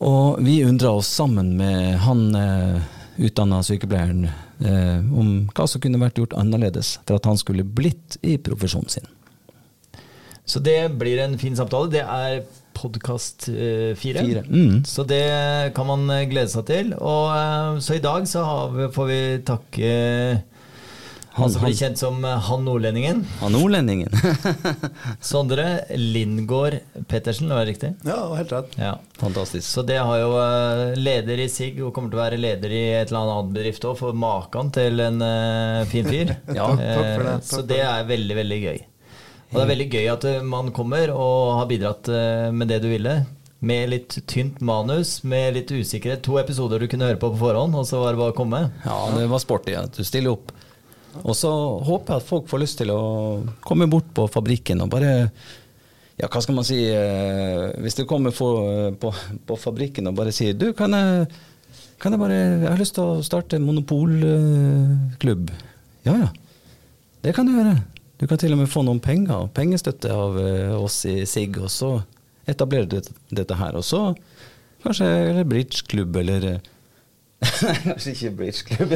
og 0.00 0.40
vi 0.44 0.62
undra 0.64 0.94
oss 0.96 1.10
sammen 1.12 1.52
med 1.58 1.98
han 2.06 2.22
eh, 2.36 2.80
utdanna 3.20 3.60
sykepleieren 3.64 4.24
eh, 4.26 4.98
om 5.12 5.50
hva 5.52 5.66
som 5.68 5.82
kunne 5.82 6.00
vært 6.00 6.20
gjort 6.22 6.36
annerledes 6.40 6.96
for 7.04 7.20
at 7.20 7.28
han 7.28 7.40
skulle 7.40 7.66
blitt 7.66 8.16
i 8.24 8.38
profesjonen 8.40 8.88
sin. 8.92 9.10
Så 10.50 10.58
det 10.64 10.78
blir 10.98 11.20
en 11.22 11.36
fin 11.38 11.54
samtale. 11.56 11.92
Det 11.92 12.00
er 12.02 12.40
podkast 12.74 13.48
eh, 13.52 13.92
fire. 13.98 14.24
Fire. 14.24 14.44
Mm. 14.48 14.84
Så 14.88 15.04
det 15.04 15.74
kan 15.76 15.86
man 15.86 16.08
eh, 16.10 16.26
glede 16.30 16.50
seg 16.50 16.66
til. 16.70 16.94
Og, 16.96 17.28
eh, 17.36 17.78
så 17.84 17.98
i 17.98 18.02
dag 18.02 18.26
så 18.28 18.44
har 18.46 18.72
vi, 18.74 18.88
får 18.94 19.10
vi 19.10 19.20
takke 19.46 19.92
han, 21.32 21.42
Han- 21.44 21.50
som 21.54 21.62
blir 21.64 21.76
kjent 21.78 21.98
som 22.00 22.24
eh, 22.24 22.38
Han 22.48 22.64
Nordlendingen. 22.66 23.20
Han 23.40 23.52
nordlendingen. 23.54 24.10
Sondre 25.20 25.84
Lindgård 25.96 26.78
Pettersen, 27.08 27.48
var 27.48 27.64
det 27.64 27.70
riktig? 27.72 27.90
Ja, 28.04 28.34
helt 28.34 28.52
rett. 28.52 28.74
Ja. 28.78 28.98
Fantastisk. 29.20 29.66
Så 29.68 29.82
det 29.86 29.98
har 29.98 30.18
jo 30.18 30.30
eh, 30.40 30.96
leder 30.98 31.38
i 31.44 31.48
SIG, 31.48 31.80
og 31.84 31.94
kommer 31.96 32.10
til 32.12 32.18
å 32.20 32.22
være 32.24 32.40
leder 32.40 32.74
i 32.74 32.82
et 33.00 33.10
eller 33.12 33.24
annet 33.30 33.54
bedrift 33.54 33.84
òg, 33.88 33.98
for 34.00 34.16
maken 34.16 34.72
til 34.74 35.00
en 35.06 35.20
eh, 35.26 35.82
fin 35.90 36.08
fyr. 36.08 36.34
Ja, 36.60 36.66
takk 36.70 36.78
for 36.78 37.26
det, 37.26 37.34
takk 37.40 37.50
Så 37.50 37.62
det 37.68 37.82
er 37.86 38.08
veldig, 38.08 38.38
veldig 38.42 38.60
gøy. 38.64 38.80
Og 39.50 39.58
det 39.58 39.62
er 39.64 39.70
veldig 39.72 39.88
gøy 39.90 40.08
at 40.12 40.24
man 40.46 40.68
kommer 40.74 41.10
og 41.10 41.56
har 41.58 41.66
bidratt 41.70 42.06
med 42.54 42.68
det 42.70 42.76
du 42.84 42.86
ville. 42.92 43.16
Med 43.66 43.90
litt 43.90 44.14
tynt 44.30 44.60
manus, 44.64 45.16
med 45.26 45.56
litt 45.58 45.72
usikkerhet. 45.74 46.22
To 46.24 46.38
episoder 46.40 46.78
du 46.80 46.86
kunne 46.88 47.08
høre 47.10 47.18
på 47.20 47.32
på 47.34 47.40
forhånd, 47.42 47.74
og 47.76 47.82
så 47.88 47.98
var 48.00 48.14
det 48.14 48.20
bare 48.22 48.32
å 48.32 48.36
komme. 48.38 48.60
Ja, 48.86 48.98
det 49.16 49.26
var 49.28 49.42
sporty 49.42 49.74
at 49.76 49.98
du 49.98 50.06
stiller 50.06 50.36
opp. 50.38 50.54
Og 51.24 51.34
så 51.36 51.50
håper 51.86 52.14
jeg 52.14 52.22
at 52.22 52.28
folk 52.28 52.46
får 52.50 52.62
lyst 52.62 52.78
til 52.80 52.92
å 52.94 53.00
komme 53.66 53.88
bort 53.90 54.10
på 54.14 54.28
fabrikken 54.30 54.84
og 54.84 54.92
bare 54.92 55.14
Ja, 56.20 56.28
hva 56.28 56.42
skal 56.44 56.54
man 56.54 56.66
si 56.68 56.78
eh, 56.86 57.70
Hvis 57.82 57.98
du 57.98 58.04
kommer 58.08 58.34
på, 58.36 58.48
på, 59.00 59.12
på 59.48 59.56
fabrikken 59.58 60.10
og 60.10 60.18
bare 60.18 60.34
sier 60.36 60.54
Du, 60.54 60.70
kan 60.76 60.94
jeg, 60.94 61.26
kan 62.02 62.14
jeg 62.14 62.22
bare 62.22 62.38
Jeg 62.38 62.68
har 62.68 62.82
lyst 62.82 62.94
til 62.98 63.08
å 63.08 63.24
starte 63.26 63.58
monopolklubb. 63.62 65.50
Ja 66.06 66.14
ja, 66.16 66.28
det 67.24 67.34
kan 67.36 67.48
du 67.48 67.52
gjøre. 67.52 67.74
Du 68.20 68.26
kan 68.28 68.38
til 68.40 68.52
og 68.52 68.60
med 68.60 68.68
få 68.68 68.82
noen 68.84 69.00
penger, 69.00 69.48
pengestøtte 69.56 70.12
av 70.12 70.38
eh, 70.40 70.72
oss 70.76 71.02
i 71.08 71.22
SIG, 71.28 71.58
og 71.60 71.70
så 71.72 71.90
etablerer 72.48 72.88
du 72.88 72.98
dette, 73.32 73.56
her. 73.56 73.76
Og 73.76 73.84
så 73.84 74.10
kanskje 74.84 75.08
eller 75.08 75.48
bridgeklubb, 75.48 76.16
eller 76.22 76.46
eh, 76.50 76.70
kanskje 77.84 78.12
ikke 78.12 78.30
bridgeklubb. 78.36 78.90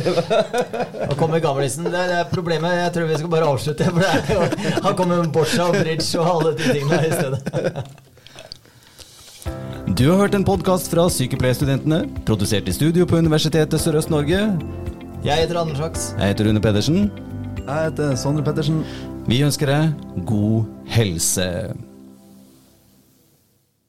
Nå 1.08 1.16
kommer 1.18 1.40
gamlisen. 1.44 1.86
Det 1.88 1.96
er, 1.96 2.08
det 2.10 2.18
er 2.22 2.32
problemet. 2.32 2.74
Jeg 2.76 2.92
tror 2.96 3.08
vi 3.08 3.20
skal 3.20 3.30
bare 3.32 3.48
avslutte. 3.48 3.84
For 3.88 4.00
det 4.04 4.08
er 4.12 4.80
han 4.84 4.96
kommer 4.98 5.22
med 5.22 5.32
boccia 5.32 5.68
og 5.70 5.78
bridge 5.78 6.20
og 6.20 6.28
alle 6.34 6.50
de 6.58 6.64
tingene 6.68 7.00
i 7.08 7.12
stedet. 7.14 7.40
Du 9.94 10.04
har 10.10 10.18
hørt 10.24 10.34
en 10.34 10.44
podkast 10.44 10.88
fra 10.90 11.06
Sykepleierstudentene, 11.12 12.02
produsert 12.26 12.68
i 12.68 12.74
studio 12.74 13.06
på 13.08 13.20
Universitetet 13.20 13.80
Sørøst-Norge. 13.80 14.40
Jeg 15.24 15.44
heter 15.44 15.60
Anders 15.60 15.80
Haks. 15.80 16.10
Jeg 16.18 16.34
heter 16.34 16.48
Rune 16.48 16.60
Pedersen. 16.60 17.10
Jeg 17.64 17.88
heter 17.88 18.16
Sondre 18.20 18.44
Pettersen. 18.44 18.82
Vi 19.28 19.40
ønsker 19.46 19.70
deg 19.70 20.24
god 20.28 20.64
helse. 20.92 21.48